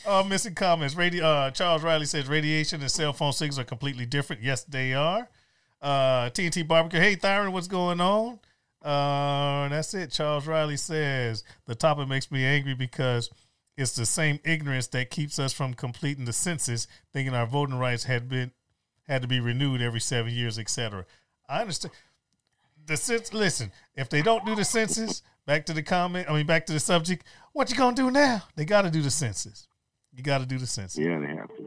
Uh, 0.06 0.24
missing 0.24 0.54
comments. 0.54 0.93
Radio, 0.96 1.26
uh, 1.26 1.52
Charles 1.52 1.82
Riley 1.84 2.06
says 2.06 2.28
radiation 2.28 2.82
and 2.82 2.89
cell 2.89 3.12
phone 3.13 3.34
signals 3.34 3.58
are 3.60 3.63
completely 3.65 4.06
different. 4.06 4.43
Yes, 4.43 4.63
they 4.63 4.93
are. 4.93 5.28
Uh, 5.82 6.30
TNT 6.30 6.65
Barbecue. 6.65 7.00
Hey, 7.00 7.15
Thyron, 7.15 7.52
what's 7.52 7.67
going 7.67 8.00
on? 8.00 8.39
Uh, 8.88 9.67
that's 9.67 9.93
it. 9.93 10.12
Charles 10.12 10.47
Riley 10.47 10.78
says 10.78 11.43
the 11.65 11.76
topic 11.76 12.08
makes 12.08 12.32
me 12.32 12.45
angry 12.45 12.73
because 12.73 13.30
it's 13.76 13.95
the 13.95 14.06
same 14.06 14.39
ignorance 14.45 14.88
that 14.88 15.10
keeps 15.10 15.39
us 15.39 15.52
from 15.52 15.73
completing 15.73 16.23
the 16.23 16.32
census, 16.32 16.88
thinking 17.12 17.36
our 17.36 17.45
voting 17.45 17.78
rights 17.78 18.06
had 18.06 18.30
been 18.30 18.52
had 19.06 19.21
to 19.23 19.28
be 19.28 19.41
renewed 19.41 19.82
every 19.82 20.00
seven 20.00 20.34
years, 20.34 20.58
etc. 20.58 21.06
I 21.50 21.62
understand 21.62 21.93
the 22.86 22.95
census. 22.95 23.34
Listen, 23.34 23.73
if 23.93 24.10
they 24.10 24.21
don't 24.21 24.45
do 24.45 24.56
the 24.56 24.63
census, 24.63 25.21
back 25.45 25.65
to 25.65 25.73
the 25.73 25.84
comment. 25.84 26.30
I 26.30 26.34
mean, 26.34 26.45
back 26.45 26.65
to 26.67 26.73
the 26.73 26.80
subject. 26.80 27.26
What 27.52 27.69
you 27.69 27.76
gonna 27.76 27.93
do 27.93 28.10
now? 28.10 28.43
They 28.56 28.63
got 28.63 28.84
to 28.84 28.89
do 28.89 29.02
the 29.02 29.12
census. 29.12 29.67
You 30.13 30.23
got 30.23 30.38
to 30.38 30.45
do 30.45 30.58
the 30.58 30.65
census. 30.65 30.97
Yeah, 30.97 31.19
they 31.19 31.36
have 31.36 31.50
to. 31.58 31.67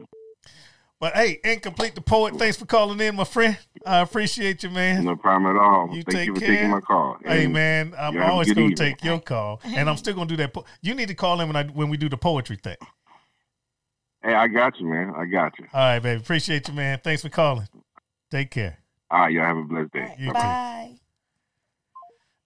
But 1.01 1.15
hey, 1.15 1.39
incomplete 1.43 1.95
the 1.95 2.01
poet. 2.01 2.35
Thanks 2.35 2.57
for 2.57 2.67
calling 2.67 2.99
in, 3.01 3.15
my 3.15 3.23
friend. 3.23 3.57
I 3.87 4.01
appreciate 4.01 4.61
you, 4.61 4.69
man. 4.69 5.03
No 5.03 5.15
problem 5.15 5.55
at 5.55 5.59
all. 5.59 5.87
You 5.87 6.03
Thank 6.03 6.09
take 6.15 6.27
you 6.27 6.35
for 6.35 6.39
care. 6.41 6.49
taking 6.55 6.69
my 6.69 6.79
call. 6.79 7.17
Hey 7.25 7.45
And 7.45 7.53
man, 7.53 7.95
I'm 7.97 8.13
you 8.13 8.19
have 8.19 8.29
a 8.29 8.31
always 8.33 8.47
gonna 8.49 8.61
evening. 8.67 8.75
take 8.77 9.03
your 9.03 9.19
call, 9.19 9.59
and 9.63 9.89
I'm 9.89 9.97
still 9.97 10.13
gonna 10.13 10.27
do 10.27 10.35
that. 10.37 10.53
Po- 10.53 10.63
you 10.83 10.93
need 10.93 11.07
to 11.07 11.15
call 11.15 11.41
in 11.41 11.47
when 11.49 11.55
I 11.55 11.63
when 11.63 11.89
we 11.89 11.97
do 11.97 12.07
the 12.07 12.17
poetry 12.17 12.57
thing. 12.63 12.77
Hey, 14.23 14.35
I 14.35 14.47
got 14.47 14.79
you, 14.79 14.85
man. 14.85 15.11
I 15.17 15.25
got 15.25 15.57
you. 15.57 15.65
All 15.73 15.79
right, 15.81 15.97
baby. 15.99 16.21
Appreciate 16.21 16.67
you, 16.67 16.75
man. 16.75 16.99
Thanks 17.03 17.23
for 17.23 17.29
calling. 17.29 17.67
Take 18.29 18.51
care. 18.51 18.77
All 19.09 19.21
right, 19.21 19.31
y'all 19.33 19.43
have 19.45 19.57
a 19.57 19.63
blessed 19.63 19.91
day. 19.93 20.15
You 20.19 20.27
too. 20.27 20.33
Bye. 20.33 20.99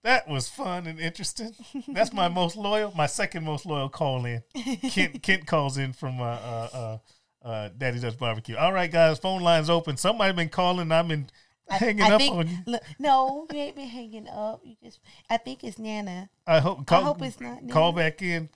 That 0.02 0.28
was 0.28 0.48
fun 0.48 0.86
and 0.86 0.98
interesting. 0.98 1.52
That's 1.88 2.12
my 2.14 2.28
most 2.40 2.56
loyal, 2.56 2.92
my 2.96 3.06
second 3.06 3.44
most 3.44 3.66
loyal 3.66 3.90
call 3.90 4.24
in. 4.24 4.42
Kent 4.90 5.22
Kent 5.22 5.46
calls 5.46 5.76
in 5.76 5.92
from 5.92 6.20
uh 6.22 6.24
uh 6.24 6.68
uh, 6.72 6.98
uh 7.46 7.68
Daddy 7.78 8.00
Does 8.00 8.16
Barbecue. 8.16 8.56
All 8.56 8.72
right, 8.72 8.90
guys, 8.90 9.18
phone 9.18 9.40
lines 9.42 9.70
open. 9.70 9.96
Somebody 9.96 10.32
been 10.34 10.48
calling. 10.48 10.90
I've 10.90 11.08
been 11.08 11.30
hanging 11.68 12.02
I 12.02 12.10
up 12.10 12.20
think, 12.20 12.34
on 12.34 12.48
you. 12.48 12.56
look, 12.66 12.82
no, 12.98 13.46
you 13.52 13.58
ain't 13.60 13.76
been 13.76 13.88
hanging 13.88 14.28
up. 14.28 14.60
You 14.64 14.74
just 14.82 15.00
I 15.30 15.36
think 15.36 15.62
it's 15.62 15.78
Nana. 15.78 16.28
I 16.46 16.58
hope. 16.58 16.86
Call, 16.86 17.04
hope 17.04 17.22
it's 17.22 17.40
not 17.40 17.62
Nana. 17.62 17.72
Call 17.72 17.92
back 17.92 18.20
in. 18.20 18.48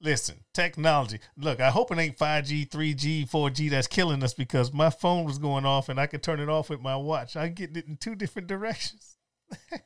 Listen, 0.00 0.36
technology. 0.52 1.18
Look, 1.36 1.60
I 1.60 1.70
hope 1.70 1.90
it 1.90 1.98
ain't 1.98 2.18
five 2.18 2.44
G, 2.44 2.64
three 2.64 2.94
G, 2.94 3.24
four 3.24 3.50
G 3.50 3.68
that's 3.68 3.88
killing 3.88 4.22
us 4.22 4.32
because 4.32 4.72
my 4.72 4.90
phone 4.90 5.24
was 5.24 5.38
going 5.38 5.64
off 5.64 5.88
and 5.88 5.98
I 5.98 6.06
could 6.06 6.22
turn 6.22 6.38
it 6.38 6.48
off 6.48 6.70
with 6.70 6.80
my 6.80 6.94
watch. 6.94 7.36
I 7.36 7.48
get 7.48 7.76
it 7.76 7.88
in 7.88 7.96
two 7.96 8.14
different 8.14 8.46
directions. 8.46 9.16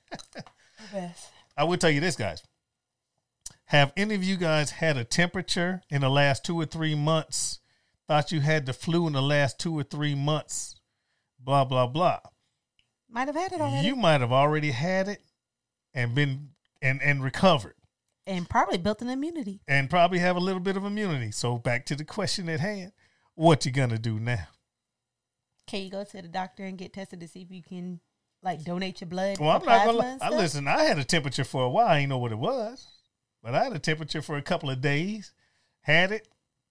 I 1.57 1.65
will 1.65 1.79
tell 1.79 1.91
you 1.91 2.01
this, 2.01 2.17
guys. 2.17 2.43
Have 3.67 3.93
any 3.97 4.15
of 4.15 4.23
you 4.23 4.37
guys 4.37 4.71
had 4.71 4.99
a 4.99 5.05
temperature 5.05 5.81
in 5.89 6.03
the 6.03 6.11
last 6.11 6.45
two 6.45 6.61
or 6.61 6.67
three 6.67 6.95
months? 6.95 7.61
Thought 8.09 8.33
you 8.33 8.41
had 8.41 8.67
the 8.67 8.73
flu 8.73 9.07
in 9.07 9.13
the 9.13 9.23
last 9.23 9.59
two 9.59 9.79
or 9.79 9.83
three 9.83 10.15
months? 10.15 10.81
Blah 11.39 11.65
blah 11.65 11.87
blah. 11.87 12.21
Might 13.09 13.29
have 13.29 13.37
had 13.37 13.53
it 13.53 13.61
already. 13.61 13.87
You 13.87 13.97
might 13.97 14.21
have 14.21 14.33
already 14.33 14.71
had 14.71 15.09
it 15.09 15.23
and 15.95 16.15
been 16.15 16.51
and 16.81 17.01
and 17.03 17.23
recovered. 17.23 17.75
and 18.27 18.49
probably 18.49 18.79
built 18.79 19.03
an 19.03 19.09
immunity. 19.09 19.61
and 19.69 19.91
probably 19.91 20.19
have 20.19 20.37
a 20.37 20.41
little 20.41 20.61
bit 20.61 20.77
of 20.77 20.85
immunity. 20.85 21.31
So 21.31 21.59
back 21.59 21.87
to 21.87 21.97
the 21.97 22.05
question 22.05 22.49
at 22.49 22.61
hand: 22.61 22.93
What 23.35 23.65
you 23.67 23.73
gonna 23.73 23.99
do 23.99 24.19
now? 24.19 24.49
Can 25.67 25.83
you 25.83 25.91
go 25.91 26.05
to 26.05 26.23
the 26.23 26.29
doctor 26.29 26.65
and 26.65 26.77
get 26.77 26.93
tested 26.93 27.21
to 27.21 27.29
see 27.29 27.43
if 27.43 27.51
you 27.51 27.63
can 27.63 28.01
like 28.43 28.65
donate 28.65 29.01
your 29.01 29.09
blood? 29.09 29.39
Well, 29.39 29.51
I'm 29.51 29.65
not 29.65 29.87
gonna. 29.87 30.19
I 30.21 30.31
listen. 30.31 30.67
I 30.67 30.83
had 30.83 30.99
a 30.99 31.05
temperature 31.05 31.45
for 31.45 31.65
a 31.65 31.71
while. 31.71 31.87
I 31.87 32.01
didn't 32.01 32.11
know 32.11 32.19
what 32.19 32.33
it 32.33 32.39
was, 32.39 32.87
but 33.43 33.55
I 33.55 33.65
had 33.65 33.73
a 33.73 33.79
temperature 33.79 34.23
for 34.23 34.37
a 34.37 34.43
couple 34.43 34.71
of 34.71 34.81
days. 34.81 35.33
Had 35.83 36.13
it. 36.13 36.29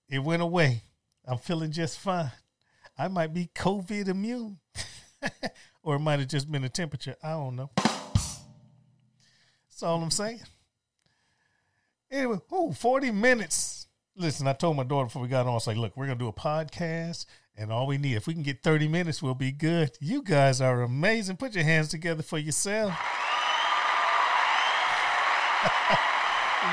It 0.10 0.20
went 0.20 0.42
away. 0.42 0.84
I'm 1.28 1.38
feeling 1.38 1.72
just 1.72 2.00
fine. 2.00 2.32
I 2.98 3.08
might 3.08 3.34
be 3.34 3.50
COVID 3.56 4.08
immune. 4.08 4.60
or 5.84 5.96
it 5.96 6.00
might 6.00 6.20
have 6.20 6.28
just 6.28 6.52
been 6.52 6.64
a 6.64 6.70
temperature. 6.70 7.16
I 7.24 7.32
don't 7.32 7.56
know. 7.56 7.70
That's 7.76 8.34
all 9.84 10.02
I'm 10.02 10.12
saying. 10.12 10.42
Anyway, 12.12 12.40
oh, 12.52 12.72
40 12.74 13.12
minutes. 13.12 13.88
Listen, 14.16 14.48
I 14.48 14.54
told 14.54 14.78
my 14.78 14.84
daughter 14.84 15.06
before 15.06 15.22
we 15.22 15.28
got 15.28 15.42
on, 15.42 15.52
I 15.52 15.54
was 15.54 15.68
like, 15.68 15.78
look, 15.78 15.96
we're 15.96 16.08
going 16.08 16.18
to 16.18 16.24
do 16.24 16.28
a 16.28 16.34
podcast, 16.34 17.26
and 17.56 17.72
all 17.72 17.88
we 17.88 17.98
need, 17.98 18.16
if 18.16 18.28
we 18.28 18.34
can 18.34 18.44
get 18.44 18.62
30 18.62 18.90
minutes, 18.90 19.22
we'll 19.22 19.34
be 19.34 19.52
good. 19.52 19.98
You 20.02 20.22
guys 20.22 20.60
are 20.60 20.82
amazing. 20.82 21.38
Put 21.38 21.56
your 21.56 21.64
hands 21.64 21.88
together 21.88 22.22
for 22.22 22.38
yourself. 22.38 22.92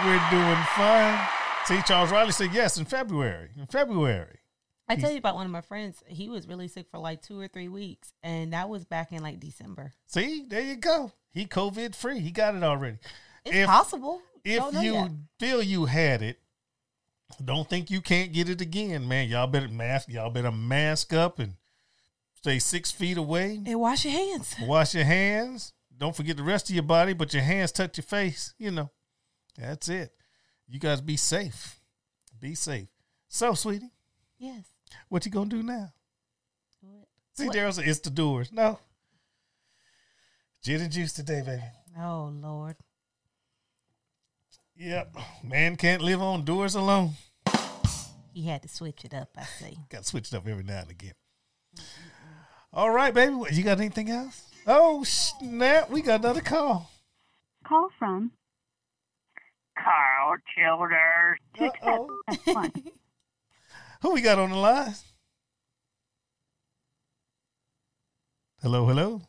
we're 0.05 0.31
doing 0.31 0.59
fine. 0.75 1.29
See, 1.67 1.81
Charles 1.87 2.11
Riley 2.11 2.33
said 2.33 2.53
yes 2.53 2.77
in 2.77 2.85
February. 2.85 3.51
In 3.57 3.67
February. 3.67 4.38
I 4.89 4.97
tell 4.97 5.11
you 5.11 5.19
about 5.19 5.35
one 5.35 5.45
of 5.45 5.53
my 5.53 5.61
friends. 5.61 6.03
He 6.07 6.29
was 6.29 6.49
really 6.49 6.69
sick 6.69 6.87
for 6.91 6.99
like 6.99 7.21
two 7.21 7.39
or 7.39 7.47
three 7.47 7.69
weeks, 7.69 8.13
and 8.23 8.53
that 8.53 8.69
was 8.69 8.85
back 8.85 9.13
in 9.13 9.23
like 9.23 9.39
December. 9.39 9.93
See, 10.07 10.45
there 10.49 10.63
you 10.63 10.77
go. 10.77 11.13
He 11.31 11.47
COVID 11.47 11.95
free. 11.95 12.21
He 12.21 12.31
got 12.31 12.55
it 12.55 12.63
already. 12.63 12.99
It's 13.45 13.57
if, 13.57 13.67
possible. 13.67 14.23
If 14.45 14.63
you 14.83 14.95
yet. 14.95 15.11
feel 15.39 15.63
you 15.63 15.85
had 15.85 16.23
it, 16.23 16.39
don't 17.45 17.69
think 17.69 17.91
you 17.91 18.01
can't 18.01 18.33
get 18.33 18.49
it 18.49 18.61
again, 18.61 19.07
man. 19.07 19.29
Y'all 19.29 19.47
better 19.47 19.69
mask. 19.69 20.09
Y'all 20.09 20.31
better 20.31 20.51
mask 20.51 21.13
up 21.13 21.39
and 21.39 21.55
stay 22.35 22.59
six 22.59 22.91
feet 22.91 23.19
away. 23.19 23.61
And 23.67 23.81
wash 23.81 24.05
your 24.05 24.15
hands. 24.15 24.57
Wash 24.63 24.95
your 24.95 25.05
hands. 25.05 25.75
Don't 25.97 26.17
forget 26.17 26.37
the 26.37 26.43
rest 26.45 26.71
of 26.71 26.75
your 26.75 26.85
body, 26.85 27.13
but 27.13 27.35
your 27.35 27.43
hands 27.43 27.73
touch 27.73 27.99
your 27.99 28.05
face. 28.05 28.55
You 28.57 28.71
know, 28.71 28.91
that's 29.57 29.89
it. 29.89 30.13
You 30.67 30.79
guys 30.79 31.01
be 31.01 31.17
safe. 31.17 31.81
Be 32.41 32.55
safe. 32.55 32.89
So, 33.29 33.55
sweetie. 33.55 33.93
Yes. 34.39 34.65
What 35.09 35.25
you 35.25 35.33
gonna 35.33 35.51
do 35.51 35.63
now? 35.63 35.93
What? 36.81 37.09
See, 37.35 37.49
Daryl 37.49 37.73
said 37.73 37.87
it's 37.87 38.01
the 38.01 38.11
doors. 38.11 38.53
No. 38.53 38.79
Gin 40.63 40.81
and 40.81 40.93
juice 40.93 41.13
today, 41.13 41.43
baby. 41.45 41.63
Oh 41.99 42.33
Lord. 42.35 42.77
Yep. 44.77 45.17
Man 45.43 45.77
can't 45.77 46.03
live 46.03 46.23
on 46.23 46.45
doors 46.45 46.75
alone. 46.75 47.15
He 48.33 48.47
had 48.47 48.63
to 48.63 48.69
switch 48.69 49.05
it 49.05 49.13
up, 49.13 49.31
I 49.37 49.43
see. 49.43 49.77
got 49.89 50.03
to 50.03 50.09
switch 50.09 50.29
it 50.29 50.37
up 50.37 50.47
every 50.47 50.63
now 50.63 50.83
and 50.83 50.91
again. 50.91 51.15
All 52.73 52.91
right, 52.91 53.13
baby. 53.13 53.35
You 53.51 53.65
got 53.65 53.81
anything 53.81 54.11
else? 54.11 54.45
Oh, 54.65 55.03
snap. 55.03 55.91
We 55.91 56.03
got 56.03 56.21
another 56.21 56.41
call. 56.41 56.89
Call 57.67 57.89
from 57.99 58.31
Karl 59.77 60.37
Childers. 60.55 61.39
Uh-oh. 61.59 62.09
Who 64.03 64.15
we 64.15 64.21
got 64.21 64.39
on 64.39 64.51
the 64.51 64.57
line? 64.57 64.95
Hello, 68.63 68.87
hello. 68.87 69.23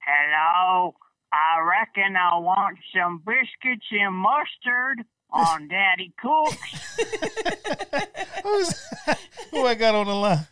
Hello. 0.00 0.94
I 1.32 1.60
reckon 1.60 2.16
I 2.16 2.38
want 2.38 2.78
some 2.96 3.22
biscuits 3.24 3.86
and 3.92 4.14
mustard 4.14 5.04
on 5.30 5.68
Daddy 5.70 6.12
Cook's. 6.20 6.96
Who's, 8.42 8.88
who 9.50 9.66
I 9.66 9.74
got 9.74 9.94
on 9.94 10.06
the 10.06 10.14
line? 10.14 10.46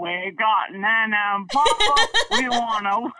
We 0.00 0.32
got 0.36 0.72
Nana 0.72 1.16
and 1.36 1.48
Papa. 1.48 2.06
we 2.32 2.48
wanna 2.48 3.12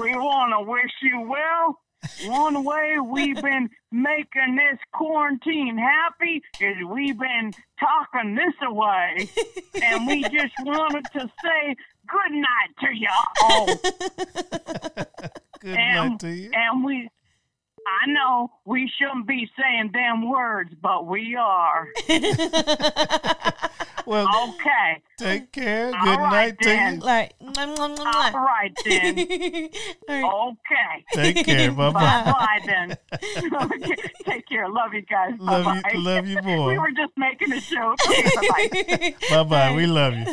we 0.00 0.14
wanna 0.14 0.62
wish 0.62 0.92
you 1.02 1.20
well 1.22 1.80
one 2.24 2.64
way 2.64 2.98
we've 3.02 3.40
been 3.40 3.70
making 3.90 4.56
this 4.56 4.78
quarantine 4.92 5.78
happy 5.78 6.42
is 6.60 6.76
we've 6.88 7.18
been 7.18 7.52
talking 7.78 8.34
this 8.34 8.54
away. 8.62 9.28
and 9.82 10.06
we 10.06 10.22
just 10.22 10.54
wanted 10.64 11.04
to 11.12 11.30
say 11.42 11.76
good 12.06 12.32
night 12.32 12.74
to 12.80 12.88
y'all. 12.94 13.66
good 15.60 15.76
and, 15.76 16.10
night 16.10 16.20
to 16.20 16.30
you. 16.30 16.50
And 16.54 16.84
we 16.84 17.08
I 18.02 18.06
know 18.06 18.50
we 18.64 18.90
shouldn't 18.98 19.26
be 19.26 19.48
saying 19.58 19.90
them 19.92 20.28
words, 20.28 20.70
but 20.80 21.06
we 21.06 21.36
are. 21.36 21.88
well, 24.06 24.26
okay. 24.48 25.02
Take 25.18 25.52
care. 25.52 25.90
Good 25.90 26.18
night 26.18 26.56
then. 26.62 26.92
to 26.92 26.96
you. 26.96 27.02
Like, 27.02 27.34
All 27.40 28.32
right 28.34 28.72
then. 28.84 29.18
Okay. 30.10 31.04
Take 31.12 31.44
care. 31.46 31.70
Bye 31.76 31.90
bye. 31.90 32.00
Bye 32.00 32.60
then. 32.66 32.96
okay. 33.12 33.96
Take 34.24 34.48
care. 34.48 34.68
Love 34.68 34.92
you 34.94 35.02
guys. 35.02 35.34
Love 35.38 35.64
Bye-bye. 35.64 35.90
you. 35.92 36.00
Love 36.00 36.26
you, 36.26 36.42
boy. 36.42 36.66
We 36.68 36.78
were 36.78 36.90
just 36.90 37.12
making 37.16 37.52
a 37.52 37.60
joke. 37.60 37.98
Okay, 38.08 39.14
bye 39.30 39.42
bye. 39.44 39.74
We 39.74 39.86
love 39.86 40.14
you. 40.14 40.24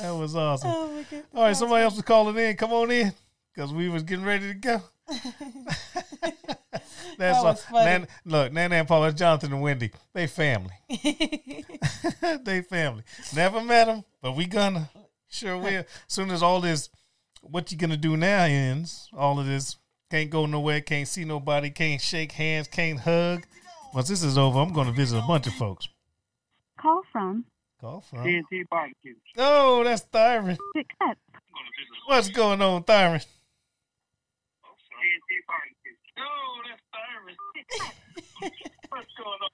That 0.00 0.10
was 0.10 0.36
awesome. 0.36 0.70
Oh 0.70 1.04
All 1.34 1.44
right, 1.44 1.56
somebody 1.56 1.84
else 1.84 1.94
was 1.94 2.02
calling 2.04 2.36
in. 2.36 2.56
Come 2.56 2.72
on 2.72 2.90
in, 2.90 3.12
because 3.54 3.72
we 3.72 3.88
was 3.88 4.02
getting 4.02 4.24
ready 4.24 4.48
to 4.48 4.54
go. 4.54 4.82
That's 7.18 7.42
that 7.42 7.58
funny. 7.70 7.84
Nan, 7.84 8.08
look, 8.24 8.52
Nana 8.52 8.76
and 8.76 8.88
Paul, 8.88 9.10
Jonathan 9.12 9.52
and 9.52 9.62
Wendy. 9.62 9.90
They 10.12 10.26
family. 10.26 10.72
they 12.42 12.62
family. 12.62 13.02
Never 13.34 13.60
met 13.60 13.86
them, 13.86 14.04
but 14.22 14.36
we 14.36 14.46
gonna. 14.46 14.90
Sure 15.28 15.58
will. 15.58 15.66
As 15.66 15.86
soon 16.08 16.30
as 16.30 16.42
all 16.42 16.60
this, 16.60 16.88
what 17.42 17.70
you 17.70 17.78
gonna 17.78 17.96
do 17.96 18.16
now 18.16 18.44
ends, 18.44 19.08
all 19.16 19.38
of 19.38 19.46
this 19.46 19.76
can't 20.10 20.30
go 20.30 20.46
nowhere, 20.46 20.80
can't 20.80 21.08
see 21.08 21.24
nobody, 21.24 21.70
can't 21.70 22.00
shake 22.00 22.32
hands, 22.32 22.68
can't 22.68 23.00
hug. 23.00 23.44
Once 23.94 24.08
this 24.08 24.22
is 24.22 24.38
over, 24.38 24.58
I'm 24.58 24.72
gonna 24.72 24.92
visit 24.92 25.18
a 25.18 25.26
bunch 25.26 25.46
of 25.46 25.54
folks. 25.54 25.88
Call 26.80 27.02
from. 27.12 27.44
Call 27.80 28.00
from. 28.00 28.20
TNT 28.20 28.64
Barbecue. 28.70 29.14
Oh, 29.36 29.84
that's 29.84 30.02
Thyron. 30.02 30.56
What's 32.06 32.28
going 32.28 32.62
on, 32.62 32.84
Thyron? 32.84 33.24
Oh, 36.20 36.60
what's 38.90 39.06
going 39.16 39.38
on, 39.42 39.50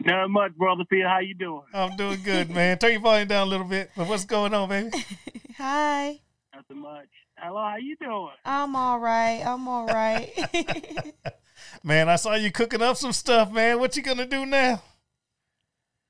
Not 0.00 0.30
much, 0.30 0.54
brother 0.56 0.84
Phil. 0.88 1.06
How 1.06 1.20
you 1.20 1.34
doing? 1.34 1.62
I'm 1.72 1.96
doing 1.96 2.20
good, 2.22 2.50
man. 2.50 2.78
Turn 2.78 2.92
your 2.92 3.00
volume 3.00 3.28
down 3.28 3.46
a 3.46 3.50
little 3.50 3.66
bit. 3.66 3.90
But 3.96 4.08
what's 4.08 4.24
going 4.24 4.54
on, 4.54 4.68
baby? 4.68 4.90
Hi. 5.58 6.20
Nothing 6.54 6.82
much. 6.82 7.08
Hello, 7.36 7.58
how 7.58 7.76
you 7.76 7.96
doing? 7.96 8.30
I'm 8.44 8.76
all 8.76 8.98
right. 8.98 9.42
I'm 9.44 9.66
all 9.68 9.86
right. 9.86 10.30
man, 11.84 12.08
I 12.08 12.16
saw 12.16 12.34
you 12.34 12.50
cooking 12.50 12.82
up 12.82 12.96
some 12.96 13.12
stuff, 13.12 13.50
man. 13.50 13.78
What 13.78 13.96
you 13.96 14.02
gonna 14.02 14.26
do 14.26 14.44
now? 14.44 14.82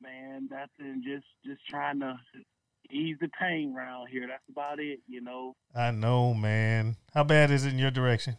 Man, 0.01 0.49
nothing. 0.51 1.03
Just 1.05 1.27
just 1.45 1.61
trying 1.69 2.01
to 2.01 2.19
ease 2.91 3.17
the 3.21 3.29
pain 3.41 3.75
around 3.77 4.09
here. 4.09 4.27
That's 4.27 4.43
about 4.51 4.81
it, 4.81 5.01
you 5.07 5.21
know. 5.21 5.55
I 5.75 5.91
know, 5.91 6.35
man. 6.35 6.97
How 7.15 7.25
bad 7.25 7.51
is 7.51 7.65
it 7.65 7.73
in 7.73 7.79
your 7.79 7.91
direction? 7.91 8.37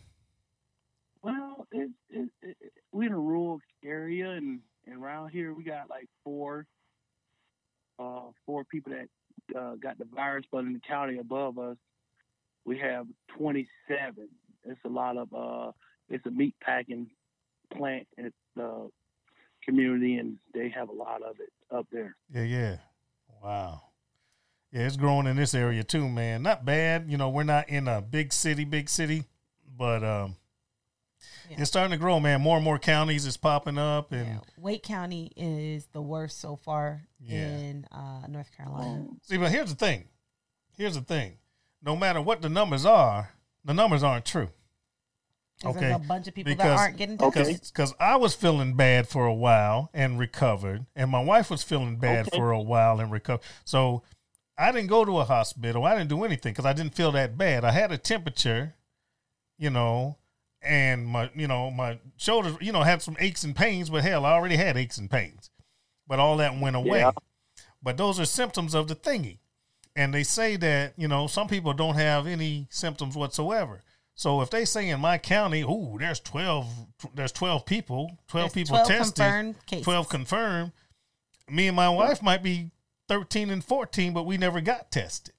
Well, 1.24 1.68
it's 1.72 1.92
it, 2.10 2.58
we're 2.92 3.08
in 3.08 3.14
a 3.14 3.20
rural 3.20 3.60
area, 3.84 4.32
and, 4.32 4.60
and 4.86 5.02
around 5.02 5.30
here 5.30 5.54
we 5.54 5.64
got 5.64 5.90
like 5.90 6.08
four, 6.24 6.66
uh, 8.00 8.32
four 8.46 8.64
people 8.64 8.94
that 8.94 9.58
uh, 9.58 9.76
got 9.76 9.98
the 9.98 10.06
virus, 10.06 10.46
but 10.52 10.60
in 10.60 10.74
the 10.74 10.80
county 10.80 11.20
above 11.20 11.60
us, 11.60 11.78
we 12.66 12.78
have 12.80 13.06
27. 13.38 14.28
It's 14.64 14.80
a 14.86 14.90
lot 14.90 15.18
of 15.18 15.34
uh, 15.34 15.72
it's 16.10 16.26
a 16.26 16.32
meat 16.32 16.56
packing 16.62 17.10
plant 17.76 18.08
at 18.18 18.34
the 18.56 18.90
community, 19.64 20.16
and 20.16 20.38
they 20.54 20.70
have 20.70 20.90
a 20.90 20.94
lot 20.94 21.22
of 21.22 21.40
it 21.40 21.52
up 21.76 21.88
there. 21.92 22.16
Yeah, 22.34 22.44
yeah. 22.44 22.78
Wow. 23.44 23.82
Yeah, 24.72 24.88
it's 24.88 24.98
growing 24.98 25.28
in 25.28 25.36
this 25.36 25.54
area 25.54 25.84
too, 25.84 26.08
man. 26.08 26.44
Not 26.44 26.64
bad. 26.64 27.06
You 27.10 27.18
know, 27.18 27.30
we're 27.30 27.44
not 27.44 27.70
in 27.70 27.88
a 27.88 28.02
big 28.02 28.32
city, 28.32 28.64
big 28.64 28.90
city, 28.90 29.26
but 29.78 30.04
um, 30.04 30.36
yeah. 31.50 31.58
It's 31.60 31.70
starting 31.70 31.92
to 31.92 31.98
grow, 31.98 32.20
man. 32.20 32.42
More 32.42 32.58
and 32.58 32.66
more 32.66 32.80
counties 32.80 33.26
is 33.26 33.38
popping 33.38 33.78
up, 33.78 34.12
and 34.12 34.28
yeah. 34.28 34.40
Wake 34.58 34.84
County 34.84 35.32
is 35.36 35.88
the 35.88 36.02
worst 36.02 36.40
so 36.40 36.56
far 36.56 37.02
yeah. 37.20 37.38
in 37.38 37.86
uh, 37.92 38.28
North 38.28 38.50
Carolina. 38.56 39.08
See, 39.24 39.38
but 39.38 39.52
here's 39.52 39.70
the 39.70 39.76
thing. 39.76 40.06
Here's 40.78 40.96
the 40.96 41.02
thing. 41.02 41.38
No 41.84 41.96
matter 41.96 42.22
what 42.22 42.42
the 42.42 42.50
numbers 42.50 42.86
are, 42.86 43.32
the 43.66 43.74
numbers 43.74 44.04
aren't 44.04 44.26
true. 44.26 44.50
Okay, 45.64 45.80
there's 45.80 45.96
a 45.96 46.00
bunch 46.00 46.28
of 46.28 46.34
people 46.34 46.52
because, 46.52 46.66
that 46.66 46.78
aren't 46.78 46.98
getting 46.98 47.18
tested. 47.18 47.62
Because 47.62 47.94
I 48.00 48.16
was 48.16 48.34
feeling 48.34 48.76
bad 48.76 49.08
for 49.08 49.26
a 49.26 49.34
while 49.34 49.90
and 49.94 50.18
recovered, 50.18 50.86
and 50.96 51.12
my 51.12 51.24
wife 51.24 51.52
was 51.52 51.62
feeling 51.62 51.98
bad 51.98 52.28
okay. 52.28 52.38
for 52.38 52.52
a 52.52 52.60
while 52.60 53.00
and 53.00 53.12
recovered. 53.12 53.44
So 53.64 54.02
I 54.58 54.72
didn't 54.72 54.88
go 54.88 55.06
to 55.06 55.20
a 55.20 55.24
hospital. 55.24 55.86
I 55.86 55.96
didn't 55.96 56.10
do 56.10 56.24
anything 56.24 56.54
because 56.54 56.66
I 56.66 56.74
didn't 56.74 56.96
feel 56.96 57.12
that 57.14 57.38
bad. 57.38 57.64
I 57.64 57.72
had 57.72 57.92
a 57.92 57.98
temperature, 57.98 58.76
you 59.58 59.70
know, 59.70 60.18
and 60.62 61.06
my 61.08 61.30
you 61.36 61.48
know 61.48 61.72
my 61.72 62.00
shoulders 62.18 62.56
you 62.62 62.72
know 62.72 62.84
had 62.84 63.02
some 63.02 63.18
aches 63.20 63.44
and 63.44 63.56
pains 63.56 63.90
but 63.90 64.04
hell 64.04 64.26
i 64.26 64.32
already 64.32 64.56
had 64.56 64.78
aches 64.78 64.98
and 64.98 65.10
pains. 65.10 65.50
But 66.08 66.20
all 66.20 66.38
that 66.38 66.60
went 66.60 66.76
away. 66.76 67.00
Yeah. 67.00 67.12
but 67.82 67.98
those 67.98 68.20
are 68.20 68.26
symptoms 68.26 68.76
of 68.76 68.90
the 68.90 68.96
thingy. 68.96 69.38
And 69.96 70.14
they 70.14 70.24
say 70.24 70.56
that 70.58 70.94
you 70.98 71.08
know 71.08 71.28
some 71.28 71.48
people 71.48 71.74
don't 71.74 71.96
have 71.96 72.28
any 72.28 72.68
symptoms 72.70 73.16
whatsoever. 73.16 73.82
So 74.14 74.42
if 74.42 74.50
they 74.50 74.66
say 74.66 74.90
in 74.90 75.00
my 75.00 75.18
county 75.18 75.64
oh 75.68 75.98
there's 76.00 76.20
12 76.20 76.68
there's 77.16 77.32
12 77.32 77.66
people 77.66 78.18
12 78.28 78.54
there's 78.54 78.54
people 78.54 78.78
12 78.78 78.88
tested 78.88 79.16
confirmed 79.16 79.84
12 79.84 80.10
confirmed 80.10 80.72
me 81.50 81.68
and 81.68 81.76
my 81.76 81.90
wife 81.90 82.22
might 82.22 82.44
be 82.44 82.72
13 83.08 83.50
and 83.50 83.64
14, 83.64 84.14
but 84.14 84.26
we 84.26 84.38
never 84.38 84.62
got 84.62 84.90
tested. 84.90 85.34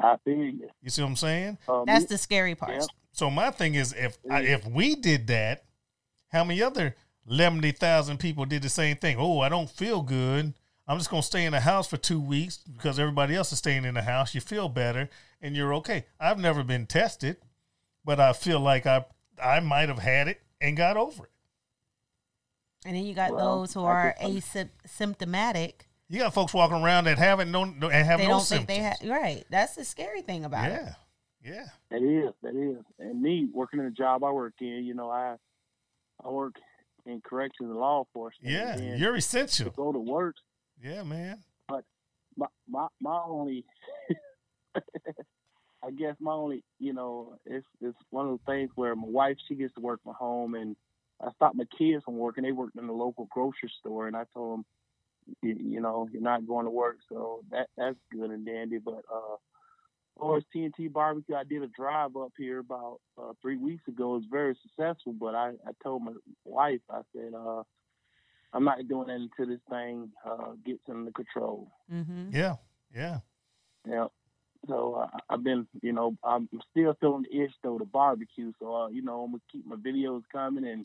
I 0.00 0.16
feel 0.24 0.36
you. 0.36 0.68
You 0.82 0.90
see 0.90 1.02
what 1.02 1.08
I'm 1.08 1.16
saying? 1.16 1.58
Um, 1.68 1.84
That's 1.86 2.04
the 2.06 2.18
scary 2.18 2.54
part. 2.54 2.72
Yep. 2.72 2.84
So 3.12 3.30
my 3.30 3.50
thing 3.50 3.74
is, 3.74 3.92
if 3.94 4.16
I, 4.30 4.42
if 4.42 4.66
we 4.66 4.94
did 4.94 5.26
that, 5.28 5.64
how 6.28 6.44
many 6.44 6.62
other 6.62 6.94
seventy 7.28 7.72
thousand 7.72 8.18
people 8.18 8.44
did 8.44 8.62
the 8.62 8.68
same 8.68 8.96
thing? 8.96 9.16
Oh, 9.18 9.40
I 9.40 9.48
don't 9.48 9.68
feel 9.70 10.02
good. 10.02 10.54
I'm 10.86 10.98
just 10.98 11.10
gonna 11.10 11.22
stay 11.22 11.44
in 11.44 11.52
the 11.52 11.60
house 11.60 11.88
for 11.88 11.96
two 11.96 12.20
weeks 12.20 12.58
because 12.58 12.98
everybody 12.98 13.34
else 13.34 13.52
is 13.52 13.58
staying 13.58 13.84
in 13.84 13.94
the 13.94 14.02
house. 14.02 14.34
You 14.34 14.40
feel 14.40 14.68
better 14.68 15.08
and 15.42 15.56
you're 15.56 15.74
okay. 15.74 16.06
I've 16.20 16.38
never 16.38 16.62
been 16.62 16.86
tested, 16.86 17.36
but 18.04 18.20
I 18.20 18.32
feel 18.32 18.60
like 18.60 18.86
I 18.86 19.04
I 19.42 19.60
might 19.60 19.88
have 19.88 19.98
had 19.98 20.28
it 20.28 20.40
and 20.60 20.76
got 20.76 20.96
over 20.96 21.24
it. 21.24 21.30
And 22.86 22.94
then 22.96 23.04
you 23.04 23.14
got 23.14 23.32
Well, 23.34 23.58
those 23.60 23.74
who 23.74 23.82
are 23.84 24.14
think- 24.20 24.44
asymptomatic. 24.86 25.72
You 26.08 26.20
got 26.20 26.32
folks 26.34 26.54
walking 26.54 26.76
around 26.82 27.04
that 27.04 27.18
haven't 27.18 27.50
no 27.50 27.62
and 27.64 27.82
have 27.92 28.18
They 28.18 28.24
no 28.26 28.30
don't 28.32 28.40
symptoms. 28.40 28.66
think 28.66 29.00
they 29.00 29.06
have. 29.06 29.22
Right. 29.22 29.44
That's 29.50 29.74
the 29.74 29.84
scary 29.84 30.22
thing 30.22 30.44
about 30.44 30.70
it. 30.70 30.80
yeah, 30.82 30.94
yeah, 31.54 31.66
That 31.90 32.02
is, 32.02 32.32
that 32.42 32.54
is. 32.56 32.82
And 32.98 33.20
me 33.20 33.48
working 33.52 33.78
in 33.80 33.84
the 33.86 33.90
job 33.92 34.24
I 34.24 34.30
work 34.32 34.54
in, 34.60 34.84
you 34.84 34.94
know, 34.94 35.10
I 35.10 35.36
I 36.24 36.28
work 36.28 36.54
in 37.06 37.20
corrections 37.20 37.68
and 37.70 37.78
law 37.78 38.00
enforcement. 38.00 38.52
yeah. 38.52 38.76
and 38.76 38.98
You're 38.98 39.16
essential. 39.16 39.66
to 39.66 39.70
essential. 39.70 39.84
go 39.84 39.92
to 39.92 39.98
work. 39.98 40.36
Yeah, 40.82 41.02
man. 41.02 41.42
But 41.68 41.84
my 42.36 42.46
my 42.68 42.86
my 43.00 43.20
only, 43.26 43.64
I 44.76 45.90
guess 45.96 46.16
my 46.20 46.32
only, 46.32 46.64
you 46.78 46.92
know, 46.92 47.34
it's 47.46 47.66
it's 47.80 47.96
one 48.10 48.26
of 48.28 48.38
the 48.38 48.50
things 48.52 48.70
where 48.74 48.94
my 48.96 49.06
wife 49.06 49.36
she 49.46 49.54
gets 49.54 49.74
to 49.74 49.80
work 49.80 50.00
from 50.02 50.14
home, 50.14 50.54
and 50.54 50.74
I 51.20 51.30
stopped 51.32 51.56
my 51.56 51.64
kids 51.76 52.02
from 52.04 52.16
working. 52.16 52.44
They 52.44 52.52
worked 52.52 52.76
in 52.76 52.86
the 52.86 52.92
local 52.92 53.28
grocery 53.30 53.70
store, 53.80 54.06
and 54.08 54.16
I 54.16 54.24
told 54.34 54.58
them, 54.58 54.64
you, 55.42 55.56
you 55.58 55.80
know, 55.80 56.08
you're 56.12 56.22
not 56.22 56.46
going 56.46 56.64
to 56.64 56.70
work, 56.70 56.96
so 57.08 57.42
that 57.50 57.68
that's 57.76 57.96
good 58.12 58.30
and 58.30 58.46
dandy. 58.46 58.78
But 58.78 59.02
uh, 59.12 59.34
as 59.34 60.20
far 60.20 60.36
as 60.36 60.44
TNT 60.54 60.92
barbecue, 60.92 61.34
I 61.34 61.44
did 61.44 61.62
a 61.62 61.68
drive 61.68 62.16
up 62.16 62.32
here 62.36 62.58
about 62.58 63.00
uh, 63.20 63.32
three 63.40 63.56
weeks 63.56 63.86
ago. 63.88 64.14
It 64.14 64.18
was 64.18 64.24
very 64.30 64.56
successful, 64.62 65.12
but 65.12 65.34
I 65.34 65.52
I 65.66 65.72
told 65.82 66.02
my 66.02 66.12
wife, 66.44 66.80
I 66.90 67.00
said, 67.14 67.32
uh, 67.34 67.62
I'm 68.52 68.64
not 68.64 68.86
doing 68.88 69.10
it 69.10 69.20
until 69.20 69.54
this 69.54 69.62
thing 69.70 70.10
uh, 70.24 70.52
gets 70.64 70.82
under 70.88 71.10
control. 71.12 71.70
Mm-hmm. 71.92 72.30
Yeah, 72.32 72.56
yeah. 72.94 73.18
Yeah. 73.88 74.06
So 74.66 74.94
uh, 74.94 75.18
I've 75.30 75.44
been, 75.44 75.66
you 75.82 75.92
know, 75.92 76.16
I'm 76.24 76.48
still 76.70 76.96
feeling 77.00 77.24
the 77.30 77.42
itch 77.42 77.52
though 77.62 77.78
to 77.78 77.84
barbecue. 77.84 78.52
So 78.58 78.74
uh, 78.74 78.88
you 78.88 79.02
know, 79.02 79.22
I'm 79.22 79.30
gonna 79.32 79.42
keep 79.52 79.66
my 79.66 79.76
videos 79.76 80.22
coming 80.32 80.66
and 80.66 80.84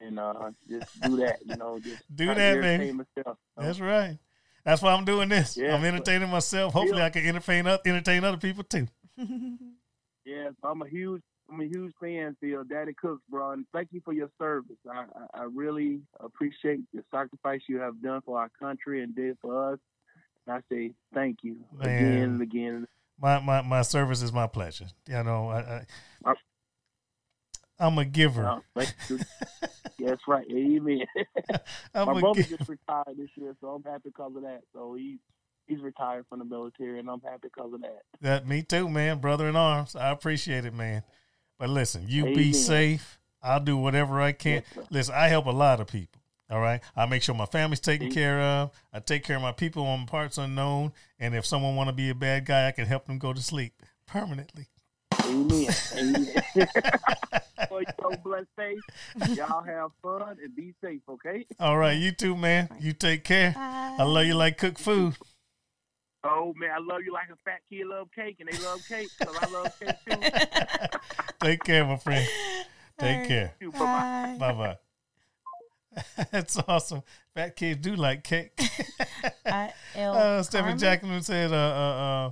and 0.00 0.18
uh, 0.18 0.50
just 0.68 1.00
do 1.00 1.16
that. 1.18 1.38
You 1.44 1.56
know, 1.56 1.78
just 1.78 2.02
Do 2.14 2.26
that, 2.26 2.38
entertain 2.38 2.78
baby. 2.78 2.92
Myself, 2.92 3.38
so. 3.56 3.62
That's 3.64 3.80
right. 3.80 4.18
That's 4.64 4.82
why 4.82 4.92
I'm 4.92 5.04
doing 5.04 5.28
this. 5.28 5.56
Yeah, 5.56 5.74
I'm 5.74 5.84
entertaining 5.84 6.28
myself. 6.28 6.72
Hopefully, 6.72 6.98
Yeah. 6.98 7.06
I 7.06 7.10
can 7.10 7.24
entertain 7.26 7.66
up, 7.66 7.86
entertain 7.86 8.24
other 8.24 8.36
people 8.36 8.64
too. 8.64 8.86
Yes, 10.24 10.52
I'm 10.62 10.82
a 10.82 10.86
huge, 10.88 11.22
I'm 11.50 11.58
a 11.62 11.64
huge 11.64 11.94
fan, 11.98 12.36
Phil. 12.38 12.62
Daddy 12.64 12.92
Cooks, 13.00 13.22
bro, 13.30 13.52
and 13.52 13.64
thank 13.72 13.88
you 13.92 14.02
for 14.04 14.12
your 14.12 14.28
service. 14.38 14.76
I, 14.86 15.04
I, 15.34 15.40
I 15.40 15.42
really 15.44 16.00
appreciate 16.20 16.80
the 16.92 17.02
sacrifice 17.10 17.62
you 17.66 17.78
have 17.78 18.02
done 18.02 18.20
for 18.26 18.38
our 18.38 18.50
country 18.60 19.02
and 19.02 19.16
did 19.16 19.38
for 19.40 19.72
us. 19.72 19.78
And 20.46 20.56
I 20.56 20.60
say 20.70 20.92
thank 21.14 21.38
you 21.42 21.56
Man. 21.72 21.86
again 21.88 22.22
and 22.24 22.42
again. 22.42 22.86
My 23.18 23.40
my 23.40 23.62
my 23.62 23.80
service 23.80 24.20
is 24.20 24.30
my 24.32 24.46
pleasure. 24.46 24.88
You 25.08 25.22
know, 25.24 25.48
I, 25.48 25.86
I 26.26 26.34
I'm 27.78 27.98
a 27.98 28.04
giver. 28.04 28.60
That's 28.76 30.22
right. 30.26 30.46
Amen. 30.50 31.04
I'm 31.94 32.06
My 32.06 32.20
brother 32.20 32.42
giver. 32.42 32.56
just 32.56 32.68
retired 32.68 33.16
this 33.16 33.30
year, 33.36 33.54
so 33.60 33.68
I'm 33.68 33.82
happy 33.82 34.10
because 34.10 34.34
of 34.36 34.42
that. 34.42 34.62
So 34.72 34.94
he's 34.94 35.18
he's 35.66 35.80
retired 35.80 36.26
from 36.28 36.40
the 36.40 36.44
military, 36.44 36.98
and 36.98 37.08
I'm 37.08 37.20
happy 37.20 37.48
because 37.54 37.72
of 37.72 37.80
that. 37.82 38.02
That 38.20 38.46
me 38.46 38.62
too, 38.62 38.88
man. 38.88 39.18
Brother 39.18 39.48
in 39.48 39.56
arms. 39.56 39.96
I 39.96 40.10
appreciate 40.10 40.64
it, 40.64 40.74
man. 40.74 41.02
But 41.58 41.70
listen, 41.70 42.04
you 42.06 42.24
be 42.26 42.52
safe. 42.52 43.18
I'll 43.42 43.60
do 43.60 43.76
whatever 43.76 44.20
I 44.20 44.32
can. 44.32 44.62
Yes, 44.76 44.86
listen, 44.90 45.14
I 45.14 45.28
help 45.28 45.46
a 45.46 45.50
lot 45.50 45.80
of 45.80 45.86
people. 45.86 46.20
All 46.50 46.60
right. 46.60 46.80
I 46.96 47.06
make 47.06 47.22
sure 47.22 47.34
my 47.34 47.46
family's 47.46 47.80
taken 47.80 48.06
Amen. 48.06 48.14
care 48.14 48.40
of. 48.40 48.70
I 48.92 49.00
take 49.00 49.22
care 49.22 49.36
of 49.36 49.42
my 49.42 49.52
people 49.52 49.84
on 49.84 50.06
parts 50.06 50.38
unknown. 50.38 50.92
And 51.18 51.34
if 51.34 51.44
someone 51.44 51.76
want 51.76 51.88
to 51.88 51.92
be 51.94 52.08
a 52.08 52.14
bad 52.14 52.46
guy, 52.46 52.68
I 52.68 52.72
can 52.72 52.86
help 52.86 53.06
them 53.06 53.18
go 53.18 53.32
to 53.32 53.42
sleep 53.42 53.82
permanently. 54.06 54.68
Amen. 55.28 55.68
Amen. 55.96 56.42
For 57.68 57.82
your 57.82 58.16
blessed 58.24 58.46
faith, 58.56 58.78
y'all 59.36 59.62
have 59.62 59.90
fun 60.02 60.38
and 60.42 60.56
be 60.56 60.74
safe. 60.82 61.02
Okay. 61.08 61.46
All 61.60 61.76
right, 61.76 61.98
you 61.98 62.12
too, 62.12 62.34
man. 62.36 62.68
You 62.80 62.92
take 62.92 63.24
care. 63.24 63.54
I 63.56 64.02
love 64.04 64.24
you 64.26 64.34
like 64.34 64.58
cook 64.58 64.78
food. 64.78 65.16
Oh 66.24 66.52
man, 66.56 66.70
I 66.70 66.78
love 66.78 67.02
you 67.04 67.12
like 67.12 67.28
a 67.32 67.36
fat 67.44 67.60
kid 67.70 67.86
love 67.86 68.08
cake, 68.14 68.36
and 68.40 68.48
they 68.50 68.58
love 68.64 68.80
cake 68.88 69.08
because 69.18 69.36
I 69.40 69.50
love 69.50 69.78
cake 69.78 69.96
too. 70.04 70.98
Take 71.40 71.62
care, 71.62 71.84
my 71.84 71.96
friend. 71.96 72.28
Take 72.98 73.28
care. 73.28 73.54
Too. 73.60 73.70
Bye-bye. 73.70 74.36
Bye 74.38 74.52
bye. 74.52 74.76
That's 76.32 76.58
awesome. 76.66 77.02
Fat 77.34 77.54
kids 77.54 77.80
do 77.80 77.94
like 77.94 78.24
cake. 78.24 78.58
I, 79.46 79.72
L. 79.94 80.14
Uh, 80.16 80.42
Stephanie 80.42 80.70
Carmen? 80.70 80.78
Jacqueline 80.78 81.22
said, 81.22 81.52
uh, 81.52 81.54
uh, 81.54 81.58
uh, 81.58 82.30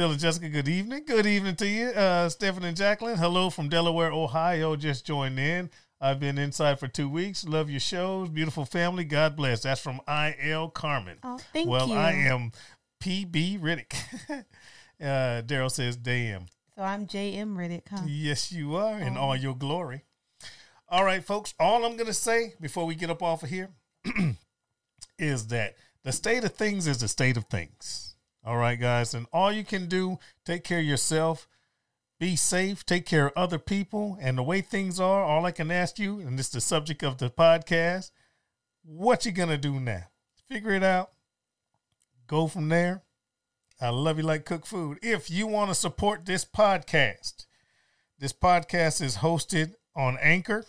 Phil 0.00 0.12
and 0.12 0.18
Jessica, 0.18 0.48
good 0.48 0.66
evening. 0.66 1.04
Good 1.04 1.26
evening 1.26 1.56
to 1.56 1.68
you. 1.68 1.88
Uh, 1.88 2.30
Stephanie 2.30 2.68
and 2.68 2.76
Jacqueline, 2.76 3.18
hello 3.18 3.50
from 3.50 3.68
Delaware, 3.68 4.10
Ohio. 4.10 4.74
Just 4.74 5.04
joined 5.04 5.38
in. 5.38 5.68
I've 6.00 6.18
been 6.18 6.38
inside 6.38 6.80
for 6.80 6.88
two 6.88 7.06
weeks. 7.06 7.44
Love 7.44 7.68
your 7.68 7.80
shows. 7.80 8.30
Beautiful 8.30 8.64
family. 8.64 9.04
God 9.04 9.36
bless. 9.36 9.60
That's 9.60 9.78
from 9.82 10.00
I.L. 10.08 10.70
Carmen. 10.70 11.18
Oh, 11.22 11.38
thank 11.52 11.68
well, 11.68 11.88
you. 11.88 11.96
I 11.96 12.12
am 12.12 12.52
P.B. 13.00 13.58
Riddick. 13.60 13.92
uh, 14.30 15.42
Daryl 15.42 15.70
says, 15.70 15.98
damn. 15.98 16.46
So 16.76 16.82
I'm 16.82 17.06
J.M. 17.06 17.54
Riddick, 17.54 17.82
huh? 17.90 18.00
Yes, 18.06 18.50
you 18.50 18.76
are 18.76 18.98
in 18.98 19.18
Oh. 19.18 19.20
all 19.20 19.36
your 19.36 19.54
glory. 19.54 20.04
All 20.88 21.04
right, 21.04 21.22
folks. 21.22 21.52
All 21.60 21.84
I'm 21.84 21.96
going 21.96 22.06
to 22.06 22.14
say 22.14 22.54
before 22.58 22.86
we 22.86 22.94
get 22.94 23.10
up 23.10 23.22
off 23.22 23.42
of 23.42 23.50
here 23.50 23.68
is 25.18 25.48
that 25.48 25.74
the 26.04 26.12
state 26.12 26.42
of 26.44 26.54
things 26.54 26.86
is 26.86 26.96
the 27.00 27.08
state 27.08 27.36
of 27.36 27.44
things. 27.50 28.09
All 28.44 28.56
right, 28.56 28.80
guys. 28.80 29.12
And 29.14 29.26
all 29.32 29.52
you 29.52 29.64
can 29.64 29.86
do, 29.86 30.18
take 30.44 30.64
care 30.64 30.80
of 30.80 30.84
yourself, 30.84 31.46
be 32.18 32.36
safe, 32.36 32.84
take 32.84 33.06
care 33.06 33.26
of 33.26 33.32
other 33.36 33.58
people. 33.58 34.16
And 34.20 34.38
the 34.38 34.42
way 34.42 34.60
things 34.60 34.98
are, 34.98 35.22
all 35.22 35.44
I 35.44 35.50
can 35.50 35.70
ask 35.70 35.98
you, 35.98 36.20
and 36.20 36.38
this 36.38 36.46
is 36.46 36.52
the 36.52 36.60
subject 36.60 37.02
of 37.02 37.18
the 37.18 37.30
podcast, 37.30 38.10
what 38.82 39.26
you 39.26 39.32
to 39.32 39.58
do 39.58 39.78
now? 39.78 40.04
Figure 40.48 40.72
it 40.72 40.82
out. 40.82 41.10
Go 42.26 42.46
from 42.46 42.68
there. 42.68 43.02
I 43.80 43.90
love 43.90 44.18
you 44.18 44.24
like 44.24 44.44
cook 44.44 44.66
food. 44.66 44.98
If 45.02 45.30
you 45.30 45.46
want 45.46 45.70
to 45.70 45.74
support 45.74 46.26
this 46.26 46.44
podcast, 46.44 47.46
this 48.18 48.32
podcast 48.32 49.00
is 49.00 49.18
hosted 49.18 49.74
on 49.96 50.18
Anchor. 50.20 50.66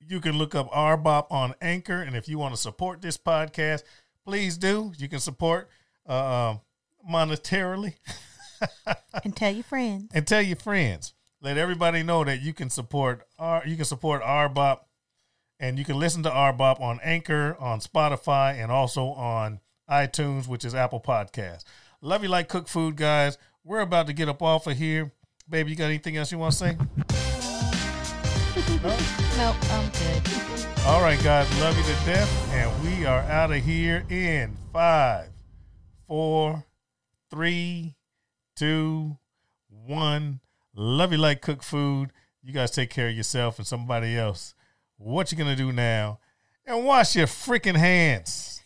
You 0.00 0.20
can 0.20 0.38
look 0.38 0.54
up 0.54 0.70
RBOP 0.72 1.26
on 1.30 1.54
Anchor. 1.60 2.02
And 2.02 2.16
if 2.16 2.28
you 2.28 2.38
want 2.38 2.54
to 2.54 2.60
support 2.60 3.00
this 3.00 3.16
podcast, 3.16 3.84
please 4.24 4.58
do. 4.58 4.92
You 4.98 5.08
can 5.08 5.20
support 5.20 5.68
uh, 6.06 6.56
monetarily 7.08 7.94
And 9.24 9.34
tell 9.36 9.50
your 9.52 9.64
friends. 9.64 10.10
and 10.14 10.26
tell 10.26 10.42
your 10.42 10.56
friends. 10.56 11.14
Let 11.40 11.58
everybody 11.58 12.02
know 12.04 12.22
that 12.24 12.40
you 12.42 12.52
can 12.52 12.70
support 12.70 13.26
our 13.38 13.66
you 13.66 13.74
can 13.76 13.84
support 13.84 14.22
RBOP 14.22 14.78
and 15.58 15.78
you 15.78 15.84
can 15.84 15.98
listen 15.98 16.22
to 16.24 16.30
RBOP 16.30 16.80
on 16.80 17.00
Anchor, 17.02 17.56
on 17.58 17.80
Spotify, 17.80 18.54
and 18.62 18.70
also 18.70 19.06
on 19.08 19.60
iTunes, 19.90 20.46
which 20.46 20.64
is 20.64 20.74
Apple 20.74 21.00
Podcasts. 21.00 21.64
Love 22.00 22.22
you 22.22 22.28
like 22.28 22.48
cook 22.48 22.68
food, 22.68 22.96
guys. 22.96 23.38
We're 23.64 23.80
about 23.80 24.06
to 24.08 24.12
get 24.12 24.28
up 24.28 24.42
off 24.42 24.66
of 24.66 24.76
here. 24.76 25.12
Baby, 25.48 25.70
you 25.70 25.76
got 25.76 25.84
anything 25.86 26.16
else 26.16 26.30
you 26.32 26.38
want 26.38 26.52
to 26.52 26.58
say? 26.58 26.76
No? 28.82 28.96
Nope, 29.38 29.56
I'm 29.72 29.88
good. 29.90 30.66
All 30.86 31.00
right, 31.00 31.20
guys. 31.24 31.48
Love 31.60 31.76
you 31.76 31.82
to 31.82 32.04
death. 32.04 32.52
And 32.52 32.70
we 32.84 33.06
are 33.06 33.20
out 33.22 33.50
of 33.50 33.64
here 33.64 34.04
in 34.10 34.56
five, 34.72 35.28
four, 36.12 36.66
three, 37.30 37.94
two, 38.54 39.16
one. 39.70 40.40
Love 40.74 41.10
you 41.10 41.16
like 41.16 41.40
cook 41.40 41.62
food. 41.62 42.12
You 42.42 42.52
guys 42.52 42.70
take 42.70 42.90
care 42.90 43.08
of 43.08 43.14
yourself 43.14 43.56
and 43.56 43.66
somebody 43.66 44.18
else. 44.18 44.54
What 44.98 45.32
you 45.32 45.38
gonna 45.38 45.56
do 45.56 45.72
now? 45.72 46.18
And 46.66 46.84
wash 46.84 47.16
your 47.16 47.26
freaking 47.26 47.76
hands. 47.78 48.61